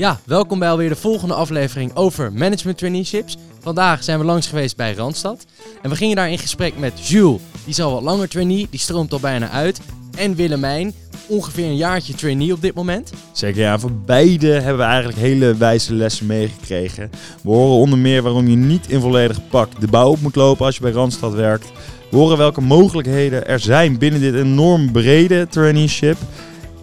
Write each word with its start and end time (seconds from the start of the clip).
Ja, 0.00 0.20
welkom 0.24 0.58
bij 0.58 0.70
alweer 0.70 0.88
de 0.88 0.96
volgende 0.96 1.34
aflevering 1.34 1.94
over 1.94 2.32
management 2.32 2.78
traineeships. 2.78 3.36
Vandaag 3.60 4.04
zijn 4.04 4.18
we 4.18 4.24
langs 4.24 4.46
geweest 4.46 4.76
bij 4.76 4.94
Randstad. 4.94 5.46
En 5.82 5.90
we 5.90 5.96
gingen 5.96 6.16
daar 6.16 6.30
in 6.30 6.38
gesprek 6.38 6.78
met 6.78 7.08
Jules, 7.08 7.40
die 7.52 7.68
is 7.68 7.80
al 7.80 7.92
wat 7.92 8.02
langer 8.02 8.28
trainee, 8.28 8.66
die 8.70 8.80
stroomt 8.80 9.12
al 9.12 9.20
bijna 9.20 9.50
uit. 9.50 9.80
En 10.16 10.34
Willemijn, 10.34 10.94
ongeveer 11.26 11.64
een 11.64 11.76
jaartje 11.76 12.14
trainee 12.14 12.52
op 12.52 12.60
dit 12.60 12.74
moment. 12.74 13.12
Zeker 13.32 13.60
ja, 13.60 13.78
voor 13.78 13.92
beide 13.92 14.48
hebben 14.48 14.76
we 14.76 14.82
eigenlijk 14.82 15.18
hele 15.18 15.54
wijze 15.54 15.94
lessen 15.94 16.26
meegekregen. 16.26 17.10
We 17.42 17.50
horen 17.50 17.80
onder 17.80 17.98
meer 17.98 18.22
waarom 18.22 18.48
je 18.48 18.56
niet 18.56 18.88
in 18.88 19.00
volledig 19.00 19.48
pak 19.48 19.80
de 19.80 19.88
bouw 19.88 20.10
op 20.10 20.20
moet 20.20 20.36
lopen 20.36 20.66
als 20.66 20.74
je 20.74 20.82
bij 20.82 20.92
Randstad 20.92 21.34
werkt. 21.34 21.72
We 22.10 22.16
horen 22.16 22.38
welke 22.38 22.60
mogelijkheden 22.60 23.46
er 23.46 23.60
zijn 23.60 23.98
binnen 23.98 24.20
dit 24.20 24.34
enorm 24.34 24.92
brede 24.92 25.46
traineeship. 25.48 26.16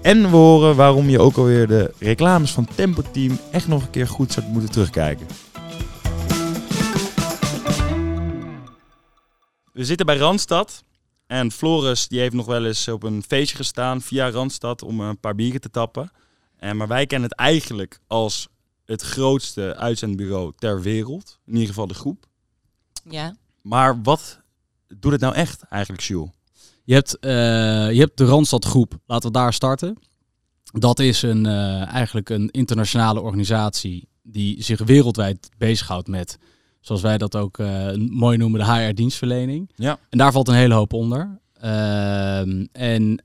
En 0.08 0.22
we 0.22 0.36
horen 0.36 0.76
waarom 0.76 1.10
je 1.10 1.20
ook 1.20 1.38
alweer 1.38 1.68
de 1.68 1.94
reclames 2.00 2.52
van 2.52 2.68
Tempo 2.76 3.02
Team 3.12 3.40
echt 3.52 3.68
nog 3.68 3.84
een 3.84 3.90
keer 3.90 4.08
goed 4.08 4.32
zou 4.32 4.46
moeten 4.46 4.72
terugkijken. 4.72 5.28
We 9.74 9.86
zitten 9.86 10.06
bij 10.06 10.18
Randstad. 10.18 10.84
En 11.26 11.52
Floris 11.52 12.08
die 12.08 12.20
heeft 12.20 12.34
nog 12.34 12.46
wel 12.46 12.66
eens 12.66 12.88
op 12.88 13.04
een 13.04 13.24
feestje 13.28 13.56
gestaan 13.56 14.02
via 14.02 14.30
Randstad 14.30 14.84
om 14.84 15.00
een 15.00 15.20
paar 15.20 15.36
bieren 15.36 15.62
te 15.62 15.70
tappen. 15.70 16.12
En, 16.58 16.78
maar 16.78 16.88
wij 16.88 17.06
kennen 17.06 17.30
het 17.30 17.40
eigenlijk 17.40 18.00
als 18.08 18.48
het 18.86 19.02
grootste 19.02 19.76
uitzendbureau 19.76 20.54
ter 20.58 20.82
wereld. 20.82 21.40
In 21.46 21.54
ieder 21.54 21.68
geval 21.68 21.88
de 21.88 21.94
groep. 21.94 22.26
Ja. 23.10 23.36
Maar 23.62 24.02
wat 24.02 24.40
doet 24.88 25.12
het 25.12 25.22
nou 25.22 25.34
echt 25.34 25.64
eigenlijk, 25.64 26.04
Jules? 26.04 26.37
Je 26.88 26.94
hebt, 26.94 27.20
eh, 27.20 27.32
je 27.92 28.00
hebt 28.00 28.18
de 28.18 28.26
Randstad 28.26 28.66
Groep. 28.66 28.98
Laten 29.06 29.28
we 29.28 29.38
daar 29.38 29.54
starten. 29.54 29.98
Dat 30.64 31.00
is 31.00 31.22
een, 31.22 31.46
eh, 31.46 31.88
eigenlijk 31.94 32.30
een 32.30 32.50
internationale 32.50 33.22
organisatie 33.22 34.08
die 34.24 34.64
zich 34.64 34.80
wereldwijd 34.80 35.50
bezighoudt 35.58 36.08
met, 36.08 36.38
zoals 36.82 37.02
wij 37.02 37.18
dat 37.18 37.36
ook 37.36 37.60
eh, 37.60 37.94
mooi 37.96 38.38
noemen, 38.38 38.60
de 38.60 38.74
HR-dienstverlening. 38.74 39.72
Ja. 39.76 40.00
En 40.10 40.18
daar 40.18 40.32
valt 40.32 40.48
een 40.48 40.54
hele 40.54 40.74
hoop 40.74 40.94
onder. 40.94 41.40
Ehm, 41.54 42.66
en 42.72 43.22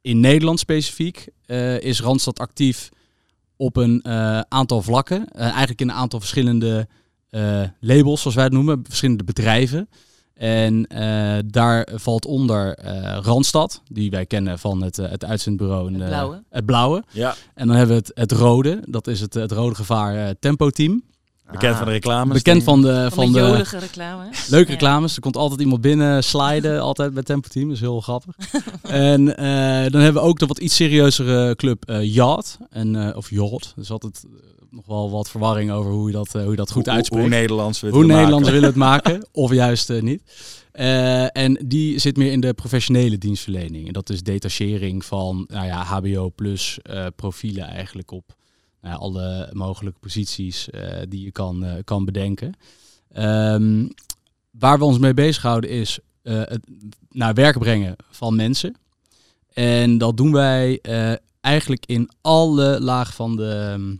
in 0.00 0.20
Nederland 0.20 0.58
specifiek 0.58 1.28
is 1.78 2.00
Randstad 2.00 2.38
actief 2.38 2.88
op 3.56 3.76
een 3.76 4.04
aantal 4.48 4.82
vlakken. 4.82 5.28
Eigenlijk 5.28 5.80
in 5.80 5.88
een 5.88 5.94
aantal 5.94 6.20
verschillende 6.20 6.88
labels, 7.80 8.20
zoals 8.20 8.36
wij 8.36 8.44
het 8.44 8.52
noemen, 8.52 8.84
verschillende 8.84 9.24
bedrijven. 9.24 9.88
En 10.34 10.86
eh, 10.86 11.38
daar 11.46 11.88
valt 11.94 12.26
onder 12.26 12.74
eh, 12.74 13.18
Randstad, 13.22 13.82
die 13.88 14.10
wij 14.10 14.26
kennen 14.26 14.58
van 14.58 14.82
het, 14.82 14.98
eh, 14.98 15.10
het 15.10 15.24
uitzendbureau. 15.24 15.86
en, 15.86 15.94
Het 15.94 16.02
eh, 16.02 16.08
blauwe. 16.08 16.42
het 16.50 16.66
blauwe. 16.66 17.02
Ja. 17.10 17.34
En 17.54 17.66
dan 17.66 17.76
hebben 17.76 17.96
we 17.96 18.02
het, 18.06 18.30
het 18.30 18.32
rode, 18.38 18.80
dat 18.88 19.06
is 19.06 19.20
het, 19.20 19.34
het 19.34 19.52
rode 19.52 19.74
gevaar 19.74 20.16
eh, 20.16 20.30
tempo 20.40 20.70
team. 20.70 21.02
Bekend 21.52 21.76
van 21.76 21.84
de 21.86 21.90
reclames. 21.92 22.36
Bekend 22.36 22.62
van 22.62 22.82
de, 22.82 22.92
Van, 22.94 23.10
van 23.12 23.26
de 23.32 23.32
de 23.40 23.46
jolige 23.46 23.78
reclame. 23.78 24.24
leuke 24.48 24.66
Ja. 24.66 24.72
reclames. 24.72 25.14
Er 25.14 25.20
komt 25.20 25.36
altijd 25.36 25.60
iemand 25.60 25.80
binnen 25.80 26.24
sliden, 26.24 26.80
altijd 26.90 27.14
bij 27.14 27.22
tempo 27.22 27.48
team. 27.48 27.64
Dat 27.66 27.74
is 27.74 27.80
heel 27.80 28.00
grappig. 28.00 28.34
en 28.82 29.36
eh, 29.36 29.90
dan 29.92 30.00
hebben 30.00 30.22
we 30.22 30.28
ook 30.28 30.38
de 30.38 30.46
wat 30.46 30.58
iets 30.58 30.76
serieuzere 30.76 31.54
club 31.56 31.84
eh 31.88 32.14
Yacht. 32.14 32.58
En, 32.70 32.96
eh, 33.08 33.16
of 33.16 33.30
Yacht. 33.30 33.72
Er 33.76 33.82
is 33.82 33.90
altijd 33.90 34.24
nog 34.74 34.86
wel 34.86 35.10
wat 35.10 35.30
verwarring 35.30 35.70
over 35.70 35.90
hoe 35.92 36.06
je 36.06 36.12
dat, 36.12 36.34
eh, 36.34 36.42
hoe 36.42 36.50
je 36.50 36.56
dat 36.56 36.70
goed 36.70 36.84
Hoe- 36.86 36.94
uitspreekt. 36.94 37.26
Hoe 37.26 37.34
Nederlands 37.34 37.80
we 37.80 37.86
het 37.86 37.96
Hoe 37.96 38.06
maken. 38.06 38.44
willen 38.44 38.62
het 38.62 38.74
maken, 38.90 39.26
of 39.32 39.52
juist 39.52 39.90
eh, 39.90 40.02
niet. 40.02 40.22
Eh, 40.72 41.36
en 41.36 41.58
die 41.66 41.98
zit 41.98 42.16
meer 42.16 42.32
in 42.32 42.40
de 42.40 42.54
professionele 42.54 43.18
dienstverlening. 43.18 43.86
En 43.86 43.92
dat 43.92 44.10
is 44.10 44.22
detachering 44.22 45.04
van 45.04 45.44
nou 45.48 45.66
ja, 45.66 45.82
HBO 45.82 46.30
plus 46.34 46.78
profielen 47.16 47.64
eigenlijk 47.64 48.10
op 48.10 48.36
nou 48.80 48.94
ja, 48.94 49.00
alle 49.00 49.50
mogelijke 49.52 49.98
posities 49.98 50.68
die 51.08 51.24
je 51.24 51.30
kan, 51.32 51.64
kan 51.84 52.04
bedenken. 52.04 52.52
Ehm, 53.12 53.88
waar 54.50 54.78
we 54.78 54.84
ons 54.84 54.98
mee 54.98 55.14
bezighouden 55.14 55.70
is 55.70 55.98
het 56.22 56.66
naar 57.10 57.34
werk 57.34 57.58
brengen 57.58 57.96
van 58.10 58.36
mensen. 58.36 58.76
En 59.52 59.98
dat 59.98 60.16
doen 60.16 60.32
wij 60.32 60.80
eigenlijk 61.40 61.86
in 61.86 62.10
alle 62.20 62.80
lagen 62.80 63.14
van 63.14 63.36
de, 63.36 63.70
ehm, 63.72 63.94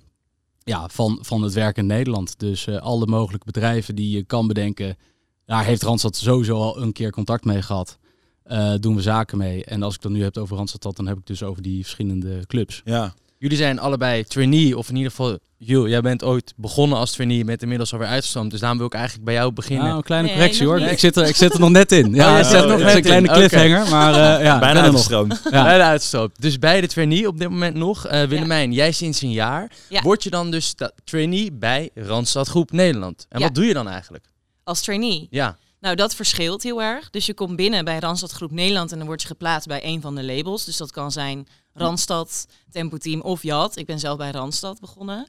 ja, 0.64 0.88
van, 0.88 1.18
van 1.20 1.42
het 1.42 1.52
werk 1.52 1.76
in 1.76 1.86
Nederland. 1.86 2.38
Dus 2.38 2.66
eh, 2.66 2.76
alle 2.76 3.06
mogelijke 3.06 3.46
bedrijven 3.46 3.94
die 3.94 4.10
je 4.16 4.24
kan 4.24 4.46
bedenken, 4.46 4.96
daar 5.44 5.64
heeft 5.64 5.82
Randstad 5.82 6.16
sowieso 6.16 6.56
al 6.56 6.80
een 6.80 6.92
keer 6.92 7.10
contact 7.10 7.44
mee 7.44 7.62
gehad. 7.62 7.98
Eh, 8.42 8.74
doen 8.80 8.94
we 8.94 9.02
zaken 9.02 9.38
mee. 9.38 9.64
En 9.64 9.82
als 9.82 9.94
ik 9.94 10.00
dan 10.00 10.12
nu 10.12 10.22
heb 10.22 10.36
over 10.36 10.56
Randstad, 10.56 10.96
dan 10.96 11.06
heb 11.06 11.18
ik 11.18 11.26
dus 11.26 11.42
over 11.42 11.62
die 11.62 11.82
verschillende 11.82 12.46
clubs. 12.46 12.82
Ja. 12.84 13.14
Jullie 13.44 13.58
zijn 13.58 13.78
allebei 13.78 14.24
trainee, 14.24 14.78
of 14.78 14.88
in 14.88 14.96
ieder 14.96 15.10
geval, 15.10 15.38
Jules, 15.58 15.90
jij 15.90 16.00
bent 16.00 16.24
ooit 16.24 16.52
begonnen 16.56 16.98
als 16.98 17.10
trainee, 17.12 17.44
met 17.44 17.62
inmiddels 17.62 17.92
alweer 17.92 18.08
uitgestroomd. 18.08 18.50
Dus 18.50 18.60
daarom 18.60 18.78
wil 18.78 18.86
ik 18.86 18.94
eigenlijk 18.94 19.24
bij 19.24 19.34
jou 19.34 19.52
beginnen. 19.52 19.84
Nou, 19.84 19.96
een 19.96 20.02
kleine 20.02 20.26
Nee, 20.28 20.36
correctie 20.36 20.66
hoor. 20.66 20.80
Ik 20.80 20.98
zit, 20.98 21.16
er, 21.16 21.26
ik 21.26 21.36
zit 21.36 21.52
er 21.54 21.60
nog 21.60 21.70
net 21.70 21.92
in. 21.92 22.14
Ja, 22.14 22.30
Oh, 22.30 22.36
zit 22.36 22.46
is 22.46 22.52
er 22.52 22.68
nog 22.68 22.78
net 22.78 22.94
een 22.96 23.02
kleine 23.02 23.28
cliffhanger, 23.28 23.88
maar 23.90 24.14
eh, 24.38 24.44
ja, 24.44 24.58
Bijna 24.58 24.80
uitgestroomd. 24.82 25.40
Ja. 25.50 25.62
Bij 25.64 25.76
de 25.76 25.82
uitstoot. 25.82 26.40
Dus 26.40 26.58
bij 26.58 26.80
de 26.80 26.86
trainee 26.86 27.28
op 27.28 27.38
dit 27.38 27.48
moment 27.48 27.76
nog. 27.76 28.06
Eh 28.06 28.22
Willemijn, 28.22 28.72
jij 28.72 28.92
sinds 28.92 29.20
een 29.22 29.32
jaar. 29.32 29.70
Ja. 29.88 30.02
Word 30.02 30.22
je 30.22 30.30
dan 30.30 30.50
dus 30.50 30.74
trainee 31.04 31.52
bij 31.52 31.90
Randstad 31.94 32.48
Groep 32.48 32.72
Nederland. 32.72 33.26
En 33.28 33.38
Ja. 33.38 33.44
wat 33.46 33.54
doe 33.54 33.64
je 33.64 33.72
dan 33.74 33.88
eigenlijk? 33.88 34.24
Als 34.64 34.80
trainee. 34.80 35.26
Ja. 35.30 35.56
Nou, 35.80 35.96
dat 35.96 36.14
verschilt 36.14 36.62
heel 36.62 36.82
erg. 36.82 37.10
Dus 37.10 37.26
je 37.26 37.34
komt 37.34 37.56
binnen 37.56 37.84
bij 37.84 37.98
Randstad 37.98 38.30
Groep 38.32 38.50
Nederland 38.50 38.92
en 38.92 38.98
dan 38.98 39.06
word 39.06 39.20
je 39.22 39.26
geplaatst 39.28 39.68
bij 39.68 39.80
een 39.84 40.00
van 40.00 40.14
de 40.14 40.24
labels. 40.24 40.64
Dus 40.64 40.76
dat 40.76 40.90
kan 40.92 41.12
zijn 41.12 41.46
Randstad, 41.74 42.46
Tempo 42.70 42.96
Team 42.96 43.20
of 43.20 43.42
Jat. 43.42 43.76
Ik 43.76 43.86
ben 43.86 43.98
zelf 43.98 44.16
bij 44.18 44.30
Randstad 44.30 44.80
begonnen. 44.80 45.26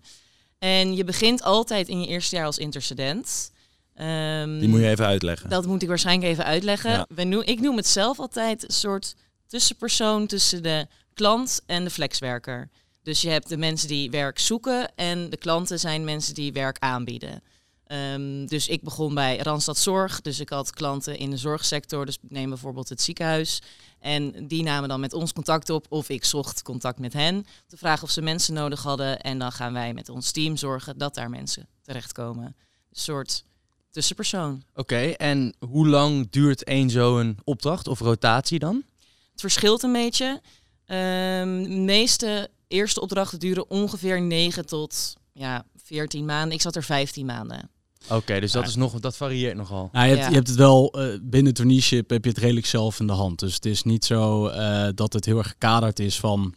En 0.60 0.96
je 0.96 1.04
begint 1.04 1.44
altijd 1.44 1.88
in 1.88 2.02
je 2.02 2.08
eerste 2.08 2.36
jaar 2.36 2.46
als 2.46 2.58
intercedent. 2.58 3.52
Ehm, 3.96 4.60
Die 4.60 4.70
moet 4.70 4.80
je 4.80 4.88
even 4.88 5.06
uitleggen. 5.06 5.50
Dat 5.50 5.66
moet 5.66 5.82
ik 5.82 5.88
waarschijnlijk 5.88 6.32
even 6.32 6.46
uitleggen. 6.46 6.92
Ja. 6.92 7.06
We 7.10 7.24
noem, 7.24 7.42
ik 7.42 7.60
noem 7.60 7.76
het 7.78 7.88
zelf 7.88 8.20
altijd 8.20 8.64
een 8.64 8.74
soort 8.74 9.16
tussenpersoon 9.48 10.28
tussen 10.28 10.64
de 10.64 10.88
klant 11.14 11.62
en 11.66 11.84
de 11.84 11.90
flexwerker. 11.90 12.70
Dus 13.04 13.22
je 13.22 13.30
hebt 13.30 13.50
de 13.50 13.58
mensen 13.58 13.88
die 13.88 14.10
werk 14.10 14.40
zoeken 14.40 14.96
en 14.96 15.30
de 15.30 15.38
klanten 15.38 15.80
zijn 15.80 16.04
mensen 16.04 16.34
die 16.34 16.54
werk 16.54 16.78
aanbieden. 16.80 17.44
Ehm, 17.86 18.46
dus 18.46 18.68
ik 18.68 18.82
begon 18.82 19.14
bij 19.14 19.38
Randstad 19.38 19.78
Zorg. 19.78 20.22
Dus 20.22 20.40
ik 20.40 20.50
had 20.50 20.72
klanten 20.72 21.18
in 21.18 21.30
de 21.30 21.38
zorgsector. 21.38 22.06
Dus 22.06 22.18
neem 22.22 22.50
bijvoorbeeld 22.50 22.90
het 22.90 23.02
ziekenhuis. 23.02 23.62
En 24.00 24.48
die 24.48 24.64
namen 24.64 24.90
dan 24.90 25.00
met 25.00 25.14
ons 25.14 25.34
contact 25.34 25.70
op. 25.70 25.86
Of 25.90 26.10
ik 26.10 26.26
zocht 26.26 26.62
contact 26.62 27.00
met 27.00 27.14
hen. 27.14 27.36
Om 27.36 27.44
te 27.68 27.78
vragen 27.78 28.04
of 28.04 28.10
ze 28.10 28.22
mensen 28.22 28.54
nodig 28.54 28.84
hadden. 28.84 29.20
En 29.20 29.40
dan 29.40 29.52
gaan 29.52 29.74
wij 29.74 29.94
met 29.94 30.10
ons 30.10 30.32
team 30.32 30.58
zorgen 30.58 30.98
dat 30.98 31.16
daar 31.16 31.30
mensen 31.30 31.68
terechtkomen. 31.82 32.46
Een 32.46 32.56
soort 32.92 33.44
tussenpersoon. 33.92 34.64
Oké, 34.74 35.02
en 35.02 35.56
hoe 35.60 35.88
lang 35.88 36.30
duurt 36.30 36.64
één 36.64 36.90
zo'n 36.90 37.38
opdracht 37.44 37.88
of 37.88 38.00
rotatie 38.00 38.60
dan? 38.60 38.84
Het 39.32 39.42
verschilt 39.42 39.84
een 39.84 39.92
beetje. 39.92 40.42
Ehm, 40.86 41.64
de 41.64 41.70
meeste 41.70 42.50
eerste 42.68 43.02
opdrachten 43.02 43.40
duren 43.40 43.70
ongeveer 43.70 44.22
9 44.22 44.66
tot 44.66 45.14
ja, 45.34 45.66
14 45.76 46.26
maanden. 46.26 46.56
Ik 46.56 46.62
zat 46.62 46.76
er 46.76 46.84
15 46.84 47.26
maanden. 47.26 47.70
Oké, 48.10 48.40
dus 48.40 48.52
dat, 48.52 48.62
Ja. 48.64 48.68
is 48.70 48.76
nog, 48.76 49.00
dat 49.00 49.18
varieert 49.18 49.56
nogal. 49.56 49.90
Nou, 49.92 50.06
je, 50.06 50.12
hebt, 50.12 50.24
Ja. 50.24 50.30
je 50.30 50.36
hebt 50.36 50.48
het 50.48 50.58
wel 50.58 50.92
eh, 50.92 51.08
binnen 51.22 51.54
traineeship 51.54 52.10
heb 52.10 52.24
je 52.24 52.30
het 52.30 52.40
redelijk 52.40 52.66
zelf 52.66 53.00
in 53.00 53.08
de 53.08 53.14
hand. 53.14 53.40
Dus 53.40 53.54
het 53.54 53.66
is 53.66 53.84
niet 53.84 54.06
zo 54.06 54.48
eh, 54.48 54.88
dat 54.96 55.14
het 55.14 55.26
heel 55.26 55.38
erg 55.38 55.48
gekaderd 55.48 56.00
is 56.00 56.20
van 56.20 56.54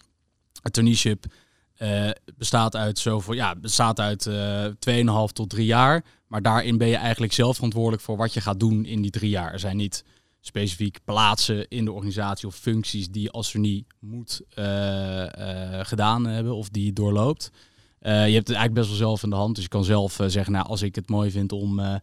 het 0.63 0.73
traineeship 0.73 1.25
eh, 1.77 2.11
bestaat 2.37 2.77
uit 2.77 2.99
zoveel, 2.99 3.35
ja, 3.35 3.55
bestaat 3.57 4.01
uit 4.01 4.27
eh 4.27 4.65
2,5 4.65 5.33
tot 5.33 5.51
3 5.51 5.67
jaar. 5.67 6.05
Maar 6.27 6.43
daarin 6.43 6.79
ben 6.79 6.89
je 6.89 6.97
eigenlijk 6.97 7.33
zelf 7.33 7.55
verantwoordelijk 7.55 8.03
voor 8.03 8.17
wat 8.17 8.35
je 8.35 8.41
gaat 8.41 8.61
doen 8.61 8.85
in 8.85 9.03
die 9.03 9.11
drie 9.11 9.31
jaar. 9.31 9.53
Er 9.53 9.59
zijn 9.59 9.77
niet 9.77 10.05
specifiek 10.41 10.99
plaatsen 11.05 11.69
in 11.69 11.85
de 11.85 11.93
organisatie 11.93 12.49
of 12.49 12.55
functies 12.55 13.09
die 13.09 13.23
je 13.23 13.31
als 13.31 13.51
trainee 13.51 13.87
moet 14.01 14.41
eh, 14.55 15.79
eh, 15.79 15.87
gedaan 15.87 16.27
hebben 16.27 16.55
of 16.55 16.69
die 16.69 16.85
je 16.85 16.93
doorloopt. 16.93 17.51
Eh, 18.01 18.13
je 18.13 18.35
hebt 18.35 18.49
het 18.49 18.57
eigenlijk 18.57 18.75
best 18.75 18.89
wel 18.89 18.97
zelf 18.97 19.23
in 19.23 19.31
de 19.31 19.37
hand. 19.37 19.55
Dus 19.55 19.65
je 19.65 19.71
kan 19.71 19.85
zelf 19.85 20.21
eh, 20.21 20.27
zeggen, 20.27 20.53
nou, 20.53 20.67
als 20.67 20.83
ik 20.83 20.95
het 20.95 21.09
mooi 21.09 21.31
vind 21.31 21.53
om 21.53 21.79
eh, 21.79 21.95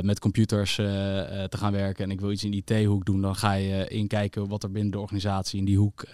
met 0.00 0.18
computers 0.18 0.74
te 0.74 1.48
gaan 1.50 1.72
werken 1.72 2.04
en 2.04 2.10
ik 2.10 2.20
wil 2.20 2.30
iets 2.30 2.44
in 2.44 2.50
die 2.50 2.62
IT-hoek 2.64 3.04
doen, 3.04 3.20
dan 3.20 3.36
ga 3.36 3.52
je 3.52 3.88
inkijken 3.88 4.48
wat 4.48 4.62
er 4.62 4.70
binnen 4.70 4.92
de 4.92 4.98
organisatie 4.98 5.58
in 5.58 5.64
die 5.64 5.78
hoek 5.78 6.04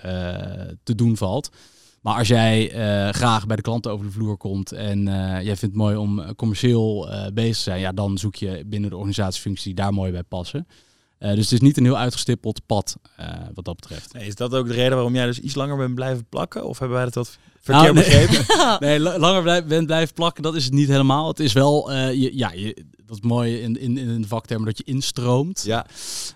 te 0.83 0.95
doen 0.95 1.17
valt. 1.17 1.51
Maar 2.01 2.19
als 2.19 2.29
jij 2.29 2.69
graag 3.13 3.47
bij 3.47 3.57
de 3.57 3.63
klanten 3.63 3.93
over 3.93 4.07
de 4.07 4.13
vloer 4.13 4.37
komt 4.37 4.73
en 4.73 5.05
jij 5.05 5.45
vindt 5.45 5.61
het 5.61 5.75
mooi 5.75 5.97
om 5.97 6.35
commercieel 6.35 7.09
bezig 7.35 7.57
te 7.57 7.63
zijn, 7.63 7.81
ja, 7.81 7.93
dan 7.93 8.19
zoek 8.19 8.35
je 8.35 8.65
binnen 8.67 8.91
de 8.91 8.97
organisatiefunctie 8.97 9.75
die 9.75 9.85
daar 9.85 9.93
mooi 9.93 10.13
bij 10.13 10.23
passen. 10.23 10.67
Eh, 11.23 11.29
dus 11.35 11.45
het 11.45 11.53
is 11.53 11.61
niet 11.61 11.77
een 11.77 11.85
heel 11.85 11.99
uitgestippeld 11.99 12.61
pad 12.67 12.97
eh, 13.17 13.27
wat 13.55 13.65
dat 13.65 13.75
betreft. 13.77 14.13
Nee, 14.13 14.27
is 14.27 14.35
dat 14.35 14.55
ook 14.55 14.67
de 14.67 14.73
reden 14.75 14.93
waarom 14.93 15.15
jij 15.15 15.27
dus 15.27 15.39
iets 15.41 15.55
langer 15.55 15.77
bent 15.77 15.95
blijven 15.95 16.25
plakken? 16.29 16.65
Of 16.65 16.79
hebben 16.79 16.97
wij 16.97 17.05
dat 17.07 17.15
wat 17.15 17.39
verkeerd 17.61 17.95
Nou, 17.95 18.07
nee. 18.09 18.27
begrepen? 18.27 18.45
Nee, 18.89 19.01
la- 19.01 19.19
langer 19.19 19.43
blijf, 19.43 19.65
bent 19.65 19.87
blijven 19.87 20.15
plakken, 20.15 20.43
dat 20.43 20.55
is 20.55 20.65
het 20.65 20.73
niet 20.73 20.89
helemaal. 20.89 21.29
Het 21.29 21.41
is 21.41 21.53
wel, 21.53 21.93
eh, 21.93 22.13
je, 22.13 22.37
ja, 22.37 22.53
je, 22.53 22.85
dat 23.07 23.17
is 23.17 23.29
mooi 23.29 23.61
in, 23.61 23.81
in, 23.81 23.99
in 23.99 24.23
de 24.23 24.29
vaktermen 24.29 24.67
dat 24.67 24.79
je 24.79 24.85
instroomt. 24.85 25.63
Ja, 25.67 25.87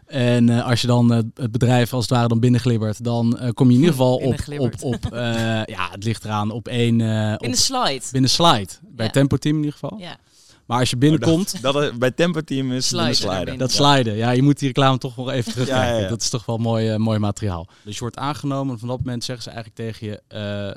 En 0.06 0.48
eh, 0.48 0.66
als 0.66 0.80
je 0.80 0.86
dan 0.86 1.10
het 1.10 1.50
bedrijf 1.52 1.92
als 1.92 2.02
het 2.04 2.12
ware 2.12 2.28
dan 2.28 2.40
binnenglibbert, 2.40 3.04
dan 3.04 3.38
eh, 3.38 3.50
kom 3.54 3.66
je 3.70 3.72
in 3.74 3.78
ieder 3.80 3.94
geval 3.96 4.16
op, 4.16 4.34
op, 4.58 4.82
op 4.82 5.12
eh, 5.12 5.20
ja, 5.64 5.88
het 5.90 6.04
ligt 6.04 6.24
eraan 6.24 6.50
op 6.50 6.68
één, 6.68 7.00
eh, 7.00 7.28
In 7.30 7.34
op, 7.34 7.52
de 7.52 7.56
slide. 7.56 8.02
binnen 8.12 8.30
slide. 8.30 8.68
Bij 8.82 9.06
Ja. 9.06 9.12
Tempo 9.12 9.36
Team 9.36 9.54
in 9.56 9.62
ieder 9.64 9.78
geval. 9.80 9.98
Ja. 9.98 10.16
Maar 10.66 10.78
als 10.78 10.90
je 10.90 10.96
binnenkomt, 10.96 11.62
dat, 11.62 11.74
dat, 11.74 11.98
bij 11.98 12.10
Tempo 12.10 12.40
Team 12.40 12.72
is 12.72 12.88
Sliden 12.88 13.06
het 13.06 13.16
sliden. 13.16 13.58
dat 13.58 13.72
sliden, 13.72 14.16
ja, 14.16 14.30
je 14.30 14.42
moet 14.42 14.58
die 14.58 14.66
reclame 14.68 14.98
toch 14.98 15.14
wel 15.14 15.30
even 15.30 15.52
terugkijken. 15.52 15.86
Ja, 15.86 15.94
ja, 15.96 16.02
ja. 16.02 16.08
Dat 16.08 16.20
is 16.20 16.28
toch 16.28 16.46
wel 16.46 16.58
mooi, 16.58 16.88
eh, 16.88 16.96
mooi 16.96 17.18
materiaal. 17.18 17.68
Dus 17.84 17.94
je 17.94 18.00
wordt 18.00 18.16
aangenomen 18.16 18.72
en 18.72 18.78
van 18.78 18.88
dat 18.88 18.98
moment 18.98 19.24
zeggen 19.24 19.44
ze 19.44 19.50
eigenlijk 19.50 19.78
tegen 19.78 20.06
je... 20.06 20.22
eh, 20.28 20.74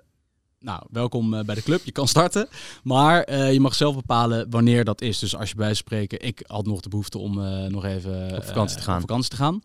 nou, 0.59 0.81
welkom 0.91 1.33
eh, 1.33 1.43
bij 1.43 1.55
de 1.55 1.61
club. 1.63 1.81
Je 1.85 1.91
kan 1.91 2.07
starten. 2.07 2.47
Maar 2.83 3.23
eh, 3.23 3.53
je 3.53 3.59
mag 3.59 3.75
zelf 3.75 3.95
bepalen 3.95 4.49
wanneer 4.49 4.83
dat 4.83 5.01
is. 5.01 5.19
Dus 5.19 5.35
als 5.35 5.49
je 5.49 5.55
bij 5.55 5.73
spreken... 5.73 6.25
Ik 6.25 6.43
had 6.47 6.65
nog 6.65 6.81
de 6.81 6.89
behoefte 6.89 7.17
om 7.17 7.45
eh, 7.45 7.63
nog 7.65 7.85
even... 7.85 8.35
Op 8.35 8.43
vakantie 8.43 8.77
te 8.77 8.83
gaan. 8.83 8.95
Op 8.95 9.01
vakantie 9.01 9.29
te 9.29 9.35
gaan. 9.35 9.61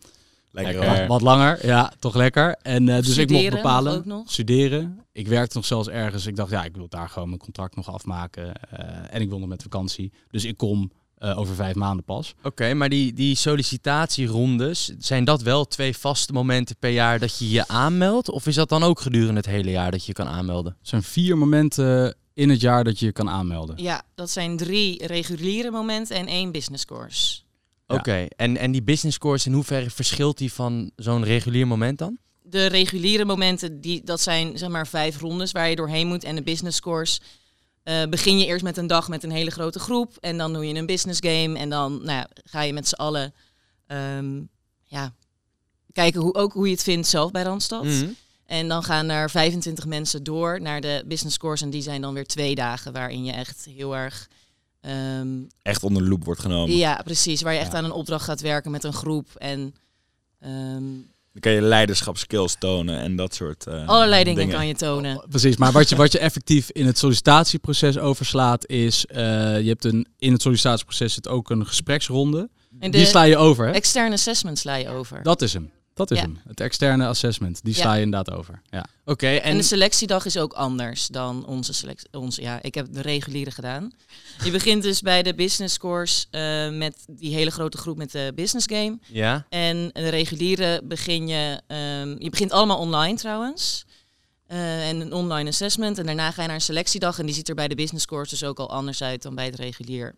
Lekker. 0.55 1.07
Wat, 1.07 1.21
langer, 1.21 1.67
ja, 1.67 1.93
toch 1.99 2.15
lekker. 2.15 2.57
En 2.63 2.89
eh, 2.89 3.03
dus 3.03 3.17
ik 3.17 3.31
mocht 3.31 3.51
bepalen, 3.51 3.93
mag 3.93 4.01
ook 4.01 4.05
nog. 4.05 4.31
studeren. 4.31 5.01
Ik 5.13 5.29
werkte 5.29 5.57
nog 5.57 5.67
zelfs 5.67 5.89
ergens. 5.89 6.27
Ik 6.27 6.37
dacht, 6.37 6.51
ja, 6.51 6.65
ik 6.65 6.77
wil 6.77 6.89
daar 6.89 7.09
gewoon 7.09 7.29
mijn 7.29 7.41
contract 7.41 7.77
nog 7.77 7.93
afmaken. 7.93 8.53
eh, 8.71 9.15
en 9.15 9.21
ik 9.21 9.29
wil 9.29 9.39
nog 9.39 9.49
met 9.49 9.63
vakantie. 9.63 10.13
Dus 10.31 10.45
ik 10.45 10.57
kom 10.57 10.91
eh, 11.19 11.39
over 11.39 11.55
vijf 11.55 11.75
maanden 11.75 12.05
pas. 12.05 12.35
Oké, 12.43 12.75
maar 12.75 12.89
die, 12.89 13.13
die 13.13 13.37
sollicitatierondes, 13.37 14.95
zijn 14.99 15.25
dat 15.25 15.43
wel 15.43 15.65
twee 15.65 15.97
vaste 15.97 16.33
momenten 16.33 16.77
per 16.79 16.91
jaar 16.91 17.19
dat 17.19 17.39
je 17.39 17.51
je 17.51 17.69
aanmeldt? 17.69 18.31
Of 18.31 18.47
is 18.47 18.55
dat 18.55 18.69
dan 18.69 18.83
ook 18.83 19.01
gedurende 19.01 19.35
het 19.37 19.47
hele 19.47 19.71
jaar 19.71 19.91
dat 19.91 20.01
je 20.01 20.07
je 20.07 20.13
kan 20.13 20.29
aanmelden? 20.29 20.73
Er 20.73 20.89
zijn 20.89 21.03
vier 21.03 21.39
momenten 21.39 22.17
in 22.35 22.49
het 22.51 22.61
jaar 22.61 22.85
dat 22.85 22.99
je 22.99 23.07
je 23.07 23.13
kan 23.13 23.29
aanmelden. 23.31 23.83
Ja, 23.83 24.03
dat 24.15 24.31
zijn 24.31 24.57
drie 24.57 25.07
reguliere 25.07 25.71
momenten 25.71 26.17
en 26.17 26.27
één 26.27 26.53
business 26.53 26.85
course. 26.85 27.43
Oké, 27.87 28.27
en, 28.37 28.57
en 28.57 28.73
die 28.73 28.83
business 28.83 29.19
course, 29.19 29.49
in 29.49 29.55
hoeverre 29.55 29.91
verschilt 29.91 30.39
die 30.39 30.53
van 30.53 30.91
zo'n 30.97 31.25
regulier 31.25 31.67
moment 31.67 31.99
dan? 31.99 32.19
De 32.43 32.67
reguliere 32.67 33.25
momenten, 33.25 33.81
die, 33.81 34.05
dat 34.05 34.21
zijn 34.21 34.59
zeg 34.59 34.69
maar 34.69 34.87
vijf 34.87 35.21
rondes 35.21 35.53
waar 35.53 35.69
je 35.69 35.77
doorheen 35.77 36.07
moet. 36.07 36.25
En 36.25 36.35
de 36.35 36.43
business 36.43 36.81
course 36.81 37.21
eh, 37.83 38.03
begin 38.05 38.39
je 38.39 38.47
eerst 38.47 38.65
met 38.65 38.77
een 38.77 38.87
dag 38.87 39.09
met 39.09 39.23
een 39.23 39.31
hele 39.31 39.51
grote 39.51 39.79
groep. 39.79 40.17
En 40.21 40.39
dan 40.39 40.53
doe 40.53 40.67
je 40.67 40.75
een 40.75 40.87
business 40.87 41.21
game. 41.23 41.59
En 41.59 41.71
dan 41.71 41.93
nou 41.93 42.19
ja, 42.19 42.29
ga 42.45 42.63
je 42.63 42.73
met 42.73 42.89
z'n 42.89 42.95
allen 42.95 43.35
ehm, 43.87 44.43
ja, 44.83 45.15
kijken 45.93 46.21
hoe, 46.21 46.35
ook 46.35 46.53
hoe 46.53 46.67
je 46.67 46.73
het 46.73 46.83
vindt 46.83 47.07
zelf 47.07 47.31
bij 47.31 47.43
Randstad. 47.43 47.85
Mhm. 47.85 48.09
En 48.47 48.69
dan 48.69 48.83
gaan 48.83 49.09
er 49.09 49.31
25 49.31 49.87
mensen 49.87 50.23
door 50.23 50.61
naar 50.61 50.81
de 50.81 51.05
business 51.07 51.39
course. 51.39 51.65
En 51.65 51.71
die 51.71 51.83
zijn 51.83 52.01
dan 52.01 52.15
weer 52.15 52.27
twee 52.27 52.55
dagen 52.55 52.93
waarin 52.93 53.25
je 53.25 53.33
echt 53.33 53.65
heel 53.65 53.97
erg... 53.97 54.29
ehm, 54.85 55.29
Echt 55.63 55.83
onder 55.83 56.03
de 56.03 56.09
loep 56.09 56.25
wordt 56.25 56.41
genomen. 56.41 56.77
ja, 56.77 57.01
precies. 57.05 57.43
Waar 57.43 57.53
je 57.53 57.59
echt 57.59 57.73
Ja. 57.73 57.79
aan 57.79 57.85
een 57.85 57.93
opdracht 57.93 58.25
gaat 58.25 58.41
werken 58.41 58.71
met 58.71 58.85
een 58.85 58.93
groep. 58.93 59.27
En 59.37 59.75
ehm, 60.41 60.83
Dan 61.33 61.41
kan 61.43 61.53
je 61.53 61.61
leiderschapskills 61.63 62.57
tonen 62.59 62.99
en 62.99 63.17
dat 63.17 63.35
soort 63.35 63.67
eh, 63.67 63.89
allerlei 63.89 64.25
dingen, 64.25 64.49
kan 64.49 64.67
je 64.67 64.75
tonen. 64.75 65.25
Precies, 65.29 65.57
maar 65.57 65.73
wat 65.73 65.89
je, 65.89 65.97
wat 65.97 66.13
je 66.13 66.19
effectief 66.19 66.71
in 66.71 66.87
het 66.87 66.99
sollicitatieproces 66.99 67.99
overslaat 67.99 68.67
is... 68.69 69.07
eh, 69.07 69.17
je 69.61 69.69
hebt 69.69 69.85
een, 69.85 70.07
in 70.19 70.33
het 70.33 70.43
sollicitatieproces 70.43 71.15
zit 71.15 71.29
ook 71.29 71.51
een 71.51 71.67
gespreksronde. 71.67 72.49
En 72.79 72.91
Die 72.91 73.05
sla 73.07 73.23
je 73.23 73.37
over, 73.37 73.67
hè? 73.67 73.73
externe 73.73 74.15
assessment 74.15 74.59
sla 74.59 74.75
je 74.75 74.89
over. 74.89 75.23
Dat 75.23 75.43
is 75.43 75.53
hem. 75.53 75.71
Dat 75.95 76.11
is 76.11 76.19
Ja. 76.19 76.23
hem. 76.25 76.39
Het 76.49 76.61
externe 76.61 77.07
assessment. 77.07 77.61
Die 77.65 77.75
Ja. 77.75 77.81
sla 77.81 77.95
je 77.95 78.03
inderdaad 78.03 78.37
over. 78.37 78.63
Ja. 78.71 78.87
Oké, 79.05 79.27
En, 79.27 79.43
en, 79.43 79.57
de 79.57 79.63
selectiedag 79.63 80.25
is 80.25 80.37
ook 80.39 80.53
anders 80.53 81.07
dan 81.07 81.47
onze 81.47 81.73
selectie. 81.73 82.09
Onze, 82.13 82.43
ja, 82.43 82.63
ik 82.63 82.75
heb 82.75 82.87
de 82.93 83.01
reguliere 83.03 83.51
gedaan. 83.51 83.93
Je 84.45 84.51
begint 84.51 84.83
dus 84.83 85.01
bij 85.01 85.23
de 85.23 85.35
business 85.35 85.79
course 85.79 86.27
eh, 86.31 86.71
met 86.79 87.05
die 87.07 87.35
hele 87.35 87.51
grote 87.51 87.77
groep 87.77 87.97
met 87.97 88.13
de 88.13 88.33
business 88.35 88.67
game. 88.67 88.99
ja, 89.09 89.47
En 89.49 89.91
de 89.93 90.09
reguliere 90.09 90.81
begin 90.85 91.29
je... 91.29 91.61
ehm, 91.67 92.17
je 92.19 92.31
begint 92.31 92.53
allemaal 92.53 92.79
online 92.79 93.17
trouwens. 93.17 93.85
Eh, 94.47 94.89
en 94.89 95.01
een 95.01 95.13
online 95.13 95.49
assessment. 95.49 95.99
En 95.99 96.07
daarna 96.07 96.31
ga 96.31 96.41
je 96.43 96.47
naar 96.47 96.57
een 96.57 96.63
selectiedag. 96.63 97.19
En 97.19 97.27
die 97.27 97.35
ziet 97.35 97.49
er 97.49 97.55
bij 97.55 97.69
de 97.69 97.75
business 97.75 98.07
course 98.07 98.31
dus 98.31 98.45
ook 98.45 98.59
al 98.59 98.71
anders 98.71 99.03
uit 99.03 99.23
dan 99.23 99.35
bij 99.35 99.45
het 99.45 99.55
regulier. 99.57 100.15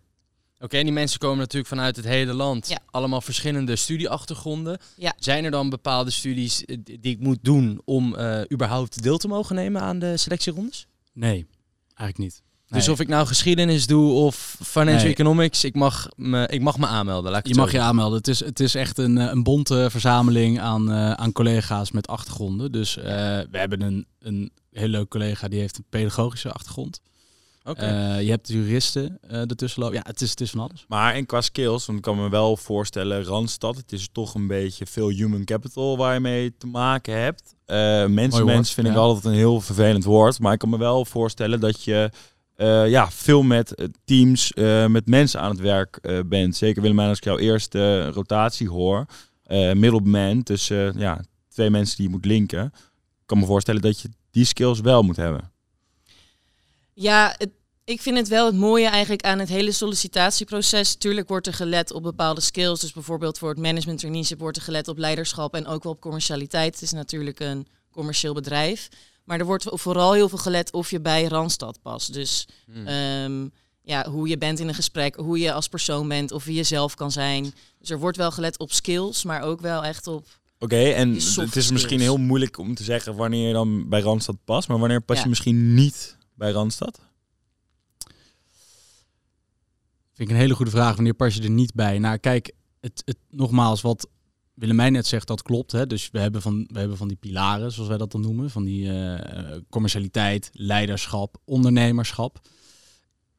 Oké, 0.61 0.77
en 0.77 0.85
die 0.85 0.93
mensen 0.93 1.19
komen 1.19 1.39
natuurlijk 1.39 1.69
vanuit 1.69 1.97
het 1.97 2.05
hele 2.05 2.33
land. 2.33 2.69
Ja. 2.69 2.79
Allemaal 2.91 3.21
verschillende 3.21 3.77
studieachtergronden. 3.77 4.79
Ja. 4.97 5.15
Zijn 5.19 5.45
er 5.45 5.51
dan 5.51 5.71
bepaalde 5.71 6.11
studies 6.11 6.65
eh, 6.65 6.77
die 6.83 6.99
ik 7.01 7.21
moet 7.21 7.39
doen 7.43 7.81
om 7.85 8.15
eh, 8.15 8.41
überhaupt 8.53 9.03
deel 9.03 9.19
te 9.19 9.29
mogen 9.29 9.55
nemen 9.55 9.81
aan 9.81 9.99
de 9.99 10.17
selectierondes? 10.17 10.87
Nee, 11.13 11.47
eigenlijk 11.95 12.19
niet. 12.19 12.45
Dus 12.69 12.89
of 12.89 13.01
ik 13.01 13.09
nou 13.09 13.27
geschiedenis 13.27 13.87
doe 13.87 14.13
of 14.13 14.57
financial 14.63 15.03
Nee. 15.03 15.13
economics, 15.13 15.65
ik 15.65 15.75
mag 15.75 16.09
me, 16.17 16.47
ik 16.47 16.61
mag 16.61 16.79
me 16.79 16.87
aanmelden. 16.87 17.31
Laat 17.31 17.41
ik 17.41 17.47
Je 17.47 17.53
het 17.53 17.61
mag 17.61 17.73
je 17.73 17.81
aanmelden. 17.81 18.19
Het 18.19 18.29
is, 18.29 18.41
het 18.41 18.61
is 18.61 18.75
echt 18.75 18.99
een, 18.99 19.19
eh, 19.19 19.27
een 19.31 19.43
bonte 19.43 19.87
verzameling 19.91 20.61
aan, 20.61 20.91
eh, 20.91 21.11
aan 21.13 21.33
collega's 21.33 21.91
met 21.91 22.07
achtergronden. 22.07 22.73
Dus 22.73 22.97
eh, 22.97 23.05
we 23.51 23.59
hebben 23.59 23.81
een, 23.81 24.07
een 24.19 24.51
heel 24.71 24.89
leuk 24.89 25.09
collega 25.09 25.49
die 25.49 25.61
heeft 25.61 25.77
een 25.79 25.85
pedagogische 25.91 26.53
achtergrond. 26.53 27.01
Eh, 27.75 28.23
je 28.23 28.31
hebt 28.31 28.49
juristen 28.49 29.19
eh 29.21 29.41
ertussen 29.41 29.83
lopen. 29.83 29.97
Ja, 29.97 30.03
het 30.07 30.21
is, 30.21 30.31
het 30.31 30.41
is 30.41 30.51
van 30.51 30.61
alles. 30.61 30.85
Maar 30.89 31.15
en 31.15 31.27
qua 31.27 31.41
skills, 31.41 31.87
want 31.87 31.99
ik 31.99 32.05
kan 32.05 32.17
me 32.17 32.29
wel 32.29 32.57
voorstellen, 32.57 33.25
Randstad, 33.25 33.77
het 33.77 33.93
is 33.93 34.09
toch 34.13 34.35
een 34.35 34.47
beetje 34.47 34.87
veel 34.87 35.09
human 35.09 35.45
capital 35.45 35.97
waar 35.97 36.15
je 36.15 36.21
mee 36.21 36.57
te 36.59 36.67
maken 36.67 37.21
hebt. 37.21 37.55
Eh 37.65 37.77
mensen, 38.07 38.45
mensen 38.45 38.75
vind 38.75 38.87
ik 38.89 38.95
altijd 38.95 39.25
een 39.25 39.39
heel 39.39 39.61
vervelend 39.61 40.05
woord, 40.05 40.39
maar 40.39 40.53
ik 40.53 40.59
kan 40.59 40.69
me 40.69 40.79
wel 40.79 41.05
voorstellen 41.05 41.61
dat 41.61 41.85
je 41.85 42.11
eh, 42.57 42.89
ja, 42.89 43.11
veel 43.11 43.43
met 43.43 43.89
teams, 44.05 44.53
eh, 44.53 44.87
met 44.87 45.07
mensen 45.09 45.41
aan 45.41 45.51
het 45.51 45.61
werk 45.61 45.97
eh, 45.97 46.19
bent. 46.27 46.57
Zeker 46.57 46.83
Willemijn, 46.83 47.09
als 47.09 47.19
ik 47.19 47.25
jouw 47.25 47.39
eerste 47.39 48.11
rotatie 48.11 48.69
hoor, 48.69 49.07
eh 49.45 49.73
middleman 49.73 50.43
tussen 50.43 50.95
eh, 50.95 51.01
ja, 51.01 51.21
twee 51.49 51.71
mensen 51.71 51.97
die 51.97 52.07
je 52.07 52.13
moet 52.13 52.25
linken. 52.25 52.65
Ik 52.65 53.27
kan 53.27 53.39
me 53.39 53.45
voorstellen 53.47 53.81
dat 53.83 54.01
je 54.01 54.09
die 54.31 54.45
skills 54.45 54.81
wel 54.81 55.03
moet 55.03 55.17
hebben. 55.17 55.51
Ja, 56.99 57.35
het- 57.39 57.51
ik 57.85 58.01
vind 58.01 58.17
het 58.17 58.29
wel 58.29 58.47
het 58.47 58.55
mooie 58.55 58.87
eigenlijk 58.89 59.23
aan 59.23 59.39
het 59.39 59.49
hele 59.49 59.73
sollicitatieproces. 59.73 60.95
Tuurlijk 60.95 61.29
wordt 61.29 61.47
er 61.47 61.53
gelet 61.55 61.93
op 61.93 62.03
bepaalde 62.03 62.41
skills. 62.41 62.81
Dus 62.81 62.93
bijvoorbeeld 62.93 63.39
voor 63.39 63.49
het 63.49 63.59
management 63.59 63.99
traineeship 63.99 64.39
wordt 64.39 64.57
er 64.57 64.63
gelet 64.63 64.89
op 64.89 64.99
leiderschap 64.99 65.55
en 65.55 65.67
ook 65.67 65.83
wel 65.83 65.93
op 65.93 66.01
commercialiteit. 66.01 66.75
Het 66.75 66.83
is 66.83 66.93
natuurlijk 66.93 67.41
een 67.41 67.67
commercieel 67.91 68.35
bedrijf. 68.35 68.89
Maar 69.25 69.39
er 69.39 69.45
wordt 69.45 69.65
vooral 69.69 70.13
heel 70.13 70.29
veel 70.29 70.39
gelet 70.39 70.73
of 70.73 70.91
je 70.91 71.01
bij 71.01 71.25
Randstad 71.25 71.79
past. 71.83 72.13
Dus 72.13 72.47
Hmm. 72.73 72.87
ehm, 72.87 73.49
ja, 73.83 74.11
hoe 74.11 74.29
je 74.29 74.39
bent 74.39 74.59
in 74.61 74.69
een 74.69 74.75
gesprek, 74.75 75.15
hoe 75.17 75.39
je 75.39 75.53
als 75.53 75.69
persoon 75.69 76.09
bent, 76.09 76.33
of 76.33 76.45
je 76.47 76.53
jezelf 76.53 76.95
kan 76.95 77.13
zijn. 77.13 77.55
Dus 77.79 77.91
er 77.91 77.99
wordt 77.99 78.17
wel 78.17 78.31
gelet 78.31 78.59
op 78.59 78.73
skills, 78.73 79.25
maar 79.25 79.43
ook 79.43 79.61
wel 79.61 79.85
echt 79.85 80.07
op... 80.07 80.27
Oké, 80.59 80.77
en 80.91 81.15
het 81.15 81.57
is 81.57 81.71
misschien 81.71 82.01
heel 82.01 82.17
moeilijk 82.17 82.59
om 82.59 82.75
te 82.75 82.83
zeggen 82.85 83.15
wanneer 83.17 83.47
je 83.47 83.53
dan 83.53 83.89
bij 83.89 84.01
Randstad 84.01 84.37
past, 84.45 84.69
maar 84.69 84.79
wanneer 84.79 85.01
pas 85.01 85.17
Ja. 85.17 85.23
je 85.23 85.29
misschien 85.29 85.75
niet 85.75 86.17
bij 86.37 86.51
Randstad? 86.51 87.01
Vind 90.13 90.29
ik 90.29 90.35
een 90.35 90.41
hele 90.41 90.55
goede 90.55 90.71
vraag. 90.71 90.95
Wanneer 90.95 91.15
pas 91.15 91.35
je 91.35 91.43
er 91.43 91.51
niet 91.51 91.75
bij? 91.75 91.99
Nou, 91.99 92.17
kijk, 92.17 92.53
het, 92.81 93.03
het, 93.05 93.19
nogmaals, 93.31 93.81
wat 93.81 94.09
Willemijn 94.55 94.93
net 94.93 95.07
zegt, 95.07 95.27
dat 95.27 95.43
klopt. 95.43 95.73
Hè? 95.73 95.87
Dus 95.87 96.11
we 96.11 96.19
hebben, 96.19 96.43
van, 96.43 96.69
we 96.73 96.79
hebben 96.79 96.97
van 96.97 97.09
die 97.09 97.17
pilaren, 97.17 97.73
zoals 97.73 97.89
wij 97.89 97.99
dat 97.99 98.13
dan 98.13 98.21
noemen. 98.21 98.51
Van 98.51 98.65
die 98.65 98.93
eh, 98.93 99.57
commercialiteit, 99.71 100.51
leiderschap, 100.53 101.37
ondernemerschap. 101.45 102.41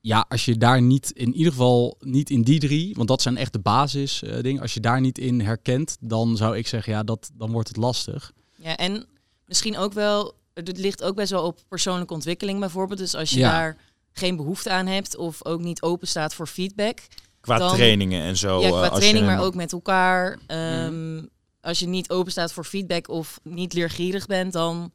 Ja, 0.01 0.25
als 0.29 0.45
je 0.45 0.57
daar 0.57 0.81
niet, 0.81 1.11
in 1.11 1.33
ieder 1.33 1.51
geval 1.51 1.97
niet 1.99 2.29
in 2.29 2.41
die 2.41 2.59
drie, 2.59 2.95
want 2.95 3.07
dat 3.07 3.21
zijn 3.21 3.37
echt 3.37 3.53
de 3.53 3.59
basis 3.59 4.23
eh, 4.23 4.41
dingen. 4.41 4.61
Als 4.61 4.73
je 4.73 4.79
daar 4.79 5.01
niet 5.01 5.17
in 5.17 5.39
herkent, 5.41 5.97
dan 5.99 6.37
zou 6.37 6.57
ik 6.57 6.67
zeggen, 6.67 6.93
ja, 6.93 7.03
dat, 7.03 7.31
dan 7.33 7.51
wordt 7.51 7.67
het 7.67 7.77
lastig. 7.77 8.33
Ja, 8.55 8.75
en 8.77 9.05
misschien 9.45 9.77
ook 9.77 9.93
wel, 9.93 10.36
het 10.65 10.77
ligt 10.77 11.03
ook 11.03 11.15
best 11.15 11.31
wel 11.31 11.43
op 11.43 11.59
persoonlijke 11.67 12.13
ontwikkeling 12.13 12.59
bijvoorbeeld. 12.59 12.99
Dus 12.99 13.15
als 13.15 13.29
je 13.29 13.39
Ja. 13.39 13.51
daar 13.51 13.77
geen 14.13 14.35
behoefte 14.35 14.69
aan 14.69 14.85
hebt 14.87 15.15
of 15.17 15.45
ook 15.45 15.59
niet 15.61 15.81
open 15.81 16.07
staat 16.07 16.33
voor 16.33 16.47
feedback. 16.47 16.99
Qua 17.39 17.57
Dan- 17.57 17.75
trainingen 17.75 18.21
en 18.23 18.37
zo. 18.37 18.59
ja, 18.59 18.65
eh, 18.67 18.71
qua 18.71 18.87
als 18.87 18.99
training, 18.99 19.25
je- 19.25 19.31
maar 19.31 19.41
ook 19.43 19.55
met 19.55 19.71
elkaar. 19.71 20.39
Ehm, 20.47 21.25
Als 21.61 21.79
je 21.79 21.87
niet 21.87 22.09
open 22.09 22.31
staat 22.31 22.53
voor 22.53 22.63
feedback 22.63 23.07
of 23.09 23.39
niet 23.43 23.73
leergierig 23.73 24.25
bent, 24.25 24.53
dan, 24.53 24.91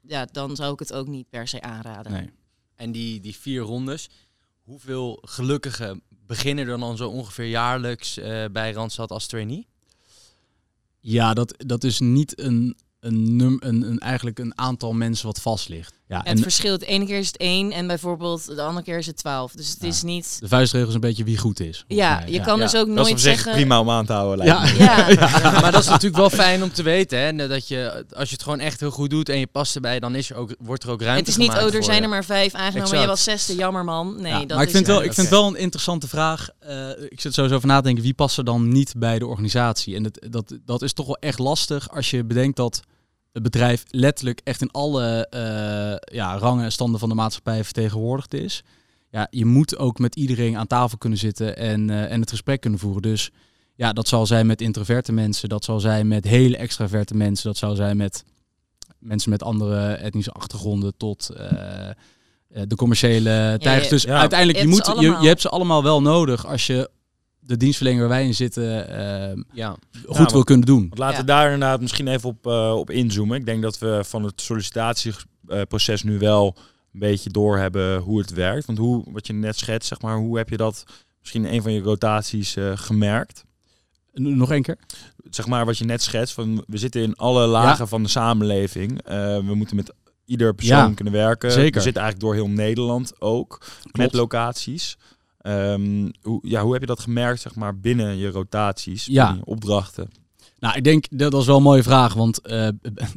ja, 0.00 0.24
dan 0.32 0.56
zou 0.56 0.72
ik 0.72 0.78
het 0.78 0.92
ook 0.92 1.06
niet 1.06 1.28
per 1.30 1.48
se 1.48 1.60
aanraden. 1.62 2.12
Nee. 2.12 2.30
En 2.74 2.92
die, 2.92 3.20
die 3.20 3.36
vier 3.36 3.60
rondes, 3.62 4.08
hoeveel 4.62 5.18
gelukkigen 5.24 6.02
beginnen 6.26 6.68
er 6.68 6.78
dan 6.78 6.96
zo 6.96 7.08
ongeveer 7.08 7.46
jaarlijks 7.48 8.18
eh, 8.18 8.44
bij 8.52 8.72
Randstad 8.72 9.10
als 9.10 9.26
trainee? 9.26 9.66
Ja, 11.00 11.34
dat, 11.34 11.54
dat 11.66 11.84
is 11.84 12.00
niet 12.00 12.40
een, 12.40 12.76
een, 13.06 13.36
num 13.36 13.56
een, 13.60 13.82
een, 13.82 13.98
eigenlijk 13.98 14.38
een 14.38 14.52
aantal 14.58 14.92
mensen 14.92 15.26
wat 15.26 15.40
vast 15.40 15.68
ligt. 15.68 15.94
Ja, 16.08 16.20
het 16.24 16.40
verschilt. 16.40 16.80
De 16.80 16.86
ene 16.86 17.06
keer 17.06 17.18
is 17.18 17.26
het 17.26 17.36
één 17.36 17.72
en 17.72 17.86
bijvoorbeeld 17.86 18.46
de 18.46 18.62
andere 18.62 18.84
keer 18.84 18.98
is 18.98 19.06
het 19.06 19.16
twaalf. 19.16 19.52
Dus 19.52 19.68
het 19.68 19.82
is 19.82 20.02
niet... 20.02 20.36
De 20.40 20.48
vuistregel 20.48 20.88
is 20.88 20.94
een 20.94 21.00
beetje 21.00 21.24
wie 21.24 21.38
goed 21.38 21.60
is. 21.60 21.84
Ja, 21.88 22.22
je 22.26 22.40
kan 22.40 22.58
dus 22.58 22.76
ook 22.76 22.86
nooit 22.86 23.20
zeggen... 23.20 23.52
prima 23.52 23.80
om 23.80 23.90
aan 23.90 24.06
te 24.06 24.12
houden. 24.12 24.44
Ja. 24.44 24.64
Ja. 24.76 25.08
ja. 25.08 25.60
maar 25.60 25.72
dat 25.72 25.82
is 25.82 25.88
natuurlijk 25.88 26.16
wel 26.16 26.30
fijn 26.30 26.62
om 26.62 26.72
te 26.72 26.82
weten. 26.82 27.18
Hè? 27.18 27.48
Dat 27.48 27.68
je, 27.68 28.04
als 28.12 28.28
je 28.28 28.34
het 28.34 28.42
gewoon 28.42 28.60
echt 28.60 28.80
heel 28.80 28.90
goed 28.90 29.10
doet 29.10 29.28
en 29.28 29.38
je 29.38 29.46
past 29.46 29.74
erbij, 29.74 30.00
dan 30.00 30.14
is 30.14 30.30
er 30.30 30.36
ook, 30.36 30.54
wordt 30.58 30.82
er 30.82 30.90
ook 30.90 31.02
ruimte 31.02 31.20
Het 31.20 31.28
is 31.28 31.36
niet, 31.36 31.50
oh, 31.50 31.74
er 31.74 31.84
zijn 31.84 32.02
er 32.02 32.08
maar 32.08 32.24
vijf 32.24 32.54
aangenomen 32.54 32.82
exact. 32.82 33.02
je 33.02 33.08
was 33.08 33.22
zesde, 33.22 33.54
jammer 33.54 33.84
man. 33.84 34.20
Nee, 34.20 34.46
dat 34.46 34.56
maar 34.56 34.66
ik 34.66 34.70
vind, 34.70 34.86
wel, 34.86 35.02
ik 35.02 35.12
vind 35.12 35.28
wel 35.28 35.46
een 35.46 35.56
interessante 35.56 36.08
vraag. 36.08 36.48
Uh, 36.68 36.88
ik 37.08 37.20
zit 37.20 37.34
sowieso 37.34 37.56
over 37.56 37.68
na 37.68 37.76
te 37.76 37.82
denken, 37.82 38.02
wie 38.02 38.14
past 38.14 38.38
er 38.38 38.44
dan 38.44 38.68
niet 38.68 38.94
bij 38.96 39.18
de 39.18 39.26
organisatie? 39.26 39.94
En 39.96 40.02
dat, 40.02 40.26
dat, 40.30 40.58
dat 40.64 40.82
is 40.82 40.92
toch 40.92 41.06
wel 41.06 41.18
echt 41.20 41.38
lastig 41.38 41.90
als 41.90 42.10
je 42.10 42.24
bedenkt 42.24 42.56
dat 42.56 42.82
het 43.36 43.44
bedrijf 43.44 43.84
letterlijk 43.90 44.40
echt 44.44 44.60
in 44.60 44.70
alle 44.70 45.26
uh, 45.34 46.16
ja, 46.16 46.38
rangen 46.38 46.64
en 46.64 46.72
standen 46.72 47.00
van 47.00 47.08
de 47.08 47.14
maatschappij 47.14 47.64
vertegenwoordigd 47.64 48.34
is. 48.34 48.62
Ja, 49.10 49.26
je 49.30 49.44
moet 49.44 49.78
ook 49.78 49.98
met 49.98 50.16
iedereen 50.16 50.56
aan 50.56 50.66
tafel 50.66 50.98
kunnen 50.98 51.18
zitten 51.18 51.56
en, 51.56 51.88
uh, 51.88 52.12
en 52.12 52.20
het 52.20 52.30
gesprek 52.30 52.60
kunnen 52.60 52.78
voeren. 52.78 53.02
Dus 53.02 53.30
ja, 53.74 53.92
dat 53.92 54.08
zal 54.08 54.26
zijn 54.26 54.46
met 54.46 54.60
introverte 54.60 55.12
mensen, 55.12 55.48
dat 55.48 55.64
zal 55.64 55.80
zijn 55.80 56.08
met 56.08 56.24
hele 56.24 56.56
extraverte 56.56 57.14
mensen, 57.14 57.46
dat 57.46 57.56
zal 57.56 57.74
zijn 57.74 57.96
met 57.96 58.24
mensen 58.98 59.30
met 59.30 59.42
andere 59.42 59.92
etnische 59.92 60.30
achtergronden 60.30 60.96
tot 60.96 61.30
uh, 61.32 61.46
de 62.48 62.76
commerciële 62.76 63.56
tijgers. 63.60 63.88
dus 63.88 64.06
uiteindelijk, 64.06 64.58
je, 64.58 64.66
moet, 64.66 64.92
je, 64.98 65.16
je 65.20 65.28
hebt 65.28 65.40
ze 65.40 65.48
allemaal 65.48 65.82
wel 65.82 66.02
nodig 66.02 66.46
als 66.46 66.66
je 66.66 66.90
de 67.46 67.56
dienstverlening 67.56 68.00
waar 68.00 68.16
wij 68.16 68.26
in 68.26 68.34
zitten 68.34 68.90
uh, 69.36 69.42
ja. 69.52 69.76
goed 70.06 70.32
wil 70.32 70.44
kunnen 70.44 70.66
doen. 70.66 70.90
Laten 70.94 71.20
we 71.20 71.24
daar 71.24 71.52
inderdaad 71.52 71.80
misschien 71.80 72.08
even 72.08 72.28
op, 72.28 72.46
uh, 72.46 72.74
op 72.76 72.90
inzoomen. 72.90 73.38
Ik 73.38 73.46
denk 73.46 73.62
dat 73.62 73.78
we 73.78 74.00
van 74.04 74.24
het 74.24 74.40
sollicitatieproces 74.40 76.02
nu 76.02 76.18
wel 76.18 76.56
een 76.92 77.00
beetje 77.00 77.30
door 77.30 77.58
hebben 77.58 77.98
hoe 77.98 78.18
het 78.18 78.30
werkt. 78.30 78.66
Want 78.66 78.78
hoe, 78.78 79.04
wat 79.12 79.26
je 79.26 79.32
net 79.32 79.58
schetst, 79.58 79.88
zeg 79.88 80.00
maar, 80.00 80.16
hoe 80.16 80.36
heb 80.36 80.48
je 80.48 80.56
dat 80.56 80.84
misschien 81.20 81.44
in 81.44 81.52
een 81.52 81.62
van 81.62 81.72
je 81.72 81.80
rotaties 81.80 82.56
uh, 82.56 82.72
gemerkt? 82.74 83.44
Nog 84.12 84.50
één 84.50 84.62
keer? 84.62 84.78
Zeg 85.30 85.46
maar 85.46 85.64
wat 85.64 85.78
je 85.78 85.84
net 85.84 86.02
schetst, 86.02 86.34
van 86.34 86.64
we 86.66 86.78
zitten 86.78 87.02
in 87.02 87.16
alle 87.16 87.46
lagen 87.46 87.88
van 87.88 88.02
de 88.02 88.08
samenleving. 88.08 89.00
we 89.46 89.52
moeten 89.54 89.76
met 89.76 89.92
ieder 90.24 90.54
persoon 90.54 90.94
kunnen 90.94 91.12
werken. 91.14 91.52
Zeker. 91.52 91.74
We 91.74 91.80
zitten 91.80 92.02
eigenlijk 92.02 92.32
door 92.32 92.44
heel 92.44 92.54
Nederland 92.54 93.20
ook, 93.20 93.58
Klopt. 93.58 93.96
met 93.96 94.12
locaties. 94.12 94.96
Um, 95.46 96.10
hoe, 96.22 96.40
ja, 96.42 96.62
hoe 96.62 96.72
heb 96.72 96.80
je 96.80 96.86
dat 96.86 97.00
gemerkt 97.00 97.40
zeg 97.40 97.54
maar, 97.54 97.78
binnen 97.78 98.16
je 98.16 98.28
rotaties, 98.28 99.06
ja. 99.06 99.32
je 99.32 99.44
opdrachten? 99.44 100.10
Nou, 100.58 100.76
ik 100.76 100.84
denk 100.84 101.06
dat 101.10 101.32
was 101.32 101.46
wel 101.46 101.56
een 101.56 101.62
mooie 101.62 101.82
vraag, 101.82 102.14
want 102.14 102.40
uh, 102.50 102.60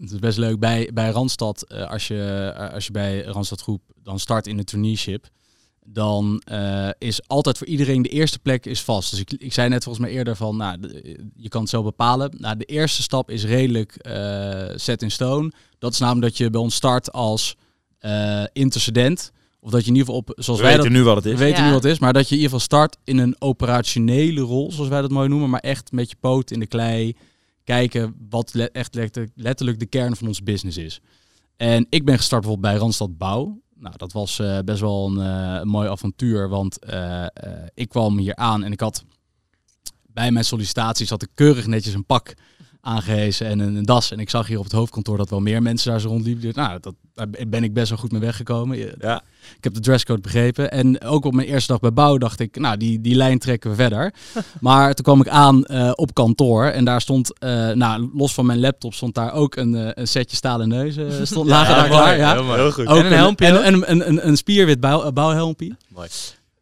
het 0.02 0.12
is 0.12 0.20
best 0.20 0.38
leuk 0.38 0.60
bij, 0.60 0.90
bij 0.94 1.10
Randstad, 1.10 1.66
uh, 1.68 1.90
als, 1.90 2.08
je, 2.08 2.54
uh, 2.58 2.74
als 2.74 2.86
je 2.86 2.92
bij 2.92 3.24
Randstad 3.24 3.62
Groep 3.62 3.82
dan 4.04 4.20
start 4.20 4.48
in 4.48 4.58
de 4.58 4.64
traineeship, 4.64 5.28
dan 5.86 6.44
is 6.98 7.28
altijd 7.28 7.58
voor 7.58 7.68
iedereen 7.68 8.02
de 8.02 8.10
eerste 8.10 8.40
plek 8.40 8.66
is 8.66 8.82
vast. 8.82 9.10
Dus 9.12 9.20
ik, 9.20 9.32
ik 9.32 9.54
zei 9.54 9.70
net 9.70 9.84
volgens 9.84 10.06
mij 10.06 10.16
eerder 10.16 10.36
van, 10.36 10.58
nou, 10.58 10.80
de, 10.80 11.20
je 11.36 11.50
kan 11.50 11.62
het 11.62 11.70
zelf 11.70 11.84
bepalen. 11.84 12.36
Nou, 12.38 12.58
de 12.58 12.66
eerste 12.66 13.02
stap 13.02 13.30
is 13.30 13.46
redelijk 13.46 13.96
set 14.76 15.02
in 15.02 15.12
stone. 15.12 15.52
Dat 15.80 15.94
is 15.94 16.00
namelijk 16.00 16.26
dat 16.26 16.38
je 16.38 16.50
bij 16.50 16.62
ons 16.62 16.76
start 16.76 17.12
als 17.12 17.56
intercedent. 18.54 19.32
Of 19.60 19.72
dat 19.72 19.82
je 19.82 19.88
in 19.88 19.96
ieder 19.96 20.14
geval 20.14 20.20
op, 20.28 20.44
zoals 20.44 20.60
we 20.60 20.66
wij 20.66 20.76
weten 20.76 20.92
nu 20.92 21.04
wat 21.04 21.16
het 21.16 21.26
is. 21.26 21.32
We 21.32 21.38
weten 21.38 21.64
nu 21.64 21.72
wat 21.72 21.84
het 21.84 21.92
is, 21.92 22.00
maar 22.00 22.14
dat 22.14 22.30
je 22.30 22.36
in 22.36 22.42
ieder 22.42 22.60
geval 22.60 22.66
start 22.66 22.98
in 23.04 23.18
een 23.18 23.36
operationele 23.40 24.42
rol, 24.42 24.72
zoals 24.72 24.90
wij 24.90 25.02
dat 25.02 25.12
mooi 25.12 25.30
noemen, 25.30 25.50
maar 25.50 25.60
echt 25.60 25.92
met 25.92 26.10
je 26.10 26.16
poot 26.20 26.52
in 26.52 26.60
de 26.60 26.68
klei, 26.68 27.16
kijken 27.64 28.16
wat 28.30 28.56
echt 28.72 28.98
letterlijk 29.36 29.80
de 29.80 29.86
kern 29.86 30.16
van 30.16 30.28
ons 30.28 30.44
business 30.44 30.78
is. 30.78 31.02
En 31.58 31.88
ik 31.90 32.06
ben 32.06 32.18
gestart 32.18 32.42
bijvoorbeeld 32.42 32.72
bij 32.74 32.82
Randstad 32.82 33.18
Bouw. 33.18 33.62
Nou, 33.76 33.98
dat 33.98 34.12
was 34.12 34.40
uh, 34.40 34.60
best 34.66 34.80
wel 34.80 35.08
een, 35.08 35.18
uh, 35.18 35.64
mooi 35.64 35.90
avontuur, 35.90 36.50
want 36.50 36.78
uh, 36.94 37.26
ik 37.74 37.90
kwam 37.90 38.18
hier 38.18 38.36
aan 38.36 38.64
en 38.64 38.72
ik 38.72 38.80
had 38.80 39.04
bij 40.14 40.32
mijn 40.32 40.46
sollicitaties 40.46 41.10
had 41.10 41.22
ik 41.22 41.30
keurig 41.34 41.68
netjes 41.68 41.94
een 41.94 42.06
pak 42.06 42.34
aangehezen 42.82 43.48
en 43.48 43.60
een, 43.60 43.86
das. 43.86 44.12
En 44.12 44.20
ik 44.20 44.30
zag 44.30 44.48
hier 44.48 44.58
op 44.58 44.64
het 44.64 44.74
hoofdkantoor 44.74 45.18
dat 45.18 45.30
wel 45.30 45.40
meer 45.40 45.62
mensen 45.62 45.92
daar 45.92 46.00
zo 46.00 46.08
rondliepen. 46.08 46.42
Dus, 46.42 46.54
nou, 46.54 46.80
dat, 46.82 46.94
daar 47.14 47.28
ben 47.48 47.64
ik 47.64 47.74
best 47.74 47.90
wel 47.90 47.98
goed 47.98 48.12
mee 48.12 48.22
weggekomen. 48.22 48.78
Ja. 49.00 49.22
Ik 49.58 49.64
heb 49.64 49.74
de 49.74 49.80
dresscode 49.80 50.22
begrepen. 50.22 50.72
En 50.72 51.02
ook 51.02 51.26
op 51.26 51.34
mijn 51.34 51.48
eerste 51.48 51.72
dag 51.72 51.80
bij 51.80 51.94
bouw 51.94 52.18
dacht 52.18 52.40
ik, 52.40 52.60
nou, 52.60 52.78
die, 52.78 53.02
die 53.02 53.16
lijn 53.16 53.40
trekken 53.40 53.70
we 53.70 53.76
verder. 53.76 54.14
maar 54.60 54.94
toen 54.94 55.06
kwam 55.06 55.22
ik 55.22 55.28
aan 55.28 55.64
uh, 55.68 55.92
op 55.96 56.14
kantoor 56.14 56.66
en 56.66 56.86
daar 56.86 57.02
stond, 57.02 57.34
uh, 57.44 57.70
nou, 57.72 58.10
los 58.14 58.34
van 58.34 58.46
mijn 58.46 58.60
laptop, 58.60 58.94
stond 58.94 59.16
daar 59.16 59.34
ook 59.34 59.56
een, 59.56 59.74
uh, 59.74 59.90
een 59.94 60.08
setje 60.08 60.36
stalen 60.36 60.68
neuzen. 60.68 61.28
stond, 61.28 61.48
lagen 61.56 61.76
daar 61.76 61.88
klaar. 61.88 62.18
Ja, 62.18 62.54
heel, 62.56 62.72
goed. 62.72 62.88
Ook 62.88 62.98
en 62.98 63.06
een 63.06 63.12
helmpje. 63.12 63.46
En, 63.46 63.64
en, 63.64 63.92
een, 63.92 64.08
een, 64.08 64.28
een 64.28 64.38
spierwit 64.38 64.80
bouw, 64.80 65.12
bouwhelmpje. 65.12 65.76
Mooi. 65.88 66.10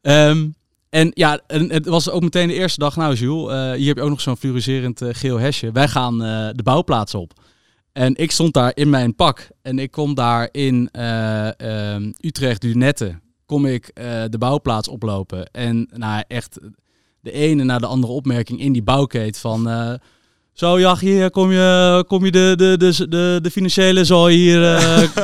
Um, 0.02 0.56
en 0.90 1.12
ja, 1.14 1.40
het 1.48 1.86
was 1.86 2.10
ook 2.10 2.22
meteen 2.22 2.48
de 2.48 2.54
eerste 2.54 2.80
dag. 2.80 2.96
Nou, 2.96 3.14
Jules, 3.14 3.54
uh, 3.54 3.72
hier 3.72 3.88
heb 3.88 3.98
je 3.98 4.04
ook 4.04 4.10
nog 4.10 4.22
zo'n 4.22 4.38
fluoriserend 4.38 5.02
uh, 5.02 5.10
geel 5.12 5.40
hesje. 5.40 5.72
Wij 5.72 5.88
gaan 5.88 6.14
uh, 6.14 6.50
de 6.54 6.64
bouwplaats 6.64 7.16
op. 7.16 7.34
En 7.94 8.16
ik 8.16 8.32
stond 8.32 8.54
daar 8.54 8.72
in 8.76 8.90
mijn 8.90 9.16
pak. 9.16 9.48
En 9.62 9.80
ik 9.80 9.92
kom 9.92 10.16
daar 10.16 10.50
in 10.52 10.90
ehm, 10.92 12.12
Utrecht, 12.20 12.62
Dunette, 12.62 13.20
kom 13.46 13.66
ik 13.66 13.92
de 14.30 14.38
bouwplaats 14.40 14.88
oplopen. 14.88 15.52
En 15.52 15.90
nou, 15.94 16.24
echt 16.28 16.60
de 17.22 17.32
ene 17.32 17.64
na 17.64 17.78
de 17.78 17.86
andere 17.86 18.14
opmerking 18.14 18.60
in 18.60 18.72
die 18.72 18.84
bouwkeet 18.84 19.38
van... 19.38 19.68
zo, 20.60 20.80
ja, 20.80 20.98
hier 20.98 21.32
kom 21.32 21.52
je, 21.52 22.04
kom 22.08 22.26
je 22.26 22.32
de, 22.32 22.54
de, 22.56 22.76
de, 22.78 23.08
de, 23.08 23.40
de 23.42 23.52
financiële 23.52 24.06
zooi 24.06 24.36
hier 24.36 24.80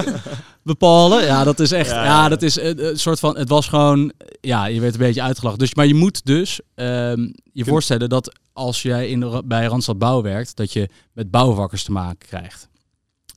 bepalen. 0.64 1.24
Ja, 1.26 1.44
dat 1.44 1.60
is 1.60 1.72
echt. 1.72 1.90
Ja, 1.90 2.30
dat 2.30 2.42
is 2.42 2.56
een 2.56 3.00
soort 3.00 3.20
van. 3.20 3.38
Het 3.38 3.50
was 3.50 3.68
gewoon. 3.68 4.12
Ja, 4.42 4.66
je 4.66 4.80
werd 4.80 4.94
een 4.94 5.00
beetje 5.00 5.22
uitgelachen. 5.22 5.60
Dus, 5.60 5.76
maar 5.76 5.88
je 5.88 5.94
moet 5.94 6.26
dus 6.26 6.60
um, 6.76 7.34
je 7.52 7.66
voorstellen 7.66 8.10
dat 8.10 8.40
als 8.54 8.82
jij 8.82 9.10
in 9.10 9.20
de, 9.20 9.42
bij 9.46 9.66
Randstad 9.66 9.98
Bouw 9.98 10.22
werkt, 10.22 10.56
dat 10.56 10.74
je 10.74 10.90
met 11.14 11.32
bouwvakkers 11.32 11.84
te 11.84 11.92
maken 11.92 12.28
krijgt. 12.28 12.68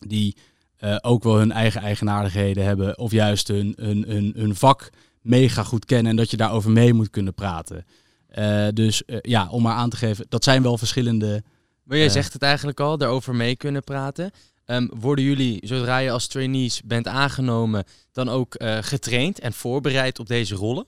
Die 0.06 0.36
uh, 0.80 0.96
ook 1.00 1.22
wel 1.22 1.36
hun 1.36 1.52
eigen 1.52 1.80
eigenaardigheden 1.80 2.64
hebben. 2.64 2.98
Of 2.98 3.10
juist 3.10 3.48
hun, 3.48 3.72
hun, 3.76 4.04
hun, 4.08 4.32
hun 4.36 4.54
vak 4.54 4.90
mega 5.20 5.62
goed 5.62 5.84
kennen. 5.84 6.10
En 6.10 6.16
dat 6.16 6.30
je 6.30 6.36
daarover 6.36 6.70
mee 6.70 6.92
moet 6.92 7.10
kunnen 7.10 7.34
praten. 7.34 7.84
Uh, 8.38 8.66
dus 8.74 9.02
uh, 9.06 9.18
ja, 9.20 9.48
om 9.48 9.62
maar 9.62 9.74
aan 9.74 9.90
te 9.90 9.96
geven, 9.96 10.26
dat 10.28 10.44
zijn 10.44 10.62
wel 10.62 10.78
verschillende. 10.78 11.42
Maar 11.86 11.98
jij 11.98 12.08
zegt 12.08 12.32
het 12.32 12.42
eigenlijk 12.42 12.80
al, 12.80 12.98
daarover 12.98 13.34
mee 13.34 13.56
kunnen 13.56 13.84
praten. 13.84 14.30
Um, 14.66 14.90
worden 14.94 15.24
jullie, 15.24 15.66
zodra 15.66 15.98
je 15.98 16.10
als 16.10 16.26
trainees 16.26 16.82
bent 16.82 17.06
aangenomen, 17.06 17.84
dan 18.12 18.28
ook 18.28 18.62
uh, 18.62 18.78
getraind 18.80 19.40
en 19.40 19.52
voorbereid 19.52 20.18
op 20.18 20.26
deze 20.26 20.54
rollen? 20.54 20.86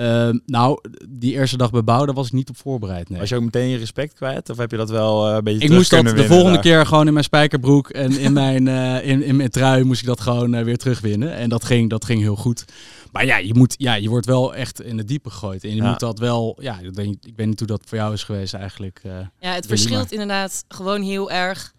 Uh, 0.00 0.28
nou, 0.46 0.80
die 1.08 1.32
eerste 1.32 1.56
dag 1.56 1.70
bij 1.70 1.84
bouw, 1.84 2.04
daar 2.04 2.14
was 2.14 2.26
ik 2.26 2.32
niet 2.32 2.48
op 2.48 2.56
voorbereid. 2.56 3.08
Nee. 3.08 3.20
Was 3.20 3.28
je 3.28 3.36
ook 3.36 3.42
meteen 3.42 3.68
je 3.68 3.76
respect 3.76 4.14
kwijt? 4.14 4.50
Of 4.50 4.56
heb 4.56 4.70
je 4.70 4.76
dat 4.76 4.90
wel 4.90 5.28
uh, 5.28 5.36
een 5.36 5.44
beetje 5.44 5.64
Ik 5.64 5.70
moest 5.70 5.90
dat 5.90 6.04
de 6.04 6.24
volgende 6.24 6.60
keer 6.60 6.86
gewoon 6.86 7.06
in 7.06 7.12
mijn 7.12 7.24
spijkerbroek 7.24 7.88
en 7.90 8.18
in 8.18 8.32
mijn, 8.32 8.66
uh, 8.66 9.06
in, 9.06 9.22
in 9.22 9.36
mijn 9.36 9.50
trui 9.50 9.84
moest 9.84 10.00
ik 10.00 10.06
dat 10.06 10.20
gewoon 10.20 10.64
weer 10.64 10.76
terugwinnen. 10.76 11.34
En 11.34 11.48
dat 11.48 11.64
ging, 11.64 11.90
dat 11.90 12.04
ging 12.04 12.20
heel 12.20 12.36
goed. 12.36 12.64
Maar 13.12 13.26
ja, 13.26 13.36
je, 13.36 13.54
moet, 13.54 13.74
ja, 13.78 13.94
je 13.94 14.08
wordt 14.08 14.26
wel 14.26 14.54
echt 14.54 14.82
in 14.82 14.98
het 14.98 15.08
diepe 15.08 15.30
gegooid. 15.30 15.64
En 15.64 15.74
je 15.74 15.82
moet 15.82 16.00
dat 16.00 16.18
wel, 16.18 16.58
ja, 16.60 16.78
ik, 16.82 16.94
denk, 16.94 17.14
ik 17.24 17.36
weet 17.36 17.46
niet 17.46 17.58
hoe 17.58 17.68
dat 17.68 17.82
voor 17.86 17.98
jou 17.98 18.12
is 18.12 18.24
geweest 18.24 18.54
eigenlijk. 18.54 19.00
ja, 19.40 19.52
het 19.52 19.66
verschilt 19.66 20.12
inderdaad 20.12 20.64
gewoon 20.68 21.02
heel 21.02 21.30
erg 21.30 21.74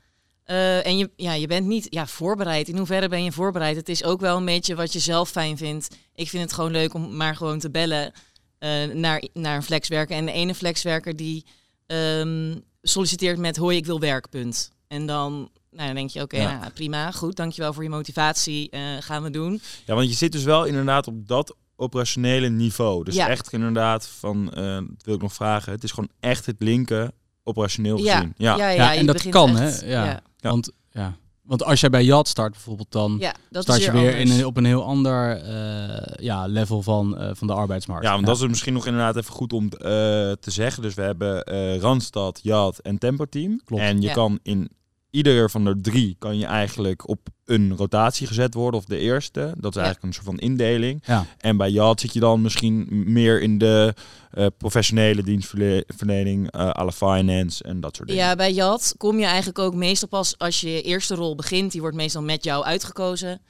uh, 0.51 0.85
en 0.85 0.97
je, 0.97 1.09
ja, 1.15 1.33
je 1.33 1.47
bent 1.47 1.67
niet 1.67 1.87
ja, 1.89 2.07
voorbereid. 2.07 2.67
In 2.67 2.77
hoeverre 2.77 3.07
ben 3.07 3.23
je 3.23 3.31
voorbereid? 3.31 3.75
Het 3.75 3.89
is 3.89 4.03
ook 4.03 4.19
wel 4.19 4.37
een 4.37 4.45
beetje 4.45 4.75
wat 4.75 4.93
je 4.93 4.99
zelf 4.99 5.29
fijn 5.29 5.57
vindt. 5.57 5.95
Ik 6.15 6.29
vind 6.29 6.43
het 6.43 6.53
gewoon 6.53 6.71
leuk 6.71 6.93
om 6.93 7.15
maar 7.15 7.35
gewoon 7.35 7.59
te 7.59 7.69
bellen 7.69 8.11
uh, 8.59 8.93
naar, 8.93 9.23
naar 9.33 9.55
een 9.55 9.63
flexwerker. 9.63 10.15
En 10.15 10.25
de 10.25 10.31
ene 10.31 10.55
flexwerker 10.55 11.15
die 11.15 11.45
um, 11.87 12.63
solliciteert 12.81 13.37
met 13.37 13.57
hoi, 13.57 13.77
ik 13.77 13.85
wil 13.85 13.99
werkpunt. 13.99 14.71
En 14.87 15.05
dan, 15.05 15.49
nou, 15.71 15.85
dan 15.85 15.95
denk 15.95 16.09
je, 16.09 16.21
oké, 16.21 16.35
okay, 16.35 16.51
ja. 16.51 16.59
nou, 16.59 16.71
prima, 16.71 17.11
goed, 17.11 17.35
dankjewel 17.35 17.73
voor 17.73 17.83
je 17.83 17.89
motivatie, 17.89 18.69
uh, 18.71 18.81
gaan 18.99 19.23
we 19.23 19.29
doen. 19.29 19.61
Ja, 19.85 19.95
want 19.95 20.09
je 20.09 20.15
zit 20.15 20.31
dus 20.31 20.43
wel 20.43 20.65
inderdaad 20.65 21.07
op 21.07 21.27
dat 21.27 21.55
operationele 21.75 22.49
niveau. 22.49 23.03
Dus 23.03 23.15
ja. 23.15 23.29
echt 23.29 23.53
inderdaad 23.53 24.07
van, 24.07 24.45
dat 24.45 25.03
wil 25.03 25.15
ik 25.15 25.21
nog 25.21 25.33
vragen, 25.33 25.71
het 25.71 25.83
is 25.83 25.91
gewoon 25.91 26.09
echt 26.19 26.45
het 26.45 26.55
linken 26.59 27.11
operationeel 27.43 27.97
gezien. 27.97 28.33
Ja, 28.37 28.57
ja, 28.57 28.69
ja, 28.69 28.95
en 28.95 29.05
dat 29.05 29.29
kan, 29.29 29.55
hè? 29.55 29.85
Ja. 29.85 30.21
Want, 30.39 30.71
ja. 30.91 31.15
Want 31.41 31.63
als 31.63 31.79
jij 31.79 31.89
bij 31.89 32.03
Jad 32.03 32.27
start 32.27 32.51
bijvoorbeeld, 32.51 32.91
dan 32.91 33.17
ja, 33.19 33.33
start 33.51 33.83
je 33.83 33.91
weer 33.91 34.15
in 34.15 34.31
een, 34.31 34.45
op 34.45 34.57
een 34.57 34.65
heel 34.65 34.83
ander 34.83 35.43
uh, 35.43 36.25
ja, 36.25 36.45
level 36.45 36.81
van, 36.81 37.21
uh, 37.21 37.29
van 37.33 37.47
de 37.47 37.53
arbeidsmarkt. 37.53 38.05
Ja, 38.05 38.13
want 38.13 38.25
dat 38.25 38.41
is 38.41 38.47
misschien 38.47 38.73
nog 38.73 38.85
inderdaad 38.85 39.15
even 39.15 39.33
goed 39.33 39.53
om 39.53 39.63
uh, 39.63 39.69
te 39.79 40.37
zeggen. 40.39 40.83
Dus 40.83 40.93
we 40.93 41.01
hebben 41.01 41.43
Randstad, 41.79 42.39
Jad 42.43 42.79
en 42.79 42.97
Tempo 42.97 43.25
Team. 43.25 43.61
Klopt. 43.65 43.83
En 43.83 44.01
je 44.01 44.11
kan 44.11 44.39
in 44.43 44.69
iedere 45.09 45.49
van 45.49 45.63
de 45.65 45.81
drie 45.81 46.15
kan 46.19 46.37
je 46.37 46.45
eigenlijk 46.45 47.07
op 47.07 47.27
een 47.45 47.75
rotatie 47.75 48.27
gezet 48.27 48.53
worden. 48.53 48.79
Of 48.79 48.85
de 48.85 48.97
eerste. 48.97 49.53
Dat 49.57 49.75
is 49.75 49.81
eigenlijk 49.81 50.05
een 50.05 50.13
soort 50.13 50.25
van 50.25 50.37
indeling. 50.39 51.03
Ja. 51.05 51.25
En 51.37 51.57
bij 51.57 51.71
Jad 51.71 51.99
zit 51.99 52.13
je 52.13 52.19
dan 52.19 52.41
misschien 52.41 52.87
meer 52.89 53.41
in 53.41 53.57
de 53.57 53.93
eh, 54.31 54.45
professionele 54.57 55.23
dienstverlening, 55.23 56.55
uh, 56.55 56.61
à 56.69 56.83
la 56.85 56.91
finance 56.91 57.63
en 57.63 57.79
dat 57.79 57.95
soort 57.95 58.07
dingen. 58.07 58.23
Ja, 58.23 58.35
bij 58.35 58.53
JAT 58.53 58.93
kom 58.97 59.19
je 59.19 59.25
eigenlijk 59.25 59.59
ook 59.59 59.73
meestal 59.75 60.07
pas 60.07 60.37
als 60.37 60.61
je 60.61 60.69
je 60.71 60.81
eerste 60.81 61.15
rol 61.15 61.35
begint. 61.35 61.71
Die 61.71 61.81
wordt 61.81 61.95
meestal 61.95 62.21
met 62.21 62.43
jou 62.43 62.63
uitgekozen. 62.63 63.41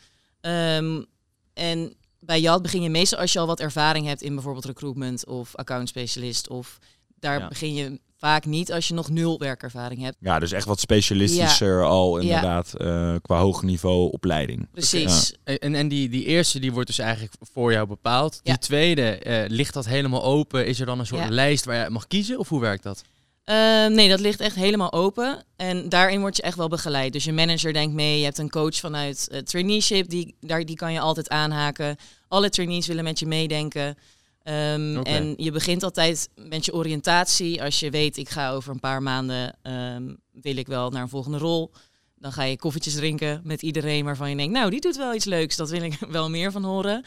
Ehm, 0.42 1.04
en 1.54 1.94
bij 2.20 2.42
JAT 2.42 2.62
begin 2.62 2.82
je 2.82 2.90
meestal 2.90 3.20
als 3.20 3.34
je 3.34 3.40
al 3.40 3.48
wat 3.48 3.60
ervaring 3.60 4.06
hebt 4.06 4.22
in 4.22 4.34
bijvoorbeeld 4.34 4.66
recruitment 4.66 5.26
of 5.26 5.56
account 5.56 5.90
specialist. 5.90 6.48
Of 6.50 6.80
daar 7.20 7.40
Ja. 7.40 7.48
begin 7.48 7.74
je 7.74 8.00
vaak 8.20 8.46
niet 8.46 8.72
als 8.72 8.88
je 8.88 8.94
nog 8.94 9.10
nul 9.10 9.40
werkervaring 9.40 10.02
hebt. 10.02 10.16
Ja, 10.20 10.40
dus 10.40 10.52
echt 10.52 10.66
wat 10.66 10.80
specialistischer 10.80 11.84
al 11.84 12.18
inderdaad 12.18 12.74
eh, 12.74 13.16
qua 13.22 13.40
hoog 13.40 13.64
niveau 13.64 14.12
opleiding. 14.12 14.68
Precies. 14.72 15.34
En, 15.44 15.76
en 15.76 15.88
die, 15.88 16.10
die 16.10 16.26
eerste 16.26 16.60
die 16.60 16.72
wordt 16.72 16.88
dus 16.88 17.00
eigenlijk 17.00 17.34
voor 17.54 17.72
jou 17.72 17.88
bepaald. 17.88 18.40
Die 18.44 18.58
tweede, 18.58 19.02
eh, 19.18 19.44
ligt 19.48 19.74
dat 19.74 19.86
helemaal 19.86 20.24
open? 20.24 20.66
Is 20.66 20.80
er 20.80 20.86
dan 20.86 21.00
een 21.00 21.06
soort 21.06 21.22
Ja. 21.24 21.30
lijst 21.30 21.66
waar 21.66 21.84
je 21.84 21.90
mag 21.90 22.08
kiezen? 22.08 22.40
Of 22.40 22.50
hoe 22.50 22.60
werkt 22.62 22.84
dat? 22.84 23.02
Ehm, 23.44 23.94
nee, 23.94 24.10
dat 24.10 24.20
ligt 24.20 24.40
echt 24.40 24.56
helemaal 24.56 24.94
open. 24.94 25.44
En 25.56 25.90
daarin 25.90 26.20
word 26.20 26.36
je 26.36 26.42
echt 26.42 26.58
wel 26.58 26.68
begeleid. 26.68 27.14
Dus 27.14 27.24
je 27.24 27.32
manager 27.34 27.74
denkt 27.74 27.96
mee. 27.96 28.18
Je 28.18 28.24
hebt 28.24 28.38
een 28.38 28.50
coach 28.50 28.76
vanuit 28.76 29.42
traineeship. 29.44 30.10
Die, 30.10 30.36
daar, 30.40 30.66
die 30.66 30.76
kan 30.76 30.94
je 30.94 31.00
altijd 31.00 31.30
aanhaken. 31.30 31.96
Alle 32.28 32.50
trainees 32.50 32.88
willen 32.88 33.04
met 33.04 33.20
je 33.20 33.26
meedenken. 33.26 33.98
Ehm. 34.50 34.98
En 34.98 35.34
je 35.38 35.52
begint 35.52 35.84
altijd 35.84 36.30
met 36.36 36.66
je 36.66 36.74
oriëntatie. 36.74 37.64
Als 37.64 37.80
je 37.80 37.90
weet, 37.90 38.18
ik 38.18 38.30
ga 38.30 38.52
over 38.52 38.72
een 38.72 38.80
paar 38.80 39.02
maanden, 39.02 39.58
ehm, 39.62 40.14
wil 40.32 40.58
ik 40.58 40.68
wel 40.68 40.90
naar 40.90 41.02
een 41.02 41.10
volgende 41.10 41.38
rol. 41.38 41.72
Dan 42.16 42.32
ga 42.32 42.44
je 42.44 42.58
koffietjes 42.58 42.94
drinken 42.94 43.42
met 43.44 43.62
iedereen 43.62 44.06
waarvan 44.06 44.30
je 44.30 44.36
denkt, 44.36 44.54
nou, 44.54 44.70
die 44.70 44.82
doet 44.82 44.98
wel 44.98 45.14
iets 45.14 45.26
leuks. 45.26 45.56
Dat 45.56 45.70
wil 45.70 45.82
ik 45.82 45.98
wel 46.10 46.30
meer 46.30 46.52
van 46.52 46.64
horen. 46.64 47.06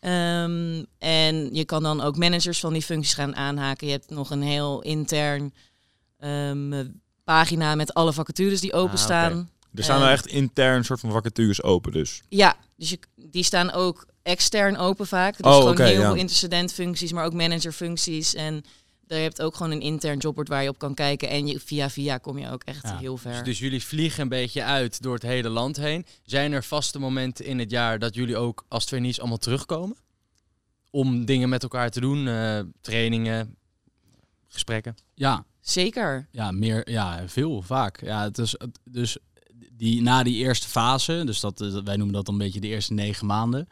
Ehm, 0.00 0.84
en 0.98 1.54
je 1.54 1.64
kan 1.64 1.82
dan 1.82 2.00
ook 2.00 2.16
managers 2.16 2.60
van 2.60 2.72
die 2.72 2.82
functies 2.82 3.14
gaan 3.14 3.36
aanhaken. 3.36 3.86
Je 3.86 3.92
hebt 3.92 4.10
nog 4.10 4.30
een 4.30 4.42
heel 4.42 4.82
intern 4.82 5.54
pagina 7.24 7.74
met 7.74 7.94
alle 7.94 8.12
vacatures 8.12 8.60
die 8.60 8.72
openstaan. 8.72 9.32
Ah. 9.32 9.46
Er 9.74 9.84
staan 9.84 10.00
wel 10.00 10.08
echt 10.08 10.26
intern 10.26 10.84
soort 10.84 11.00
van 11.00 11.10
vacatures 11.10 11.62
open 11.62 11.92
dus. 11.92 12.22
Ja, 12.28 12.56
dus 12.76 12.90
je, 12.90 12.98
die 13.14 13.44
staan 13.44 13.72
ook 13.72 14.06
extern 14.22 14.76
open 14.76 15.06
vaak. 15.06 15.36
Dus 15.36 15.46
Oh, 15.46 15.56
gewoon 15.56 15.72
oké, 15.72 15.82
heel 15.84 16.00
ja. 16.00 16.06
veel 16.06 16.14
intercedentfuncties, 16.20 17.12
maar 17.12 17.24
ook 17.24 17.32
managerfuncties. 17.34 18.34
En 18.34 18.64
daar 19.06 19.20
hebt 19.20 19.42
ook 19.42 19.54
gewoon 19.56 19.72
een 19.72 19.80
intern 19.80 20.18
jobbord 20.18 20.48
waar 20.48 20.62
je 20.62 20.68
op 20.68 20.78
kan 20.78 20.94
kijken. 20.94 21.28
En 21.28 21.46
je, 21.46 21.60
via 21.60 21.90
via 21.90 22.18
kom 22.18 22.38
je 22.38 22.50
ook 22.50 22.62
echt 22.62 22.82
Ja, 22.82 22.98
heel 22.98 23.16
ver. 23.16 23.32
Dus, 23.32 23.42
dus 23.44 23.58
jullie 23.58 23.82
vliegen 23.82 24.22
een 24.22 24.28
beetje 24.28 24.64
uit 24.64 25.02
door 25.02 25.14
het 25.14 25.22
hele 25.22 25.48
land 25.48 25.76
heen. 25.76 26.06
Zijn 26.24 26.52
er 26.52 26.64
vaste 26.64 26.98
momenten 26.98 27.44
in 27.44 27.58
het 27.58 27.70
jaar 27.70 27.98
dat 27.98 28.14
jullie 28.14 28.36
ook 28.36 28.64
als 28.68 28.84
trainees 28.84 29.18
allemaal 29.20 29.38
terugkomen? 29.38 29.96
Om 30.90 31.24
dingen 31.24 31.48
met 31.48 31.62
elkaar 31.62 31.90
te 31.90 32.00
doen, 32.00 32.28
eh, 32.28 32.60
trainingen, 32.80 33.56
gesprekken. 34.48 34.94
Ja, 35.14 35.44
Zeker. 35.60 36.28
Ja, 36.30 36.50
meer, 36.50 36.90
ja, 36.90 37.22
veel, 37.28 37.62
vaak. 37.62 38.00
Ja, 38.04 38.22
het 38.22 38.38
is, 38.38 38.56
dus 38.84 39.16
die, 39.72 40.02
na 40.02 40.22
die 40.22 40.36
eerste 40.36 40.68
fase, 40.68 41.22
dus 41.26 41.40
dat, 41.40 41.60
is- 41.60 41.80
wij 41.84 41.96
noemen 41.96 42.14
dat 42.14 42.24
dan 42.26 42.34
een 42.34 42.40
beetje 42.40 42.60
de 42.60 42.66
eerste 42.68 42.92
negen 42.92 43.26
maanden. 43.26 43.68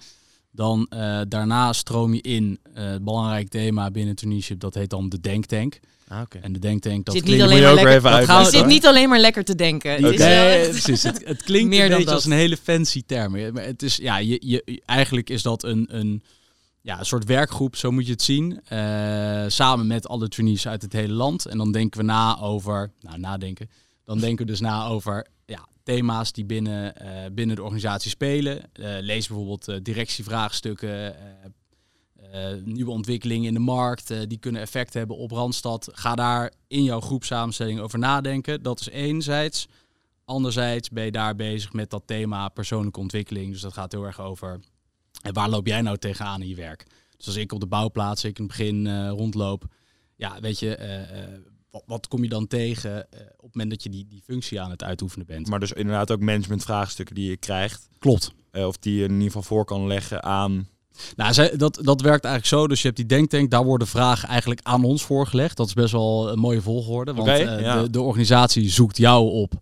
Dan 0.53 0.87
eh, 0.89 1.21
daarna 1.29 1.73
stroom 1.73 2.15
je 2.15 2.21
in. 2.21 2.59
eh, 2.75 2.85
het 2.91 3.05
belangrijk 3.05 3.49
thema 3.49 3.91
binnen 3.91 4.15
Tunisië, 4.15 4.57
dat 4.59 4.75
heet 4.75 4.91
dan 4.91 5.09
de 5.09 5.21
denktank. 5.21 5.81
Ah, 6.09 6.21
oké. 6.21 6.39
En 6.39 6.53
de 6.53 6.59
denktank, 6.59 7.05
dat 7.05 7.15
Zit 7.15 7.25
klinkt... 7.25 7.43
niet 7.45 7.53
alleen 7.53 7.63
maar 7.63 7.71
ook 7.73 7.77
weer 7.77 7.85
lekker. 7.85 7.99
even 8.11 8.19
uitleggen. 8.19 8.53
zit 8.59 8.67
niet 8.67 8.87
alleen 8.87 9.09
maar 9.09 9.19
lekker 9.19 9.45
te 9.45 9.55
denken. 9.55 9.91
Het 9.91 10.13
is 10.13 10.19
Nee, 10.19 10.69
precies. 10.81 11.03
Het, 11.03 11.23
het 11.25 11.43
klinkt 11.43 11.69
Meer 11.69 11.83
een 11.85 11.89
dan 11.89 11.99
beetje 11.99 12.05
dat. 12.05 12.15
als 12.15 12.25
een 12.25 12.39
hele 12.39 12.57
fancy 12.57 13.03
term. 13.07 13.33
Maar 13.53 13.65
het 13.65 13.83
is, 13.83 13.97
ja, 13.97 14.17
je, 14.19 14.43
je, 14.47 14.83
eigenlijk 14.87 15.31
is 15.31 15.43
dat 15.43 15.65
een, 15.65 15.87
een, 15.91 16.23
ja, 16.81 16.99
een 16.99 17.05
soort 17.07 17.25
werkgroep, 17.25 17.77
zo 17.77 17.91
moet 17.91 18.07
je 18.07 18.13
het 18.13 18.23
zien. 18.23 18.61
eh, 18.65 19.45
samen 19.49 19.87
met 19.87 20.09
alle 20.09 20.29
trainees 20.29 20.69
uit 20.69 20.83
het 20.83 20.93
hele 20.93 21.13
land. 21.13 21.47
En 21.47 21.59
dan 21.59 21.73
denken 21.73 22.01
we 22.01 22.07
na 22.07 22.39
over, 22.41 22.91
nou 23.01 23.19
nadenken. 23.19 23.71
Dan 24.05 24.19
denken 24.19 24.45
we 24.47 24.51
dus 24.51 24.61
na 24.61 24.87
over 24.87 25.27
ja, 25.51 25.69
thema's 25.83 26.33
die 26.33 26.45
binnen, 26.45 26.97
eh, 26.97 27.31
binnen 27.33 27.57
de 27.57 27.63
organisatie 27.63 28.11
spelen. 28.11 28.73
Eh, 28.73 28.97
lees 29.01 29.27
bijvoorbeeld 29.27 29.69
eh, 29.69 29.77
directievraagstukken. 29.83 31.17
nieuwe 32.65 32.91
ontwikkelingen 32.91 33.49
in 33.49 33.55
de 33.55 33.61
markt, 33.61 34.29
die 34.29 34.39
kunnen 34.39 34.61
effect 34.61 34.95
hebben 34.95 35.17
op 35.17 35.31
Randstad. 35.31 35.89
Ga 35.93 36.15
daar 36.15 36.53
in 36.67 36.83
jouw 36.83 37.01
groepsamenstelling 37.01 37.81
over 37.81 37.99
nadenken. 37.99 38.63
Dat 38.63 38.81
is 38.81 38.89
enerzijds. 38.89 39.67
Anderzijds 40.25 40.89
ben 40.89 41.05
je 41.05 41.11
daar 41.11 41.37
bezig 41.37 41.73
met 41.73 41.91
dat 41.91 42.03
thema 42.07 42.49
persoonlijke 42.49 43.01
ontwikkeling. 43.01 43.53
Dus 43.53 43.61
dat 43.61 43.73
gaat 43.73 43.93
heel 43.93 44.05
erg 44.05 44.21
over 44.21 44.61
en 45.23 45.33
waar 45.33 45.49
loop 45.49 45.67
jij 45.67 45.83
nou 45.83 45.97
tegenaan 45.97 46.43
in 46.43 46.49
je 46.49 46.55
werk. 46.55 46.87
Dus 47.17 47.27
als 47.27 47.37
ik 47.37 47.53
op 47.53 47.61
de 47.61 47.67
bouwplaats, 47.67 48.25
ik 48.25 48.39
in 48.39 48.45
het 48.45 48.57
begin 48.57 49.09
rondloop, 49.09 49.65
ja, 50.17 50.41
weet 50.41 50.59
je, 50.59 50.77
wat, 51.71 51.83
wat 51.87 52.09
kom 52.09 52.23
je 52.23 52.29
dan 52.29 52.47
tegen 52.47 53.13
eh, 53.13 53.21
op 53.21 53.43
het 53.43 53.55
moment 53.55 53.71
dat 53.71 53.83
je 53.83 53.91
die, 53.91 54.07
die 54.09 54.23
functie 54.23 54.61
aan 54.61 54.71
het 54.71 54.83
uitoefenen 54.83 55.27
bent? 55.27 55.49
Maar 55.49 55.61
dus 55.61 55.73
inderdaad 55.73 56.11
ook 56.11 56.21
managementvraagstukken 56.21 57.15
die 57.15 57.31
je 57.31 57.37
krijgt. 57.37 57.89
Klopt. 57.99 58.33
eh, 58.51 58.67
of 58.67 58.79
die 58.79 58.97
je 58.97 59.05
in 59.05 59.13
ieder 59.13 59.27
geval 59.27 59.43
voor 59.43 59.65
kan 59.65 59.87
leggen 59.87 60.23
aan... 60.23 60.69
Nou, 61.17 61.57
dat, 61.57 61.81
dat 61.83 62.01
werkt 62.01 62.25
eigenlijk 62.25 62.47
zo. 62.47 62.69
Dus 62.69 62.81
je 62.81 62.87
hebt 62.87 62.99
die 62.99 63.07
denktank, 63.07 63.51
daar 63.51 63.65
worden 63.65 63.87
vragen 63.87 64.29
eigenlijk 64.29 64.61
aan 64.63 64.85
ons 64.85 65.05
voorgelegd. 65.05 65.57
Dat 65.57 65.67
is 65.67 65.73
best 65.73 65.93
wel 65.93 66.33
een 66.33 66.39
mooie 66.39 66.63
volgorde. 66.63 67.15
Want 67.15 67.29
eh, 67.29 67.61
ja. 67.61 67.83
de, 67.83 67.91
de 67.91 68.01
organisatie 68.01 68.71
zoekt 68.71 68.97
jou 68.97 69.31
op 69.31 69.53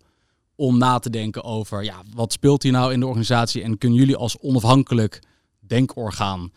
om 0.55 0.77
na 0.77 0.99
te 0.99 1.09
denken 1.09 1.43
over 1.43 1.83
ja, 1.83 2.03
wat 2.15 2.31
speelt 2.31 2.63
hier 2.63 2.71
nou 2.71 2.93
in 2.93 2.99
de 2.99 3.05
organisatie. 3.05 3.63
En 3.63 3.77
kunnen 3.77 3.97
jullie 3.97 4.15
als 4.15 4.39
onafhankelijk 4.39 5.21
denkorgaan 5.59 6.51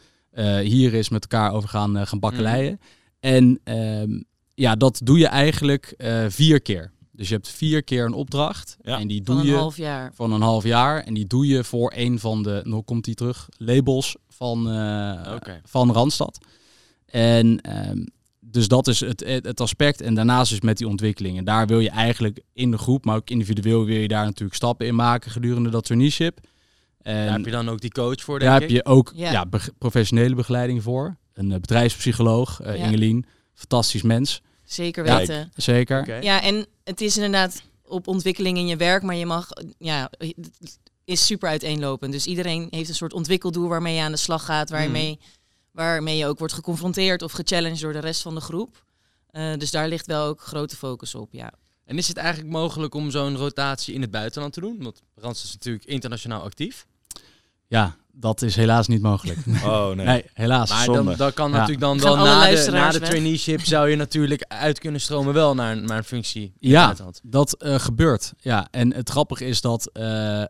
hier 0.62 0.94
eens 0.94 1.08
met 1.08 1.22
elkaar 1.22 1.52
over 1.52 1.68
gaan, 1.68 2.06
gaan 2.06 2.18
bakkeleien. 2.18 2.80
En 3.20 3.60
ehm, 3.64 4.20
ja, 4.54 4.76
dat 4.76 5.00
doe 5.04 5.18
je 5.18 5.26
eigenlijk 5.26 5.94
eh, 5.96 6.24
vier 6.28 6.60
keer. 6.60 6.92
Dus 7.12 7.28
je 7.28 7.34
hebt 7.34 7.48
vier 7.48 7.82
keer 7.82 8.04
een 8.04 8.12
opdracht. 8.12 8.76
Ja. 8.82 8.98
En 8.98 9.08
die 9.08 9.22
van 9.24 9.34
doe 9.34 9.44
een 9.44 9.50
je 9.50 9.56
half 9.56 9.76
jaar. 9.76 10.12
van 10.14 10.32
een 10.32 10.40
half 10.40 10.64
jaar. 10.64 11.02
En 11.02 11.14
die 11.14 11.26
doe 11.26 11.46
je 11.46 11.64
voor 11.64 11.92
een 11.96 12.18
van 12.18 12.42
de, 12.42 12.60
nog 12.64 12.84
komt 12.84 13.04
die 13.04 13.14
terug, 13.14 13.48
labels 13.56 14.16
van, 14.28 14.70
eh, 14.70 15.36
van 15.64 15.92
Randstad. 15.92 16.38
En 17.06 17.60
ehm, 17.60 18.04
dus 18.40 18.68
dat 18.68 18.88
is 18.88 19.00
het, 19.00 19.24
het, 19.26 19.60
aspect. 19.60 20.00
En 20.00 20.14
daarnaast 20.14 20.50
dus 20.50 20.60
met 20.60 20.78
die 20.78 20.88
ontwikkelingen. 20.88 21.44
Daar 21.44 21.66
wil 21.66 21.80
je 21.80 21.90
eigenlijk 21.90 22.40
in 22.52 22.70
de 22.70 22.78
groep, 22.78 23.04
maar 23.04 23.16
ook 23.16 23.30
individueel 23.30 23.84
wil 23.84 23.96
je 23.96 24.08
daar 24.08 24.24
natuurlijk 24.24 24.54
stappen 24.54 24.86
in 24.86 24.94
maken 24.94 25.30
gedurende 25.30 25.70
dat 25.70 25.84
traineeship. 25.84 26.40
En 27.02 27.26
Daar 27.26 27.36
heb 27.36 27.44
je 27.44 27.50
dan 27.50 27.68
ook 27.68 27.80
die 27.80 27.90
coach 27.90 28.20
voor, 28.20 28.38
denk 28.38 28.50
daar 28.50 28.60
heb 28.60 28.70
je 28.70 28.84
ook 28.84 29.12
Ja. 29.14 29.44
professionele 29.78 30.34
begeleiding 30.34 30.82
voor. 30.82 31.16
Een 31.32 31.52
eh, 31.52 31.60
bedrijfspsycholoog, 31.60 32.60
eh 32.60 32.76
Ja. 32.76 32.84
Ingelien. 32.84 33.26
Fantastisch 33.54 34.02
mens, 34.02 34.42
Zeker 34.64 35.04
Ja. 35.06 35.16
weten. 35.16 35.52
zeker. 35.56 36.00
Oké. 36.00 36.14
Ja, 36.16 36.42
en 36.42 36.66
het 36.84 37.00
is 37.00 37.16
inderdaad 37.16 37.62
op 37.84 38.06
ontwikkeling 38.06 38.58
in 38.58 38.66
je 38.66 38.76
werk, 38.76 39.02
maar 39.02 39.14
je 39.14 39.26
mag, 39.26 39.48
ja, 39.78 40.10
het 40.18 40.78
is 41.04 41.26
super 41.26 41.48
uiteenlopend. 41.48 42.12
Dus 42.12 42.26
iedereen 42.26 42.66
heeft 42.70 42.88
een 42.88 42.94
soort 42.94 43.12
ontwikkeldoel 43.12 43.68
waarmee 43.68 43.94
je 43.94 44.02
aan 44.02 44.12
de 44.12 44.16
slag 44.18 44.44
gaat, 44.44 44.70
waarmee, 44.70 45.18
waarmee 45.70 46.16
je 46.16 46.26
ook 46.26 46.38
wordt 46.38 46.54
geconfronteerd 46.54 47.22
of 47.22 47.32
gechallenged 47.32 47.80
door 47.80 47.92
de 47.92 47.98
rest 47.98 48.22
van 48.22 48.34
de 48.34 48.40
groep. 48.40 48.84
Eh, 49.30 49.56
dus 49.58 49.70
daar 49.70 49.88
ligt 49.88 50.06
wel 50.06 50.26
ook 50.26 50.40
grote 50.40 50.76
focus 50.76 51.14
op, 51.14 51.32
ja. 51.32 51.52
En 51.84 51.98
is 51.98 52.08
het 52.08 52.16
eigenlijk 52.16 52.50
mogelijk 52.52 52.94
om 52.94 53.10
zo'n 53.10 53.36
rotatie 53.36 53.94
in 53.94 54.00
het 54.00 54.10
buitenland 54.10 54.52
te 54.52 54.60
doen? 54.60 54.82
Want 54.82 55.02
Randstad 55.14 55.46
is 55.48 55.54
natuurlijk 55.54 55.84
internationaal 55.84 56.42
actief. 56.42 56.86
Ja, 57.66 57.96
dat 58.12 58.42
is 58.42 58.56
helaas 58.56 58.86
niet 58.88 59.02
mogelijk. 59.02 59.38
Oh 59.64 59.86
nee. 59.90 60.06
Nee, 60.06 60.24
helaas. 60.34 60.70
Maar 60.70 60.84
zonde. 60.84 61.02
dan, 61.04 61.16
dan 61.16 61.32
kan 61.32 61.50
Ja. 61.50 61.54
natuurlijk 61.56 61.80
dan 61.80 62.00
wel 62.00 62.16
na 62.16 62.50
de, 62.50 62.70
na 62.70 62.90
de 62.90 63.00
traineeship 63.00 63.60
zou 63.60 63.88
je 63.88 63.96
natuurlijk 63.96 64.44
uit 64.48 64.78
kunnen 64.78 65.00
stromen 65.00 65.34
wel 65.34 65.54
naar, 65.54 65.72
een- 65.76 65.84
naar 65.84 65.96
een 65.98 66.04
functie 66.04 66.42
in 66.42 66.50
het 66.74 66.98
Ja, 66.98 67.10
dat 67.22 67.52
eh, 67.56 67.78
gebeurt. 67.78 68.32
Ja, 68.38 68.68
en 68.70 68.94
het 68.94 69.08
grappige 69.10 69.44
is 69.44 69.60
dat 69.60 69.90
eh, 69.92 70.42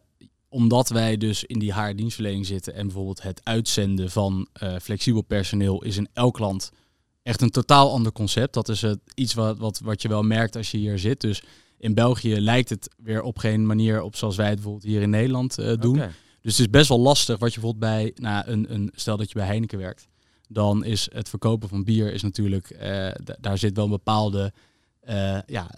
omdat 0.49 0.89
wij 0.89 1.17
dus 1.17 1.45
in 1.45 1.59
die 1.59 1.75
HR-dienstverlening 1.75 2.47
zitten 2.47 2.75
en 2.75 2.87
bijvoorbeeld 2.87 3.23
het 3.23 3.41
uitzenden 3.45 4.11
van 4.11 4.49
eh, 4.53 4.75
flexibel 4.83 5.23
personeel 5.23 5.83
is 5.83 5.97
in 5.97 6.09
elk 6.13 6.39
land 6.39 6.73
echt 7.23 7.41
een 7.41 7.51
totaal 7.51 7.91
ander 7.93 8.13
concept. 8.13 8.55
Dat 8.55 8.69
is 8.69 8.83
het 8.83 8.99
iets 9.15 9.35
wat, 9.35 9.59
wat, 9.59 9.81
wat 9.85 10.03
je 10.03 10.09
wel 10.09 10.23
merkt 10.23 10.57
als 10.57 10.71
je 10.71 10.79
hier 10.79 10.99
zit. 10.99 11.21
Dus 11.21 11.43
in 11.79 11.95
België 11.95 12.41
lijkt 12.41 12.69
het 12.69 12.89
weer 12.97 13.23
op 13.23 13.39
geen 13.39 13.67
manier 13.67 14.03
op 14.03 14.17
zoals 14.17 14.37
wij 14.37 14.47
het 14.47 14.55
bijvoorbeeld 14.55 14.85
hier 14.85 15.03
in 15.03 15.11
Nederland 15.11 15.59
eh, 15.59 15.73
doen. 15.81 16.03
Dus 16.43 16.57
het 16.57 16.67
is 16.67 16.71
best 16.71 16.89
wel 16.89 17.01
lastig 17.01 17.39
wat 17.39 17.55
je 17.55 17.61
bijvoorbeeld 17.61 17.93
bij, 17.93 18.13
nou, 18.15 18.47
een, 18.47 18.75
een, 18.75 18.91
stel 18.95 19.17
dat 19.17 19.29
je 19.29 19.35
bij 19.35 19.47
Heineken 19.47 19.79
werkt, 19.79 20.09
dan 20.49 20.85
is 20.85 21.09
het 21.13 21.29
verkopen 21.29 21.69
van 21.69 21.85
bier 21.85 22.13
is 22.13 22.23
natuurlijk, 22.23 22.71
eh, 22.71 23.09
daar 23.41 23.59
zit 23.59 23.77
wel 23.77 23.85
een 23.85 23.91
bepaalde, 23.91 24.53
eh, 25.01 25.39
ja, 25.47 25.71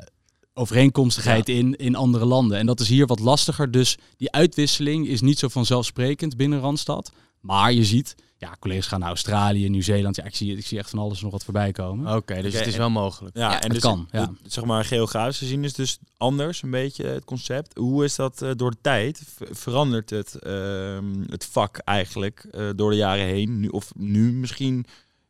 overeenkomstigheid 0.54 1.48
in 1.48 1.76
in 1.76 1.94
andere 1.94 2.24
landen. 2.24 2.58
En 2.58 2.66
dat 2.66 2.80
is 2.80 2.88
hier 2.88 3.06
wat 3.06 3.18
lastiger. 3.18 3.70
Dus 3.70 3.98
die 4.16 4.32
uitwisseling 4.32 5.06
is 5.06 5.20
niet 5.20 5.38
zo 5.38 5.48
vanzelfsprekend 5.48 6.36
binnen 6.36 6.60
Randstad. 6.60 7.12
Maar 7.44 7.72
je 7.72 7.84
ziet, 7.84 8.14
ja, 8.36 8.56
collega's 8.60 8.86
gaan 8.86 8.98
naar 9.00 9.08
Australië, 9.08 9.68
Nieuw-Zeeland. 9.68 10.16
Ja, 10.16 10.24
ik 10.24 10.36
zie, 10.36 10.56
ik 10.56 10.66
zie 10.66 10.78
echt 10.78 10.90
van 10.90 10.98
alles 10.98 11.20
nog 11.20 11.30
wat 11.32 11.44
voorbij 11.44 11.72
komen. 11.72 12.16
Oké, 12.16 12.42
dus 12.42 12.54
het 12.54 12.66
is 12.66 12.72
en- 12.72 12.78
wel 12.78 12.90
mogelijk. 12.90 13.36
Ja, 13.36 13.50
Ja, 13.50 13.54
en 13.56 13.62
het 13.62 13.72
dus 13.72 13.80
kan, 13.82 14.08
ja. 14.10 14.20
het- 14.20 14.52
zeg 14.52 14.64
maar 14.64 14.84
geografisch 14.84 15.38
gezien 15.38 15.64
is 15.64 15.72
dus 15.74 15.98
anders 16.16 16.62
een 16.62 16.70
beetje 16.70 17.06
het 17.06 17.24
concept. 17.24 17.76
Hoe 17.76 18.04
is 18.04 18.14
dat 18.16 18.42
eh, 18.42 18.50
door 18.56 18.70
de 18.70 18.76
tijd? 18.80 19.22
Verandert 19.50 20.10
het, 20.10 20.34
ehm, 20.34 21.22
het 21.28 21.44
vak 21.44 21.78
eigenlijk 21.78 22.46
eh, 22.50 22.68
door 22.76 22.90
de 22.90 22.96
jaren 22.96 23.24
heen? 23.26 23.60
Nu, 23.60 23.68
of 23.68 23.92
nu 23.96 24.32
misschien 24.32 24.86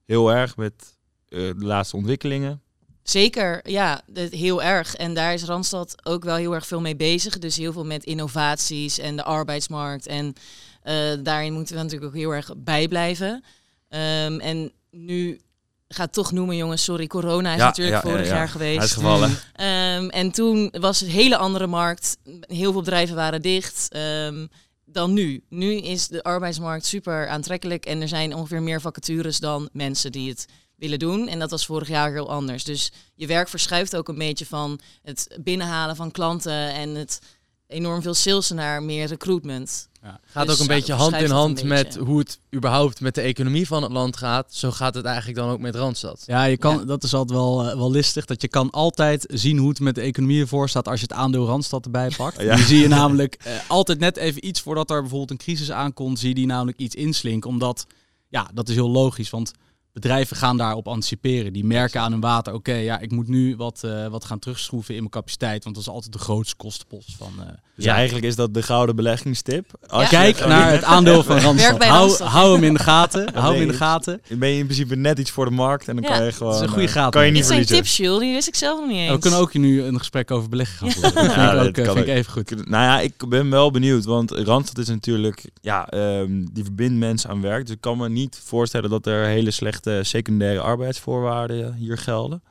heel 0.07 0.33
erg 0.33 0.57
met 0.57 0.97
eh, 1.29 1.39
de 1.41 1.55
laatste 1.65 1.97
ontwikkelingen? 1.97 2.63
Zeker, 3.03 3.71
ja, 3.71 4.01
dat- 4.07 4.31
heel 4.31 4.63
erg. 4.63 4.95
En 4.95 5.15
daar 5.15 5.33
is 5.35 5.45
Randstad 5.45 5.95
ook 6.07 6.25
wel 6.25 6.37
heel 6.37 6.55
erg 6.55 6.67
veel 6.67 6.81
mee 6.81 6.97
bezig. 6.97 7.39
Dus 7.39 7.57
heel 7.57 7.73
veel 7.73 7.85
met 7.85 8.05
innovaties 8.05 8.99
en 8.99 9.17
de 9.17 9.25
arbeidsmarkt. 9.25 10.07
En 10.07 10.35
daarin 11.23 11.53
moeten 11.53 11.77
we 11.77 11.83
natuurlijk 11.83 12.11
ook 12.11 12.19
heel 12.19 12.31
erg 12.35 12.51
bijblijven. 12.57 13.45
Ehm, 13.89 14.39
en 14.41 14.73
nu 14.91 15.41
ga 15.89 16.03
het 16.03 16.13
toch 16.13 16.33
noemen, 16.33 16.57
jongens. 16.57 16.85
Sorry, 16.85 17.07
corona 17.07 17.53
is 17.53 17.59
Ja, 17.59 17.65
natuurlijk 17.67 18.03
ja, 18.05 18.11
vorig 18.11 18.27
ja. 18.27 18.35
jaar 18.35 18.49
geweest. 18.49 18.81
Uitgevallen. 18.81 19.37
Ehm, 19.55 20.09
en 20.09 20.31
toen 20.31 20.73
was 20.81 21.01
het 21.01 21.09
een 21.09 21.15
hele 21.15 21.37
andere 21.37 21.67
markt. 21.67 22.17
Heel 22.41 22.73
veel 22.73 22.81
bedrijven 22.81 23.17
waren 23.17 23.43
dicht. 23.43 23.89
ehm, 23.91 24.47
dan 24.87 25.13
nu. 25.13 25.43
Nu 25.49 25.77
is 25.77 26.09
de 26.09 26.23
arbeidsmarkt 26.23 26.87
super 26.87 27.29
aantrekkelijk. 27.29 27.87
En 27.87 28.01
er 28.01 28.09
zijn 28.09 28.35
ongeveer 28.35 28.63
meer 28.63 28.81
vacatures 28.81 29.39
dan 29.39 29.69
mensen 29.73 30.13
die 30.13 30.29
het 30.29 30.47
willen 30.77 30.99
doen. 30.99 31.29
En 31.29 31.39
dat 31.39 31.51
was 31.51 31.67
vorig 31.67 31.89
jaar 31.89 32.13
heel 32.13 32.31
anders. 32.31 32.65
Dus 32.65 32.93
je 33.15 33.27
werk 33.27 33.49
verschuift 33.49 33.97
ook 33.97 34.09
een 34.09 34.19
beetje 34.19 34.47
van 34.47 34.81
het 35.03 35.39
binnenhalen 35.41 35.97
van 35.97 36.11
klanten 36.11 36.73
en 36.75 36.95
het 36.95 37.19
enorm 37.75 38.03
veel 38.03 38.15
sales 38.15 38.51
naar 38.51 38.83
meer 38.83 39.07
recruitment. 39.07 39.89
Gaat 40.25 40.47
Dus 40.47 40.55
ook 40.55 40.61
een 40.61 40.75
ja, 40.75 40.75
beetje 40.81 40.93
hand 40.93 41.15
in 41.15 41.31
hand 41.31 41.61
een 41.61 41.67
met 41.69 41.97
hoe 41.97 42.19
het 42.19 42.39
überhaupt 42.55 43.01
met 43.01 43.15
de 43.15 43.21
economie 43.21 43.67
van 43.67 43.83
het 43.83 43.93
land 43.93 44.17
gaat. 44.17 44.55
Zo 44.55 44.71
gaat 44.71 44.95
het 44.95 45.05
eigenlijk 45.05 45.37
dan 45.37 45.51
ook 45.51 45.59
met 45.59 45.75
Randstad. 45.75 46.23
Ja, 46.27 46.45
je 46.45 46.57
kan, 46.57 46.79
Ja. 46.79 46.85
dat 46.85 47.03
is 47.03 47.15
altijd 47.15 47.39
wel, 47.39 47.69
eh, 47.69 47.77
wel 47.77 47.91
listig. 47.91 48.25
Dat 48.25 48.43
je 48.43 48.49
kan 48.49 48.71
altijd 48.71 49.25
zien 49.33 49.59
hoe 49.59 49.69
het 49.69 49.81
met 49.81 49.95
de 49.95 50.01
economie 50.01 50.41
ervoor 50.41 50.69
staat 50.69 50.89
als 50.89 51.01
je 51.01 51.07
het 51.09 51.17
aandeel 51.17 51.47
Randstad 51.47 51.85
erbij 51.85 52.11
pakt. 52.17 52.41
Ja. 52.43 52.57
Die 52.57 52.65
zie 52.65 52.79
je 52.81 52.89
namelijk 52.89 53.35
eh, 53.35 53.53
altijd 53.69 53.99
net 53.99 54.17
even 54.17 54.47
iets 54.47 54.61
voordat 54.61 54.91
er 54.91 55.01
bijvoorbeeld 55.01 55.31
een 55.31 55.37
crisis 55.37 55.71
aankomt, 55.71 56.19
zie 56.19 56.29
je 56.29 56.35
die 56.35 56.47
namelijk 56.47 56.79
iets 56.79 56.95
inslinken. 56.95 57.51
Omdat, 57.51 57.87
ja, 58.29 58.51
dat 58.55 58.69
is 58.69 58.75
heel 58.75 58.91
logisch, 58.91 59.31
want 59.31 59.53
bedrijven 59.95 60.37
gaan 60.37 60.57
daarop 60.57 60.89
anticiperen. 60.89 61.53
Die 61.53 61.65
merken 61.65 62.01
aan 62.01 62.13
hun 62.13 62.21
water, 62.21 62.53
oké, 62.55 62.75
ja, 62.75 62.99
ik 63.01 63.11
moet 63.11 63.29
nu 63.29 63.57
wat, 63.57 63.81
eh, 63.85 64.07
wat 64.07 64.25
gaan 64.25 64.39
terugschroeven 64.39 64.95
in 64.95 64.99
mijn 65.01 65.11
capaciteit. 65.13 65.65
Want 65.65 65.77
dat 65.77 65.85
is 65.85 65.91
altijd 65.91 66.13
de 66.13 66.19
grootste 66.19 66.57
kostenpost 66.57 67.15
van... 67.19 67.33
eh, 67.41 67.47
Dus 67.77 67.85
Ja. 67.85 67.95
eigenlijk 67.95 68.27
is 68.27 68.37
dat 68.37 68.55
de 68.55 68.63
gouden 68.63 68.97
beleggingstip. 68.97 69.71
Als 69.87 70.11
Ja. 70.11 70.19
je 70.19 70.25
Kijk 70.25 70.37
gewoon- 70.37 70.49
naar 70.59 70.71
het 70.73 70.83
aandeel 70.85 71.23
van 71.23 71.39
Randstad. 71.47 71.79
bij 71.79 71.89
Hou, 71.89 72.23
hou 72.23 72.55
hem 72.55 72.65
in 72.65 72.75
de 72.75 72.81
gaten. 72.81 73.35
Hou 73.35 73.53
hem 73.53 73.63
in 73.63 73.69
de 73.69 73.75
gaten. 73.75 74.21
Dan 74.29 74.39
ben 74.39 74.49
je 74.49 74.59
in 74.59 74.65
principe 74.65 74.97
net 74.97 75.19
iets 75.19 75.31
voor 75.31 75.45
de 75.45 75.51
markt 75.51 75.89
en 75.89 75.95
dan 75.97 76.05
Ja, 76.11 76.17
kan 76.17 76.25
je 76.27 76.33
gewoon... 76.33 76.55
is 76.55 76.61
een 76.61 76.69
goede 76.69 76.83
eh, 76.85 76.91
graad, 76.91 77.13
Kan 77.13 77.25
je 77.25 77.31
niet 77.31 77.39
Dit 77.41 77.47
zijn 77.51 77.67
tips, 77.67 77.97
Jules, 77.97 78.19
die 78.21 78.33
wist 78.33 78.49
ik 78.49 78.55
zelf 78.55 78.79
nog 78.81 78.89
niet 78.89 78.99
eens. 78.99 79.13
We 79.13 79.19
kunnen 79.19 79.41
ook 79.41 79.55
nu 79.55 79.83
een 79.83 79.99
gesprek 79.99 80.31
over 80.31 80.49
beleggen 80.49 80.77
gaan 80.79 80.91
voeren. 80.91 81.15
Dat 81.15 81.23
vind 81.23 81.35
Ja, 81.35 81.51
ik 81.53 81.59
dat 81.59 81.67
ook 81.67 81.73
kan 81.73 81.85
vind 81.85 81.97
ik 82.07 82.13
ook. 82.13 82.19
even 82.19 82.33
goed. 82.33 82.51
Nou 82.69 82.83
ja, 82.85 83.01
ik 83.01 83.29
ben 83.29 83.51
wel 83.51 83.71
benieuwd, 83.71 84.05
want 84.05 84.31
Randstad 84.31 84.79
is 84.79 84.89
natuurlijk, 84.89 85.45
ja, 85.61 85.89
ehm, 85.89 86.45
die 86.53 86.65
verbindt 86.65 86.99
mensen 86.99 87.31
aan 87.31 87.41
werk. 87.41 87.67
Dus 87.67 87.75
ik 87.75 87.81
kan 87.81 87.99
me 87.99 88.09
niet 88.09 88.41
voorstellen 88.45 88.91
dat 88.91 89.07
er 89.07 89.25
hele 89.27 89.51
slechte 89.51 89.84
secundaire 90.03 90.61
arbeidsvoorwaarden 90.61 91.75
hier 91.75 91.99
gelden. 91.99 92.43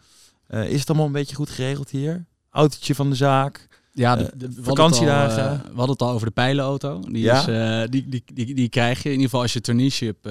Eh, 0.48 0.70
is 0.70 0.80
het 0.80 0.88
allemaal 0.90 1.06
een 1.08 1.12
beetje 1.12 1.36
goed 1.36 1.50
geregeld 1.50 1.90
hier? 1.90 2.26
Autootje 2.52 2.96
van 2.96 3.10
de 3.10 3.16
zaak. 3.16 3.68
Ja, 3.96 4.18
Eh, 4.18 4.26
de, 4.36 4.50
vakantiedagen. 4.62 5.44
Al, 5.44 5.54
eh, 5.56 5.60
we 5.62 5.68
hadden 5.76 5.90
het 5.90 6.02
al 6.02 6.10
over 6.12 6.26
de 6.28 6.34
pijlenauto. 6.34 7.00
Die, 7.00 7.24
Ja? 7.24 7.48
is, 7.48 7.90
die, 7.90 8.10
die, 8.10 8.24
die, 8.34 8.56
die 8.56 8.70
krijg 8.70 8.98
je. 8.98 9.04
In 9.04 9.12
ieder 9.12 9.26
geval 9.26 9.42
als 9.42 9.54
je 9.54 9.62
traineeship 9.62 10.30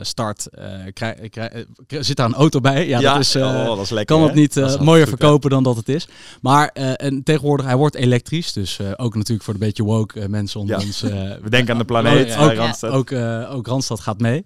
start, 0.00 0.48
krijg, 0.92 1.28
krijg- 1.28 1.64
zit 1.86 2.16
daar 2.16 2.26
een 2.26 2.34
auto 2.34 2.60
bij. 2.60 2.88
Ja, 2.88 3.00
dat 3.00 3.18
is... 3.18 3.36
oh, 3.36 3.66
dat 3.66 3.78
is 3.80 3.90
lekker. 3.90 4.16
kan 4.16 4.24
het 4.24 4.34
niet 4.34 4.78
mooier 4.80 5.08
verkopen 5.08 5.50
dan 5.50 5.62
dat 5.62 5.76
het 5.76 5.88
is. 5.88 6.08
Maar 6.40 6.68
en 6.68 7.22
tegenwoordig, 7.22 7.66
hij 7.66 7.76
wordt 7.76 7.94
elektrisch. 7.94 8.52
Dus 8.52 8.78
ook 8.96 9.14
natuurlijk 9.14 9.44
voor 9.44 9.54
de 9.54 9.60
beetje 9.60 9.82
woke 9.84 10.28
mensen 10.28 10.60
onder 10.60 10.78
Ja. 10.80 10.86
ons. 10.86 11.00
We 11.44 11.50
denken 11.50 11.72
aan 11.72 11.78
de 11.78 11.84
planeet 11.92 12.36
ook, 12.36 12.82
ook, 12.82 13.12
ook 13.56 13.66
Randstad 13.66 14.00
gaat 14.00 14.20
mee. 14.20 14.44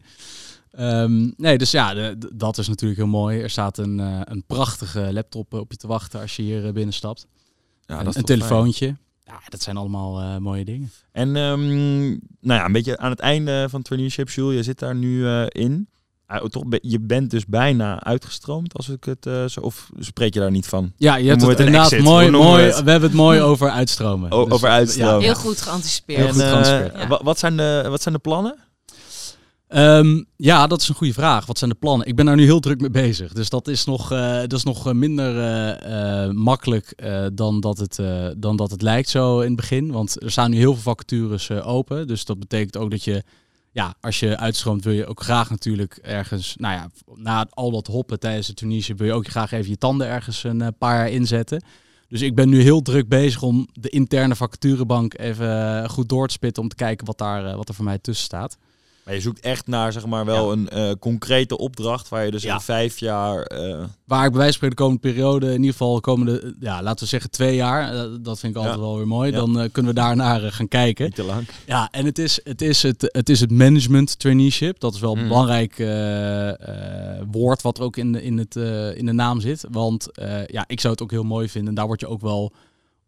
Ehm, 0.77 1.31
nee, 1.37 1.59
dus 1.59 1.71
ja, 1.71 1.95
de- 1.95 2.15
de- 2.19 2.31
dat 2.35 2.59
is 2.59 2.69
natuurlijk 2.69 3.01
heel 3.01 3.09
mooi. 3.09 3.41
Er 3.41 3.51
staat 3.51 3.79
een, 3.79 4.01
eh, 4.01 4.21
een 4.25 4.45
prachtige 4.47 5.13
laptop 5.13 5.53
eh, 5.55 5.61
op 5.61 5.71
je 5.71 5.77
te 5.77 5.87
wachten 5.87 6.21
als 6.21 6.37
je 6.37 6.43
hier 6.43 6.67
eh, 6.67 6.73
binnenstapt. 6.73 7.27
Ja, 7.87 7.99
een, 7.99 8.05
dat 8.05 8.15
is 8.15 8.21
een 8.21 8.25
toch 8.25 8.37
fijn. 8.37 8.49
telefoontje. 8.49 8.97
Ja, 9.25 9.41
dat 9.49 9.63
zijn 9.63 9.77
allemaal 9.77 10.21
eh, 10.21 10.37
mooie 10.37 10.65
dingen. 10.65 10.91
En 11.13 11.37
ehm, 11.37 12.09
nou 12.11 12.21
ja, 12.61 12.65
een 12.65 12.73
beetje 12.73 12.99
aan 12.99 13.11
het 13.11 13.21
einde 13.21 13.67
van 13.71 13.83
traineeship, 13.83 14.31
Jules, 14.31 14.55
je 14.57 14.63
zit 14.63 14.79
daar 14.79 14.95
nu 14.95 15.27
eh, 15.27 15.45
in. 15.49 15.89
Ah, 16.27 16.45
toch, 16.45 16.67
be- 16.67 16.79
je 16.83 17.01
bent 17.01 17.31
dus 17.31 17.47
bijna 17.47 18.03
uitgestroomd, 18.05 18.75
als 18.75 18.89
ik 18.89 19.05
het 19.05 19.27
eh, 19.27 19.45
zo... 19.45 19.61
Of 19.61 19.91
spreek 19.99 20.35
je 20.35 20.41
daar 20.41 20.51
niet 20.51 20.67
van? 20.67 20.93
Ja, 20.97 21.17
je 21.17 21.29
hebt 21.29 21.43
het 21.43 21.59
inderdaad 21.59 21.93
exit? 21.93 22.05
mooi, 22.07 22.31
mooi. 22.31 22.63
het? 22.65 22.83
We 22.83 22.91
hebben 22.91 23.09
het 23.09 23.19
mooi 23.19 23.41
over 23.41 23.71
uitstromen. 23.71 24.31
O- 24.31 24.49
over 24.49 24.69
uitstromen. 24.69 25.21
Heel 25.23 25.35
goed 25.35 25.61
geanticipeerd. 25.61 26.19
Heel 26.19 26.33
goed 26.33 26.41
En, 26.41 26.49
geanticipeerd. 26.49 26.93
Ja. 27.03 27.07
wa- 27.09 27.21
wat, 27.23 27.39
zijn 27.39 27.57
de, 27.57 27.87
wat 27.89 28.03
zijn 28.03 28.15
de 28.15 28.21
plannen? 28.21 28.59
Ehm, 29.69 30.23
ja, 30.37 30.67
dat 30.67 30.81
is 30.81 30.89
een 30.89 30.95
goede 30.95 31.13
vraag. 31.13 31.47
Wat 31.47 31.59
zijn 31.59 31.71
de 31.71 31.77
plannen? 31.77 32.07
Ik 32.07 32.17
ben 32.17 32.27
daar 32.27 32.37
nu 32.37 32.45
heel 32.45 32.61
druk 32.61 32.81
mee 32.81 32.91
bezig. 32.91 33.33
Dus 33.33 33.49
dat 33.49 33.69
is 33.69 33.85
nog, 33.85 34.13
eh, 34.13 34.39
dat 34.39 34.53
is 34.53 34.63
nog 34.63 34.87
eh, 34.87 34.93
minder 34.93 35.41
eh, 35.77 36.31
makkelijk 36.31 37.03
dan, 37.35 37.61
dat 37.61 37.79
het, 37.79 38.01
dan 38.39 38.57
dat 38.57 38.71
het 38.71 38.83
lijkt 38.83 39.09
zo 39.09 39.41
in 39.41 39.47
het 39.47 39.57
begin. 39.57 39.93
Want 39.93 40.23
er 40.23 40.31
staan 40.31 40.51
nu 40.51 40.57
heel 40.57 40.73
veel 40.73 40.83
vacatures 40.83 41.51
open. 41.51 42.07
Dus 42.07 42.25
dat 42.25 42.39
betekent 42.39 42.77
ook 42.77 42.91
dat 42.91 43.05
je, 43.05 43.23
ja, 43.71 43.95
als 44.01 44.21
je 44.21 44.37
uitstroomt, 44.37 44.85
wil 44.85 44.93
je 44.93 45.07
ook 45.07 45.23
graag 45.23 45.51
natuurlijk 45.51 45.99
ergens, 46.03 46.57
nou 46.57 46.75
ja, 46.75 46.91
na 47.15 47.47
al 47.51 47.71
dat 47.71 47.87
hoppen 47.87 48.21
tijdens 48.21 48.47
de 48.47 48.55
Tunesië, 48.55 48.95
wil 48.95 49.07
je 49.07 49.13
ook 49.13 49.29
graag 49.29 49.53
even 49.53 49.71
je 49.71 49.79
tanden 49.79 50.07
ergens 50.07 50.45
een 50.45 50.77
paar 50.79 50.97
jaar 50.97 51.11
inzetten. 51.11 51.65
Dus 52.09 52.23
ik 52.23 52.35
ben 52.35 52.49
nu 52.49 52.61
heel 52.61 52.83
druk 52.83 53.09
bezig 53.09 53.43
om 53.43 53.69
de 53.73 53.89
interne 53.89 54.37
vacaturebank 54.37 55.19
even 55.19 55.91
goed 55.91 56.09
door 56.09 56.27
te 56.27 56.33
spitten 56.33 56.63
om 56.63 56.69
te 56.69 56.77
kijken 56.77 57.07
wat, 57.07 57.19
daar, 57.19 57.57
wat 57.57 57.69
er 57.69 57.75
voor 57.75 57.85
mij 57.85 57.99
tussen 57.99 58.25
staat. 58.25 58.57
Maar 59.07 59.15
je 59.15 59.21
zoekt 59.21 59.41
echt 59.41 59.67
naar 59.67 59.93
zeg 59.93 60.07
maar 60.07 60.25
wel 60.25 60.53
een 60.53 60.69
eh, 60.69 60.91
concrete 61.01 61.59
opdracht 61.59 62.09
waar 62.09 62.25
je 62.25 62.31
dus 62.31 62.43
Ja. 62.43 62.55
in 62.55 62.61
vijf 62.61 62.99
jaar. 62.99 63.43
eh, 63.43 63.85
Waar 64.05 64.25
ik 64.25 64.31
bij 64.31 64.41
wijze 64.41 64.59
van 64.59 64.69
spreken 64.69 64.77
de 64.77 64.83
komende 64.83 65.01
periode, 65.01 65.47
in 65.47 65.53
ieder 65.57 65.71
geval 65.71 65.95
de 65.95 66.01
komende, 66.01 66.55
ja, 66.61 66.83
laten 66.83 67.03
we 67.05 67.09
zeggen 67.11 67.31
twee 67.31 67.55
jaar, 67.55 67.95
eh, 67.95 68.01
dat 68.21 68.39
vind 68.39 68.53
ik 68.53 68.59
altijd 68.59 68.77
Ja. 68.79 68.85
wel 68.85 68.97
weer 68.97 69.07
mooi. 69.07 69.31
Ja. 69.31 69.37
Dan 69.37 69.61
eh, 69.61 69.69
kunnen 69.73 69.95
we 69.95 70.01
daar 70.01 70.17
naar 70.17 70.45
eh, 70.45 70.53
gaan 70.53 70.69
kijken. 70.69 71.05
niet 71.05 71.15
te 71.15 71.23
lang. 71.23 71.49
Ja, 71.67 71.89
en 71.91 72.05
het 72.05 72.19
is 72.19 72.41
het, 72.45 72.63
is 72.63 72.83
het, 72.83 73.09
het, 73.13 73.29
is 73.29 73.41
het 73.41 73.51
management 73.51 74.19
traineeship. 74.19 74.81
Dat 74.81 74.95
is 74.95 75.01
wel 75.01 75.13
een 75.13 75.19
Mhm. 75.19 75.29
belangrijk 75.29 75.79
eh, 75.79 76.49
eh, 77.19 77.23
woord 77.31 77.63
wat 77.63 77.79
er 77.79 77.85
ook 77.85 77.97
in 77.97 78.13
de, 78.13 78.23
in 78.23 78.39
het, 78.39 78.57
eh, 78.57 78.97
in 78.97 79.07
de 79.07 79.13
naam 79.13 79.41
zit. 79.41 79.65
Want 79.71 80.13
eh, 80.13 80.47
ja, 80.47 80.65
ik 80.67 80.81
zou 80.81 80.93
het 80.93 81.03
ook 81.03 81.11
heel 81.11 81.23
mooi 81.25 81.49
vinden. 81.49 81.69
En 81.69 81.75
daar 81.75 81.87
word 81.87 82.01
je 82.01 82.09
ook 82.09 82.21
wel 82.21 82.53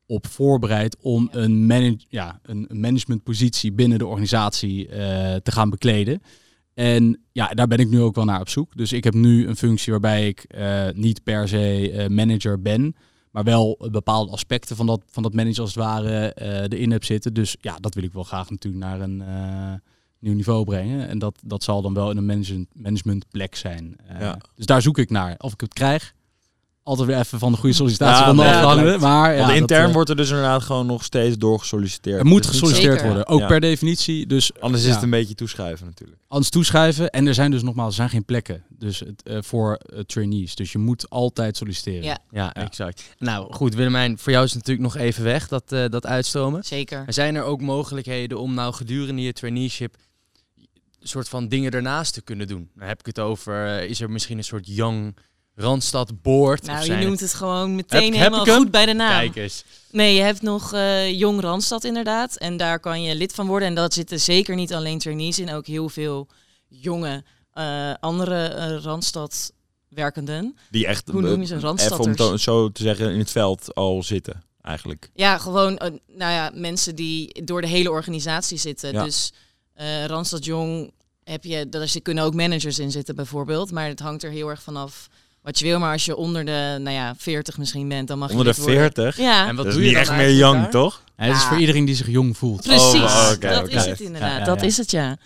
op 0.08 0.26
voorbereid 0.26 0.96
om 1.00 1.28
een, 1.32 1.66
manage, 1.66 1.98
ja, 2.08 2.38
een 2.42 2.68
managementpositie 2.70 3.72
binnen 3.72 3.98
de 3.98 4.06
organisatie 4.06 4.88
eh, 4.88 5.34
te 5.34 5.52
gaan 5.52 5.70
bekleden. 5.70 6.22
En 6.74 7.20
ja, 7.32 7.46
daar 7.48 7.66
ben 7.66 7.78
ik 7.78 7.88
nu 7.88 8.00
ook 8.00 8.14
wel 8.14 8.24
naar 8.24 8.40
op 8.40 8.48
zoek. 8.48 8.76
Dus 8.76 8.92
ik 8.92 9.04
heb 9.04 9.14
nu 9.14 9.46
een 9.46 9.56
functie 9.56 9.92
waarbij 9.92 10.28
ik 10.28 10.42
eh, 10.42 10.86
niet 10.94 11.22
per 11.22 11.48
se 11.48 11.90
eh, 11.92 12.08
manager 12.08 12.62
ben, 12.62 12.94
maar 13.30 13.44
wel 13.44 13.88
bepaalde 13.90 14.32
aspecten 14.32 14.76
van 14.76 14.86
dat, 14.86 15.02
van 15.06 15.22
dat 15.22 15.34
manager 15.34 15.60
als 15.60 15.74
het 15.74 15.84
ware 15.84 16.32
eh, 16.32 16.62
erin 16.62 16.90
heb 16.90 17.04
zitten. 17.04 17.34
Dus 17.34 17.56
ja, 17.60 17.76
dat 17.80 17.94
wil 17.94 18.04
ik 18.04 18.12
wel 18.12 18.22
graag 18.22 18.50
natuurlijk 18.50 18.84
naar 18.84 19.00
een 19.00 19.20
eh, 19.22 19.72
nieuw 20.18 20.34
niveau 20.34 20.64
brengen. 20.64 21.08
En 21.08 21.18
dat, 21.18 21.38
dat 21.44 21.62
zal 21.62 21.82
dan 21.82 21.94
wel 21.94 22.10
in 22.10 22.16
een 22.16 22.26
management, 22.26 22.68
managementplek 22.72 23.54
zijn. 23.54 23.96
Eh, 24.06 24.20
Ja. 24.20 24.38
Dus 24.54 24.66
daar 24.66 24.82
zoek 24.82 24.98
ik 24.98 25.10
naar. 25.10 25.34
Of 25.38 25.52
ik 25.52 25.60
het 25.60 25.72
krijg. 25.72 26.14
Altijd 26.88 27.08
weer 27.08 27.18
even 27.18 27.38
van 27.38 27.52
de 27.52 27.58
goede 27.58 27.74
sollicitatie 27.74 28.24
Ja, 28.24 28.34
van 28.34 28.38
afhangen. 28.46 29.00
Maar 29.00 29.34
ja, 29.34 29.46
dat, 29.46 29.56
intern 29.56 29.88
eh, 29.88 29.92
wordt 29.92 30.10
er 30.10 30.16
dus 30.16 30.28
inderdaad 30.28 30.62
gewoon 30.62 30.86
nog 30.86 31.04
steeds 31.04 31.36
doorgesolliciteerd. 31.38 32.18
er 32.18 32.26
moet 32.26 32.42
Dus 32.42 32.50
gesolliciteerd 32.50 32.92
Zeker. 32.92 33.06
worden. 33.06 33.26
Ook 33.28 33.40
Ja. 33.40 33.46
per 33.46 33.60
definitie. 33.60 34.26
Dus 34.26 34.50
Anders 34.60 34.84
is 34.84 34.94
het 34.94 35.02
een 35.02 35.10
beetje 35.10 35.34
toeschuiven 35.34 35.86
natuurlijk. 35.86 36.18
anders 36.28 36.50
toeschrijven. 36.50 37.10
En 37.10 37.26
er 37.26 37.34
zijn 37.34 37.50
dus 37.50 37.62
nogmaals 37.62 37.88
er 37.88 37.94
zijn 37.94 38.08
geen 38.10 38.24
plekken 38.24 38.62
dus 38.68 38.98
het, 39.00 39.22
eh, 39.22 39.38
voor 39.40 39.74
eh, 39.74 40.00
trainees. 40.00 40.54
Dus 40.54 40.72
je 40.72 40.78
moet 40.78 41.10
altijd 41.10 41.56
solliciteren. 41.56 42.18
Ja. 42.30 42.54
Exact. 42.54 43.02
Nou 43.18 43.52
goed, 43.54 43.74
Willemijn, 43.74 44.18
voor 44.18 44.32
jou 44.32 44.44
is 44.44 44.52
het 44.54 44.66
natuurlijk 44.66 44.94
nog 44.94 45.04
even 45.04 45.24
weg, 45.24 45.48
dat, 45.48 45.72
eh, 45.72 45.84
dat 45.88 46.06
uitstromen. 46.06 46.64
Zeker. 46.64 46.98
Maar 47.04 47.12
zijn 47.12 47.34
er 47.34 47.42
ook 47.42 47.60
mogelijkheden 47.60 48.38
om 48.40 48.54
nou 48.54 48.74
gedurende 48.74 49.22
je 49.22 49.32
traineeship 49.32 49.96
een 51.00 51.08
soort 51.08 51.28
van 51.28 51.48
dingen 51.48 51.70
ernaast 51.72 52.14
te 52.14 52.22
kunnen 52.22 52.46
doen? 52.46 52.70
Dan 52.74 52.88
heb 52.88 52.98
ik 53.00 53.06
het 53.06 53.18
over, 53.18 53.82
is 53.88 54.00
er 54.00 54.10
misschien 54.10 54.38
een 54.38 54.44
soort 54.44 54.66
young 54.66 55.16
Randstad 55.60 56.22
board? 56.22 56.62
Nou, 56.66 56.84
je 56.84 56.96
noemt 57.06 57.20
het 57.20 57.34
gewoon 57.34 57.74
meteen 57.74 58.02
Heb- 58.02 58.12
heb 58.12 58.22
helemaal 58.22 58.44
hem? 58.44 58.56
goed 58.56 58.70
bij 58.70 58.86
de 58.86 58.92
naam. 58.92 59.18
Kijk 59.20 59.36
eens. 59.36 59.64
Nee, 59.90 60.14
je 60.14 60.20
hebt 60.20 60.42
nog 60.42 60.72
eh, 60.72 61.18
Jong 61.18 61.40
Randstad 61.40 61.84
inderdaad. 61.84 62.36
En 62.36 62.56
daar 62.56 62.80
kan 62.80 63.02
je 63.02 63.14
lid 63.14 63.32
van 63.32 63.46
worden. 63.46 63.68
En 63.68 63.74
dat 63.74 63.94
zitten 63.94 64.20
zeker 64.20 64.54
niet 64.54 64.74
alleen 64.74 64.98
trainees 64.98 65.38
in. 65.38 65.52
Ook 65.52 65.66
heel 65.66 65.88
veel 65.88 66.28
jonge 66.68 67.24
eh, 67.52 67.92
andere 68.00 68.44
eh, 68.46 68.82
Randstad 68.82 69.52
werkenden. 69.88 70.56
Die 70.70 70.86
echt, 70.86 71.08
Hoe 71.08 71.20
noem 71.22 71.40
je 71.40 71.46
ze? 71.46 71.54
eh, 71.54 71.72
even 71.78 71.98
om 71.98 72.08
het 72.08 72.40
zo 72.40 72.72
te 72.72 72.82
zeggen, 72.82 73.12
in 73.12 73.18
het 73.18 73.30
veld 73.30 73.74
al 73.74 74.02
zitten, 74.02 74.42
eigenlijk. 74.62 75.10
Ja, 75.14 75.38
gewoon 75.38 75.74
nou 76.06 76.32
ja, 76.32 76.50
mensen 76.54 76.94
die 76.94 77.44
door 77.44 77.60
de 77.60 77.66
hele 77.68 77.90
organisatie 77.90 78.58
zitten. 78.58 78.92
Ja. 78.92 79.04
Dus 79.04 79.32
eh 79.74 80.04
Randstad 80.04 80.44
Jong 80.44 80.92
heb 81.24 81.44
je, 81.44 81.68
daar 81.68 81.94
kunnen 82.02 82.24
ook 82.24 82.34
managers 82.34 82.78
in 82.78 82.90
zitten 82.90 83.14
bijvoorbeeld. 83.14 83.70
Maar 83.70 83.88
het 83.88 84.00
hangt 84.00 84.22
er 84.22 84.30
heel 84.30 84.48
erg 84.48 84.62
vanaf 84.62 85.08
wat 85.48 85.58
je 85.58 85.64
wil. 85.64 85.78
Maar 85.78 85.92
als 85.92 86.04
je 86.04 86.16
onder 86.16 86.44
de, 86.44 86.76
nou 86.80 86.90
ja, 86.90 87.14
40 87.18 87.58
misschien 87.58 87.88
bent, 87.88 88.08
dan 88.08 88.18
mag 88.18 88.30
Onder 88.30 88.46
je 88.46 88.52
de 88.52 88.58
lid 88.58 88.66
worden. 88.68 88.92
40. 88.94 89.16
Ja, 89.16 89.48
En 89.48 89.56
wat 89.56 89.64
dat 89.64 89.74
doe 89.74 89.82
je 89.82 89.88
niet 89.88 89.98
echt 89.98 90.10
meer 90.16 90.34
young, 90.34 90.60
daar? 90.62 90.70
toch? 90.70 91.02
Ja, 91.16 91.24
het 91.24 91.36
is 91.36 91.42
voor 91.44 91.58
iedereen 91.58 91.84
die 91.84 91.94
zich 91.94 92.08
jong 92.08 92.36
voelt. 92.36 92.62
precies. 92.62 92.94
Oh, 93.00 93.30
dat 93.40 93.68
is 93.68 93.84
het 93.84 94.00
inderdaad. 94.00 94.30
Ja, 94.32 94.38
ja, 94.38 94.44
Dat 94.44 94.62
is 94.62 94.76
het, 94.76 94.90
ja. 94.90 95.16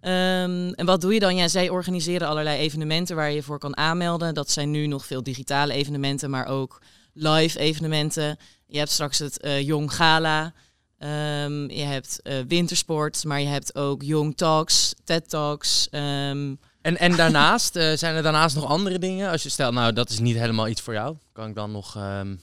Ehm, 0.00 0.72
en 0.72 0.86
wat 0.86 1.00
doe 1.00 1.14
je 1.14 1.20
dan? 1.20 1.36
Ja, 1.36 1.48
zij 1.48 1.68
organiseren 1.68 2.28
allerlei 2.28 2.58
evenementen 2.58 3.16
waar 3.16 3.28
je 3.28 3.34
je 3.34 3.42
voor 3.42 3.58
kan 3.58 3.76
aanmelden. 3.76 4.34
Dat 4.34 4.50
zijn 4.50 4.70
nu 4.70 4.86
nog 4.86 5.06
veel 5.06 5.22
digitale 5.22 5.72
evenementen, 5.72 6.30
maar 6.30 6.46
ook 6.46 6.80
live 7.12 7.58
evenementen. 7.58 8.38
Je 8.66 8.78
hebt 8.78 8.90
straks 8.90 9.18
het 9.18 9.40
eh, 9.40 9.60
Jong 9.60 9.94
Gala. 9.94 10.52
Ehm, 10.98 11.70
je 11.70 11.82
hebt 11.82 12.20
eh, 12.22 12.34
wintersport, 12.48 13.24
maar 13.24 13.40
je 13.40 13.46
hebt 13.46 13.74
ook 13.74 14.02
Jong 14.02 14.36
Talks, 14.36 14.94
TED 15.04 15.28
Talks. 15.28 15.88
ehm, 15.90 16.54
En, 16.84 16.98
en 16.98 17.16
daarnaast, 17.16 17.76
eh, 17.76 17.92
zijn 17.96 18.14
er 18.14 18.22
daarnaast 18.22 18.54
nog 18.56 18.64
andere 18.64 18.98
dingen? 18.98 19.30
Als 19.30 19.42
je 19.42 19.48
stelt, 19.48 19.74
nou, 19.74 19.92
dat 19.92 20.10
is 20.10 20.18
niet 20.18 20.36
helemaal 20.36 20.68
iets 20.68 20.80
voor 20.80 20.92
jou. 20.94 21.16
Kan 21.32 21.48
ik 21.48 21.54
dan 21.54 21.72
nog 21.72 21.96
ehm, 21.96 22.36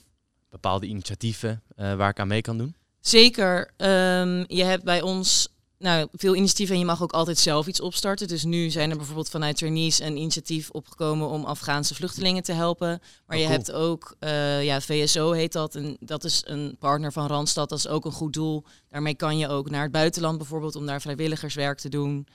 bepaalde 0.50 0.86
initiatieven 0.86 1.62
eh, 1.76 1.94
waar 1.94 2.10
ik 2.10 2.20
aan 2.20 2.28
mee 2.28 2.42
kan 2.42 2.58
doen? 2.58 2.76
Zeker. 3.00 3.72
Ehm, 3.78 4.44
je 4.48 4.64
hebt 4.64 4.84
bij 4.84 5.02
ons 5.02 5.48
nou, 5.78 6.08
veel 6.14 6.36
initiatieven 6.36 6.76
en 6.76 6.82
je 6.82 6.88
mag 6.88 7.04
ook 7.04 7.12
altijd 7.12 7.38
zelf 7.38 7.68
iets 7.68 7.82
opstarten. 7.82 8.28
Dus 8.28 8.44
nu 8.44 8.70
zijn 8.70 8.90
er 8.90 8.98
bijvoorbeeld 8.98 9.30
vanuit 9.30 9.58
Trainees 9.58 10.00
een 10.00 10.18
initiatief 10.18 10.70
opgekomen 10.70 11.30
om 11.30 11.44
Afghaanse 11.46 11.96
vluchtelingen 11.96 12.44
te 12.44 12.54
helpen. 12.54 12.88
Maar 13.26 13.38
Oh, 13.38 13.44
je 13.44 13.50
cool. 13.50 13.58
hebt 13.58 13.72
ook, 13.72 14.16
eh, 14.20 14.64
ja, 14.64 14.82
VSO 14.82 15.32
heet 15.32 15.54
dat. 15.54 15.76
En 15.76 15.98
dat 16.00 16.24
is 16.24 16.42
een 16.46 16.76
partner 16.80 17.12
van 17.12 17.28
Randstad. 17.28 17.70
Dat 17.70 17.78
is 17.78 17.88
ook 17.88 18.06
een 18.06 18.12
goed 18.12 18.34
doel. 18.34 18.64
Daarmee 18.90 19.16
kan 19.16 19.38
je 19.38 19.48
ook 19.48 19.70
naar 19.70 19.84
het 19.84 19.92
buitenland 19.92 20.38
bijvoorbeeld 20.38 20.76
om 20.76 20.86
daar 20.86 21.02
vrijwilligerswerk 21.02 21.80
te 21.80 21.90
doen. 21.90 22.28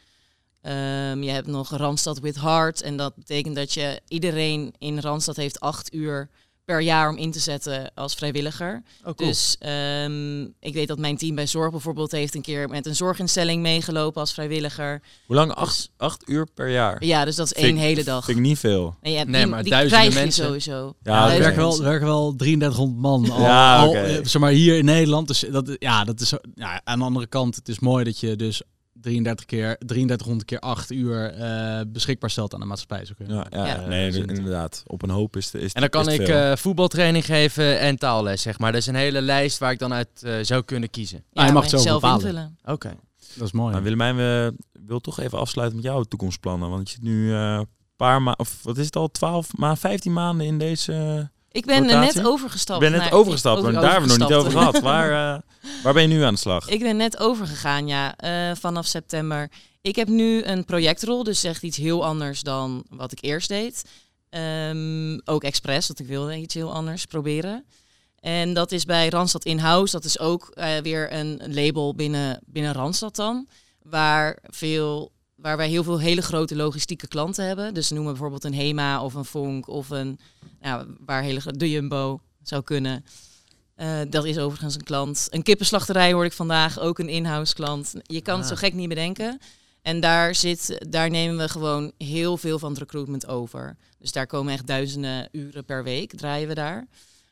Ehm, 0.66 1.22
je 1.22 1.31
hebt 1.31 1.46
nog 1.46 1.70
Randstad 1.76 2.18
with 2.20 2.40
Heart. 2.40 2.83
En 2.83 2.96
dat 2.96 3.14
betekent 3.16 3.57
dat 3.57 3.74
je 3.74 4.00
iedereen 4.09 4.74
in 4.79 5.00
Randstad 5.00 5.37
heeft 5.37 5.61
acht 5.61 5.94
uur 5.94 6.29
per 6.64 6.81
jaar 6.81 7.09
om 7.09 7.16
in 7.16 7.31
te 7.31 7.38
zetten 7.38 7.92
als 7.94 8.14
vrijwilliger. 8.14 8.83
Oh, 9.05 9.14
cool. 9.14 9.29
Dus 9.29 9.57
ehm, 9.59 10.42
ik 10.42 10.72
weet 10.74 10.88
dat 10.88 10.98
mijn 10.98 11.16
team 11.16 11.35
bij 11.35 11.46
Zorg 11.46 11.70
bijvoorbeeld 11.70 12.12
heeft 12.12 12.35
een 12.35 12.42
keer 12.42 12.68
met 12.68 12.87
een 12.87 12.96
zorginstelling 12.96 13.62
meegelopen 13.62 14.20
als 14.20 14.33
vrijwilliger. 14.33 15.02
Hoe 15.26 15.37
lang? 15.37 15.52
Acht, 15.52 15.90
acht 15.96 16.29
uur 16.29 16.46
per 16.55 16.70
jaar? 16.70 17.05
Ja, 17.05 17.24
dus 17.24 17.37
dat 17.37 17.46
is 17.46 17.52
Vind 17.52 17.66
één 17.66 17.76
ik- 17.76 17.83
hele 17.83 18.05
dag. 18.05 18.24
Vind 18.24 18.38
ik 18.38 18.44
niet 18.44 18.59
veel. 18.59 18.94
En 19.00 19.11
je 19.11 19.16
hebt 19.16 19.31
Nee, 19.31 19.40
die, 19.42 19.50
maar 19.50 19.62
die 19.62 19.72
duizenden 19.72 20.14
mensen. 20.14 20.44
sowieso. 20.44 20.94
Ja, 21.02 21.26
Ja, 21.29 21.33
er 21.35 21.38
werken 21.40 21.59
wel, 21.61 21.76
er 21.76 21.83
werken 21.85 22.07
wel 22.07 22.35
3300 22.37 23.00
man 23.00 23.31
al, 23.31 23.40
Ja, 23.40 23.79
al, 23.79 23.88
oké. 23.88 23.98
eh, 23.98 24.14
zeg 24.24 24.40
maar 24.40 24.50
hier 24.52 24.76
in 24.79 24.85
Nederland. 24.85 25.29
Dus 25.29 25.44
dat, 25.50 25.76
ja, 25.79 26.05
dat 26.05 26.20
is 26.20 26.33
ja, 26.55 26.81
aan 26.85 26.98
de 26.98 27.05
andere 27.05 27.26
kant, 27.26 27.57
het 27.57 27.68
is 27.68 27.79
mooi 27.79 28.05
dat 28.05 28.20
je 28.20 28.37
dus 28.37 28.62
33 29.07 29.45
keer, 29.47 29.77
3300 29.79 30.45
keer 30.49 30.59
8 30.61 30.90
uur 30.90 31.31
eh, 31.33 31.81
beschikbaar 31.88 32.31
stelt 32.31 32.55
aan 32.55 32.61
de 32.61 32.66
maatschappij. 32.66 33.05
Zo 33.05 33.12
kun 33.16 33.27
je- 33.27 33.33
Ja, 33.35 33.47
ja, 33.51 33.66
Ja. 33.66 33.87
nee, 33.87 34.12
inderdaad. 34.27 34.83
Op 34.87 35.03
een 35.03 35.11
hoop 35.11 35.37
is, 35.37 35.51
de, 35.51 35.59
is 35.61 35.73
En 35.73 35.81
dan 35.81 35.90
kan 35.90 36.09
het 36.09 36.21
ik 36.21 36.29
eh, 36.29 36.57
voetbaltraining 36.57 37.25
geven 37.25 37.79
en 37.79 37.97
taalles, 37.99 38.42
zeg 38.42 38.59
maar. 38.59 38.73
Dat 38.73 38.81
is 38.81 38.87
een 38.87 38.95
hele 38.95 39.21
lijst 39.21 39.59
waar 39.59 39.73
ik 39.73 39.79
dan 39.79 39.92
uit 39.92 40.09
eh, 40.23 40.35
zou 40.42 40.62
kunnen 40.62 40.90
kiezen. 40.90 41.19
Ah, 41.19 41.47
je 41.47 41.53
mag 41.53 41.62
maar 41.62 41.73
het 41.73 41.81
zelf 41.81 42.01
bepalen. 42.01 42.21
invullen. 42.27 42.59
Oké. 42.64 42.95
Dat 43.35 43.47
is 43.47 43.53
mooi. 43.53 43.71
Nou? 43.71 43.83
Willemijn, 43.83 44.16
we 44.16 44.55
wil 44.87 45.01
toch 45.01 45.21
even 45.21 45.38
afsluiten 45.38 45.77
met 45.77 45.87
jouw 45.87 46.03
toekomstplannen. 46.03 46.71
Want 46.71 46.88
je 46.88 46.95
zit 46.95 47.03
nu 47.05 47.33
eh, 47.33 47.55
een 47.59 47.66
paar 47.97 48.23
maanden, 48.23 48.38
of 48.47 48.59
wat 48.62 48.79
is 48.79 48.87
het 48.87 48.97
al, 48.97 49.11
12 49.11 49.57
maanden, 49.57 49.79
15 49.79 50.12
maanden 50.12 50.47
in 50.47 50.59
deze... 50.59 51.31
Ik 51.57 51.66
ben 51.66 51.83
Rotatie? 51.83 52.16
net 52.16 52.27
overgestapt. 52.27 52.83
Ik 52.83 52.88
ben 52.90 52.99
net 52.99 53.11
naar- 53.11 53.19
overgestapt, 53.19 53.59
over- 53.59 53.73
maar 53.73 53.83
daar 53.83 53.90
hebben 53.92 54.11
we 54.11 54.16
nog 54.16 54.29
niet 54.29 54.38
over 54.38 54.51
gehad. 54.51 54.81
Waar, 54.81 55.11
eh, 55.37 55.40
waar 55.83 55.92
ben 55.92 56.03
je 56.03 56.09
nu 56.09 56.23
aan 56.23 56.35
de 56.35 56.40
slag? 56.40 56.69
Ik 56.69 56.81
ben 56.81 56.97
net 56.97 57.19
overgegaan, 57.19 57.87
ja, 57.87 58.16
eh, 58.16 58.57
vanaf 58.57 58.87
september. 58.87 59.51
Ik 59.83 59.97
heb 59.97 60.09
nu 60.09 60.42
een 60.45 60.64
projectrol, 60.64 61.23
dus 61.25 61.45
echt 61.45 61.62
iets 61.62 61.77
heel 61.77 62.05
anders 62.05 62.40
dan 62.42 62.85
wat 62.90 63.12
ik 63.12 63.19
eerst 63.21 63.49
deed. 63.49 63.83
Ehm, 64.31 65.19
ook 65.25 65.42
expres, 65.45 65.87
want 65.87 66.01
ik 66.01 66.07
wilde 66.07 66.37
iets 66.37 66.55
heel 66.55 66.73
anders 66.73 67.05
proberen. 67.05 67.64
En 68.21 68.55
dat 68.55 68.73
is 68.73 68.85
bij 68.85 69.09
Randstad 69.09 69.45
In-House. 69.45 69.92
Dat 69.92 70.05
is 70.05 70.19
ook 70.19 70.49
eh, 70.55 70.77
weer 70.83 71.12
een 71.12 71.40
label 71.47 71.95
binnen, 71.95 72.40
binnen 72.47 72.73
Randstad 72.73 73.16
dan. 73.16 73.49
Waar, 73.83 74.38
veel, 74.42 75.12
waar 75.37 75.57
wij 75.57 75.68
heel 75.68 75.85
veel 75.85 76.01
hele 76.01 76.22
grote 76.22 76.57
logistieke 76.57 77.09
klanten 77.09 77.46
hebben. 77.46 77.75
Dus 77.75 77.90
noemen 77.90 78.12
bijvoorbeeld 78.12 78.44
een 78.44 78.55
HEMA 78.55 79.03
of 79.03 79.14
een 79.14 79.25
Vonk 79.25 79.68
of 79.68 79.90
een... 79.90 80.18
Nou, 80.61 80.96
waar 81.01 81.22
hele, 81.22 81.40
de 81.57 81.70
Jumbo 81.70 82.20
zou 82.42 82.62
kunnen. 82.62 83.05
Eh, 83.75 84.01
dat 84.11 84.25
is 84.25 84.38
overigens 84.38 84.75
een 84.75 84.83
klant. 84.85 85.27
Een 85.31 85.42
kippenslachterij 85.42 86.12
hoorde 86.12 86.29
ik 86.29 86.35
vandaag, 86.35 86.79
ook 86.81 86.99
een 86.99 87.09
in-house 87.09 87.55
klant. 87.55 87.94
Je 88.03 88.20
kan 88.20 88.38
het 88.38 88.46
zo 88.46 88.53
Ah. 88.53 88.59
gek 88.59 88.75
niet 88.75 88.88
bedenken. 88.88 89.40
En 89.83 90.01
daar, 90.01 90.35
zit, 90.35 90.87
daar 90.88 91.11
nemen 91.11 91.37
we 91.37 91.49
gewoon 91.49 91.92
heel 91.99 92.37
veel 92.37 92.59
van 92.59 92.70
het 92.70 92.79
recruitment 92.79 93.27
over. 93.27 93.77
Dus 93.99 94.12
daar 94.12 94.27
komen 94.27 94.53
echt 94.53 94.66
duizenden 94.66 95.29
uren 95.33 95.64
per 95.64 95.85
week, 95.85 96.16
draaien 96.16 96.49
we 96.49 96.55
daar. 96.55 96.87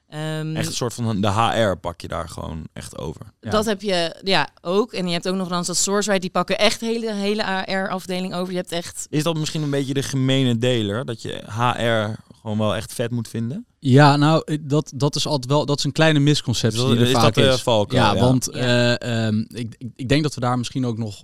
Ehm, 0.09 0.57
Echt 0.57 0.67
een 0.67 0.73
soort 0.75 0.95
van 0.95 1.21
de 1.21 1.31
HR 1.31 1.77
pak 1.77 2.01
je 2.01 2.09
daar 2.09 2.29
gewoon 2.29 2.67
echt 2.73 2.99
over. 2.99 3.27
Ja. 3.41 3.51
Dat 3.51 3.65
heb 3.65 3.83
je 3.83 4.17
ja, 4.23 4.49
ook. 4.61 4.93
En 4.93 5.07
je 5.07 5.13
hebt 5.13 5.29
ook 5.29 5.35
nog 5.35 5.49
Randstad 5.49 5.77
Sourceright, 5.77 6.23
die 6.23 6.31
pakken 6.31 6.59
echt 6.59 6.81
hele, 6.81 7.13
hele 7.15 7.45
AR-afdeling 7.45 8.35
over. 8.35 8.53
Je 8.53 8.59
hebt 8.59 8.73
echt... 8.73 9.07
Is 9.11 9.23
dat 9.23 9.37
misschien 9.37 9.63
een 9.63 9.71
beetje 9.71 9.95
de 9.95 10.03
gemene 10.03 10.59
deler? 10.59 11.05
Dat 11.05 11.23
je 11.23 11.43
HR 11.47 12.21
gewoon 12.41 12.59
wel 12.59 12.77
echt 12.77 12.93
vet 12.95 13.11
moet 13.11 13.29
vinden? 13.29 13.67
Ja, 13.79 14.17
nou, 14.17 14.59
dat, 14.61 14.93
dat 14.97 15.17
is 15.17 15.27
altijd 15.27 15.53
wel, 15.53 15.67
dat 15.67 15.79
is 15.79 15.85
een 15.85 15.93
kleine 15.93 16.19
misconceptie 16.19 16.81
Is 16.81 16.87
dat- 16.87 16.97
die 16.97 17.05
er 17.05 17.11
is 17.11 17.17
vaak 17.17 17.35
dat 17.35 17.45
de 17.45 17.51
is. 17.51 17.63
valkuil? 17.63 18.03
Ja, 18.03 18.15
Ja. 18.15 18.21
want 18.21 18.49
Ja. 18.53 18.97
eh, 18.99 19.27
ehm, 19.27 19.39
ik, 19.49 19.75
ik, 19.79 19.91
ik 19.97 20.09
denk 20.09 20.23
dat 20.23 20.35
we 20.35 20.41
daar 20.41 20.59
misschien 20.59 20.87
ook 20.87 20.99
nog 20.99 21.23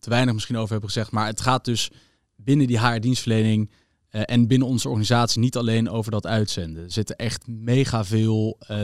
te 0.00 0.08
weinig 0.10 0.34
misschien 0.34 0.56
over 0.56 0.70
hebben 0.70 0.88
gezegd. 0.90 1.10
Maar 1.10 1.26
het 1.26 1.40
gaat 1.40 1.64
dus 1.64 1.90
binnen 2.36 2.66
die 2.66 2.78
HR-dienstverlening 2.86 3.70
eh, 4.16 4.22
en 4.26 4.46
binnen 4.46 4.68
onze 4.68 4.88
organisatie 4.88 5.40
niet 5.40 5.56
alleen 5.56 5.90
over 5.90 6.10
dat 6.10 6.26
uitzenden. 6.26 6.84
Er 6.84 6.92
zitten 6.92 7.16
echt 7.16 7.46
mega 7.46 8.04
veel 8.04 8.56
eh, 8.58 8.82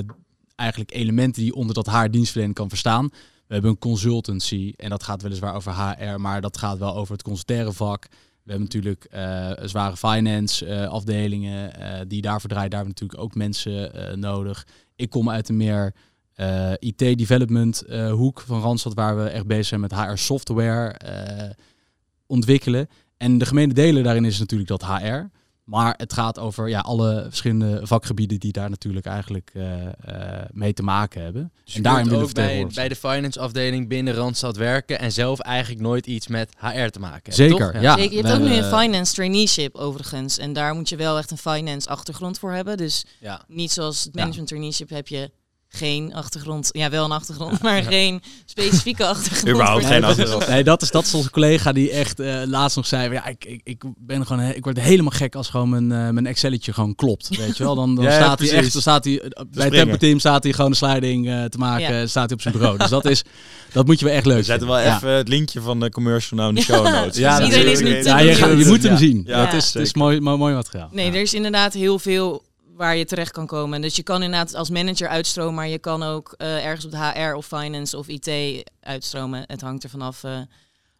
eigenlijk 0.56 0.94
elementen 0.94 1.42
die 1.42 1.54
onder 1.54 1.74
dat 1.74 1.90
HR-dienstverlening 1.90 2.54
kan 2.54 2.68
verstaan. 2.68 3.08
We 3.46 3.58
hebben 3.58 3.70
een 3.70 3.78
consultancy 3.78 4.72
en 4.76 4.90
dat 4.90 5.02
gaat 5.02 5.22
weliswaar 5.22 5.54
over 5.54 5.72
HR, 5.72 6.20
maar 6.20 6.40
dat 6.40 6.56
gaat 6.56 6.78
wel 6.78 6.96
over 6.96 7.12
het 7.12 7.22
consultaire 7.22 7.72
vak. 7.72 8.06
We 8.10 8.50
hebben 8.50 8.62
natuurlijk 8.62 9.04
eh, 9.04 9.50
zware 9.68 9.96
finance 9.96 10.66
eh, 10.66 10.88
afdelingen 10.88 11.74
eh, 11.74 12.00
die 12.08 12.22
daarvoor 12.22 12.50
draaien. 12.50 12.70
Daar 12.70 12.84
hebben 12.84 12.98
natuurlijk 12.98 13.24
ook 13.24 13.34
mensen 13.34 14.20
nodig. 14.20 14.66
Ik 14.96 15.10
kom 15.10 15.30
uit 15.30 15.48
een 15.48 15.56
meer 15.56 15.94
IT-development 16.78 17.82
eh, 17.82 18.12
hoek 18.12 18.40
van 18.40 18.60
Randstad, 18.60 18.94
waar 18.94 19.16
we 19.16 19.28
echt 19.28 19.46
bezig 19.46 19.66
zijn 19.66 19.80
met 19.80 19.94
HR-software 19.94 20.88
eh, 20.88 21.50
ontwikkelen. 22.26 22.88
En 23.22 23.38
de 23.38 23.46
gemene 23.46 23.72
delen 23.74 24.02
daarin 24.02 24.24
is 24.24 24.38
natuurlijk 24.38 24.68
dat 24.68 24.84
HR. 24.86 25.20
Maar 25.64 25.94
het 25.96 26.12
gaat 26.12 26.38
over 26.38 26.68
ja, 26.68 26.80
alle 26.80 27.26
verschillende 27.28 27.80
vakgebieden 27.86 28.38
die 28.40 28.52
daar 28.52 28.70
natuurlijk 28.70 29.06
eigenlijk 29.06 29.50
eh, 29.54 29.86
eh, 29.86 30.46
mee 30.52 30.72
te 30.72 30.82
maken 30.82 31.22
hebben. 31.22 31.52
Dus 31.64 31.74
en 31.74 31.82
je 31.82 31.88
daarin 31.88 32.08
willen 32.08 32.26
we 32.26 32.32
bij, 32.32 32.66
bij 32.74 32.88
de 32.88 32.96
finance 32.96 33.40
afdeling 33.40 33.88
binnen 33.88 34.14
Randstad 34.14 34.56
werken 34.56 34.98
en 34.98 35.12
zelf 35.12 35.38
eigenlijk 35.40 35.80
nooit 35.82 36.06
iets 36.06 36.26
met 36.26 36.52
HR 36.56 36.86
te 36.86 36.98
maken 37.00 37.32
hebben, 37.32 37.32
Zeker, 37.32 37.72
toch? 37.72 37.82
ja. 37.82 37.96
Zeker, 37.96 38.16
je 38.16 38.22
hebt 38.26 38.40
ook 38.40 38.48
nu 38.48 38.54
een 38.54 38.78
finance 38.78 39.14
traineeship 39.14 39.74
overigens. 39.74 40.38
En 40.38 40.52
daar 40.52 40.74
moet 40.74 40.88
je 40.88 40.96
wel 40.96 41.18
echt 41.18 41.30
een 41.30 41.38
finance 41.38 41.88
achtergrond 41.88 42.38
voor 42.38 42.52
hebben. 42.52 42.76
Dus 42.76 43.04
Ja. 43.20 43.44
niet 43.48 43.72
zoals 43.72 44.04
het 44.04 44.14
Ja. 44.14 44.20
management 44.20 44.48
traineeship 44.48 44.88
heb 44.88 45.08
je 45.08 45.30
geen 45.74 46.14
achtergrond. 46.14 46.68
Ja, 46.72 46.90
wel 46.90 47.04
een 47.04 47.12
achtergrond, 47.12 47.62
maar 47.62 47.82
geen 47.82 48.22
specifieke 48.44 49.06
achtergrond. 49.06 49.48
Überhaupt 49.48 49.86
geen 49.86 50.04
achtergrond. 50.10 50.48
Nee, 50.48 50.64
dat 50.64 50.82
is, 50.82 50.90
dat 50.90 51.04
is 51.04 51.14
onze 51.14 51.30
collega 51.30 51.72
die 51.72 51.90
echt 51.90 52.20
eh, 52.20 52.34
laatst 52.46 52.76
nog 52.76 52.86
zei: 52.86 53.12
ja, 53.12 53.26
ik, 53.26 53.44
ik, 53.44 53.60
ik 53.64 53.82
ben 53.98 54.26
gewoon, 54.26 54.40
ik 54.44 54.64
word 54.64 54.80
helemaal 54.80 55.10
gek 55.10 55.34
als 55.34 55.48
gewoon 55.48 55.68
mijn, 55.68 55.92
eh, 55.92 56.10
mijn 56.12 56.26
Excelletje 56.26 56.72
gewoon 56.72 56.94
klopt. 56.94 57.36
Weet 57.36 57.56
je 57.56 57.64
wel? 57.64 57.74
Dan, 57.74 57.94
dan 57.94 58.04
Ja, 58.04 58.10
ja, 58.10 58.16
staat 58.16 58.38
hij 58.38 58.50
echt, 58.50 58.72
dan 58.72 58.80
staat 58.82 59.04
hij 59.04 59.20
eh, 59.20 59.42
bij 59.50 59.64
het. 59.64 59.72
Tempo 59.74 59.96
Team 59.96 60.18
staat 60.18 60.42
hij 60.42 60.52
gewoon 60.52 60.70
een 60.70 60.76
sliding 60.76 61.28
eh, 61.28 61.44
te 61.44 61.58
maken, 61.58 61.94
Ja. 61.94 62.06
staat 62.06 62.24
hij 62.24 62.32
op 62.34 62.40
zijn 62.42 62.54
bureau. 62.54 62.78
Dus 62.78 62.90
dat 62.90 63.04
is, 63.04 63.22
dat 63.72 63.86
moet 63.86 63.98
je 63.98 64.04
wel 64.04 64.14
echt 64.14 64.26
leuk 64.26 64.36
We 64.36 64.42
zetten 64.42 64.68
wel 64.68 64.78
even 64.78 65.08
het 65.10 65.28
linkje 65.28 65.60
van 65.60 65.80
de 65.80 65.90
commercial 65.90 66.38
nou 66.38 66.48
in 66.50 66.54
de 66.54 66.62
show 66.62 66.84
notes. 66.88 67.16
Ja, 67.16 67.36
Dus 67.38 67.44
iedereen 67.46 67.72
is 67.72 67.80
nu 67.80 67.88
je, 67.88 68.34
gaat- 68.34 68.58
je 68.58 68.66
moet 68.66 68.82
hem 68.82 68.92
Ja. 68.92 68.98
zien. 68.98 69.22
Ja, 69.26 69.44
dat 69.44 69.54
is, 69.54 69.74
het 69.74 69.82
is 69.82 69.94
mooi, 69.94 70.20
mooi, 70.20 70.36
mooi 70.38 70.54
materiaal. 70.54 70.88
Nee, 70.92 71.06
Ja. 71.06 71.12
er 71.14 71.20
is 71.20 71.34
inderdaad 71.34 71.72
heel 71.72 71.98
veel 71.98 72.42
waar 72.82 72.96
je 72.96 73.04
terecht 73.04 73.30
kan 73.32 73.46
komen. 73.46 73.80
Dus 73.80 73.96
je 73.96 74.02
kan 74.02 74.22
inderdaad 74.22 74.54
als 74.54 74.70
manager 74.70 75.08
uitstromen, 75.08 75.54
maar 75.54 75.68
je 75.68 75.78
kan 75.78 76.02
ook 76.02 76.34
eh, 76.36 76.64
ergens 76.64 76.84
op 76.84 76.90
de 76.90 76.96
HR 76.98 77.34
of 77.34 77.46
finance 77.46 77.98
of 77.98 78.08
IT 78.08 78.30
uitstromen. 78.80 79.44
Het 79.46 79.60
hangt 79.60 79.84
er 79.84 79.90
vanaf 79.90 80.24
eh, 80.24 80.38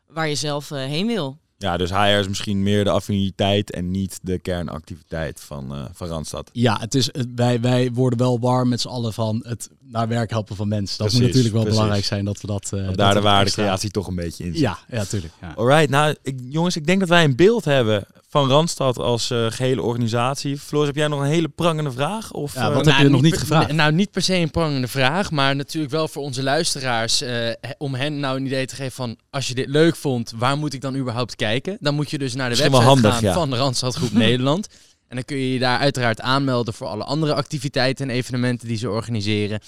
waar 0.06 0.28
je 0.28 0.34
zelf 0.34 0.70
eh, 0.70 0.78
heen 0.78 1.06
wil. 1.06 1.38
Ja, 1.58 1.76
dus 1.76 1.90
HR 1.90 1.96
is 2.18 2.28
misschien 2.28 2.62
meer 2.62 2.84
de 2.84 2.90
affiniteit 2.90 3.70
en 3.70 3.90
niet 3.90 4.18
de 4.22 4.38
kernactiviteit 4.38 5.40
van, 5.40 5.74
eh 5.74 5.84
van 5.92 6.08
Randstad. 6.08 6.50
Ja, 6.52 6.78
het 6.80 6.94
is, 6.94 7.10
wij, 7.34 7.60
wij 7.60 7.90
worden 7.92 8.18
wel 8.18 8.40
warm 8.40 8.68
met 8.68 8.80
z'n 8.80 8.88
allen 8.88 9.12
van 9.12 9.44
het 9.46 9.68
naar 9.80 10.08
werk 10.08 10.30
helpen 10.30 10.56
van 10.56 10.68
mensen. 10.68 10.98
Dat 10.98 11.06
Precies, 11.06 11.18
moet 11.18 11.26
natuurlijk 11.26 11.54
wel 11.54 11.62
precies. 11.62 11.78
belangrijk 11.80 12.08
zijn 12.08 12.24
dat 12.24 12.40
we 12.40 12.46
dat. 12.46 12.64
eh, 12.64 12.70
Want 12.70 12.86
dat 12.86 12.96
daar 12.96 13.14
de 13.14 13.20
waardecreatie 13.20 13.90
toch 13.90 14.06
een 14.06 14.14
beetje 14.14 14.44
in 14.44 14.50
zit. 14.52 14.60
Ja, 14.60 14.78
ja, 14.88 15.04
tuurlijk. 15.04 15.32
Ja. 15.40 15.52
Alright, 15.56 15.88
nou 15.90 16.14
ik, 16.22 16.38
jongens, 16.48 16.76
ik 16.76 16.86
denk 16.86 17.00
dat 17.00 17.08
wij 17.08 17.24
een 17.24 17.36
beeld 17.36 17.64
hebben 17.64 18.04
van 18.32 18.48
Randstad 18.48 18.98
als 18.98 19.30
eh, 19.30 19.46
gehele 19.50 19.82
organisatie. 19.82 20.58
Floris, 20.58 20.86
heb 20.86 20.96
jij 20.96 21.08
nog 21.08 21.20
een 21.20 21.26
hele 21.26 21.48
prangende 21.48 21.90
vraag? 21.92 22.30
Of, 22.32 22.54
Ja, 22.54 22.68
eh, 22.68 22.74
wat 22.74 22.84
heb 22.86 22.96
je 22.98 23.08
nog 23.08 23.22
niet 23.22 23.30
per- 23.30 23.40
gevraagd? 23.40 23.72
Nou, 23.72 23.92
niet 23.92 24.10
per 24.10 24.22
se 24.22 24.34
een 24.34 24.50
prangende 24.50 24.88
vraag, 24.88 25.30
maar 25.30 25.56
natuurlijk 25.56 25.92
wel 25.92 26.08
voor 26.08 26.22
onze 26.22 26.42
luisteraars. 26.42 27.20
eh, 27.22 27.48
om 27.78 27.94
hen 27.94 28.20
nou 28.20 28.36
een 28.36 28.46
idee 28.46 28.66
te 28.66 28.74
geven 28.74 28.92
van, 28.92 29.16
als 29.30 29.48
je 29.48 29.54
dit 29.54 29.68
leuk 29.68 29.96
vond, 29.96 30.32
waar 30.36 30.56
moet 30.56 30.72
ik 30.74 30.80
dan 30.80 30.96
überhaupt 30.96 31.36
kijken? 31.36 31.76
Dan 31.80 31.94
moet 31.94 32.10
je 32.10 32.18
dus 32.18 32.34
naar 32.34 32.44
de 32.44 32.50
Misschien 32.50 32.70
website 32.70 32.90
handig, 32.92 33.12
gaan 33.12 33.22
ja. 33.22 33.32
van 33.34 33.50
de 33.50 33.56
Randstad 33.56 33.94
Groep 33.94 34.12
Nederland. 34.26 34.66
En 35.08 35.16
dan 35.16 35.24
kun 35.24 35.36
je 35.36 35.52
je 35.52 35.58
daar 35.58 35.78
uiteraard 35.78 36.20
aanmelden 36.20 36.74
voor 36.74 36.86
alle 36.86 37.04
andere 37.04 37.34
activiteiten 37.34 38.08
en 38.08 38.14
evenementen 38.14 38.68
die 38.68 38.76
ze 38.76 38.90
organiseren. 38.90 39.60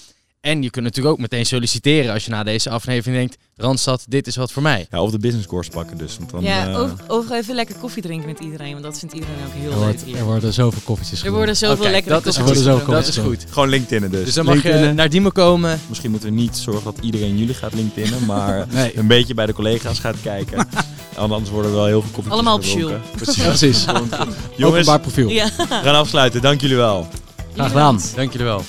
En 0.45 0.61
je 0.61 0.69
kunt 0.69 0.85
natuurlijk 0.85 1.15
ook 1.15 1.21
meteen 1.21 1.45
solliciteren 1.45 2.13
als 2.13 2.25
je 2.25 2.31
na 2.31 2.43
deze 2.43 2.69
aflevering 2.69 3.17
denkt, 3.17 3.37
Randstad, 3.55 4.05
dit 4.07 4.27
is 4.27 4.35
wat 4.35 4.51
voor 4.51 4.61
mij. 4.61 4.87
ja, 4.91 5.01
of 5.01 5.11
de 5.11 5.19
business 5.19 5.47
course 5.47 5.69
pakken 5.69 5.97
dus. 5.97 6.17
Want 6.17 6.29
dan, 6.31 6.43
ja, 6.43 6.67
eh, 6.69 6.79
over, 6.79 6.97
over 7.07 7.35
even 7.35 7.55
lekker 7.55 7.75
koffie 7.75 8.01
drinken 8.01 8.27
met 8.27 8.39
iedereen, 8.39 8.71
want 8.71 8.83
dat 8.83 8.99
vindt 8.99 9.13
iedereen 9.13 9.35
ook 9.45 9.53
heel 9.53 9.71
Er, 9.71 9.87
leuk 9.87 10.01
hier. 10.05 10.17
er 10.17 10.23
worden 10.23 10.53
zoveel 10.53 10.81
koffietjes 10.83 11.23
Er 11.23 11.31
worden 11.31 11.55
zoveel 11.57 11.83
Oké, 11.83 11.91
lekkere 11.91 12.13
dat 12.15 12.25
is 12.25 12.37
Er 12.37 12.43
koffie 12.43 12.63
worden 12.63 12.79
goed. 12.85 12.93
zoveel 12.93 13.01
Dat 13.01 13.07
is 13.07 13.17
goed. 13.43 13.51
Gewoon 13.53 13.69
LinkedIn 13.69 14.09
dus. 14.09 14.25
Dus 14.25 14.33
dan 14.33 14.45
mag 14.45 14.63
je 14.63 14.91
naar 14.95 15.09
Diemen 15.09 15.31
komen. 15.31 15.79
Misschien 15.87 16.11
moeten 16.11 16.29
we 16.29 16.35
niet 16.35 16.57
zorgen 16.57 16.83
dat 16.83 16.97
iedereen 17.01 17.37
jullie 17.37 17.53
gaat 17.53 17.73
LinkedInen, 17.73 18.25
maar 18.31 18.65
Nee, 18.71 18.97
een 18.97 19.07
beetje 19.07 19.33
bij 19.33 19.45
de 19.45 19.53
collega's 19.53 19.99
gaat 19.99 20.15
kijken. 20.21 20.67
Anders 21.15 21.49
worden 21.49 21.71
er 21.71 21.77
wel 21.77 21.85
heel 21.85 22.01
veel 22.01 22.11
koffie. 22.11 22.31
Allemaal 22.31 22.55
op 22.55 22.63
Jules. 22.63 22.99
Precies. 23.15 23.43
precies. 23.47 23.85
Jongens, 23.85 24.79
Openbaar 24.79 24.99
profiel. 24.99 25.29
Ja. 25.29 25.49
we 25.57 25.65
gaan 25.67 25.95
afsluiten. 25.95 26.41
Dank 26.41 26.61
jullie 26.61 26.75
wel. 26.77 27.07
Graag 27.53 27.67
gedaan. 27.67 27.99
Dank 28.15 28.31
jullie 28.31 28.47
wel. 28.47 28.63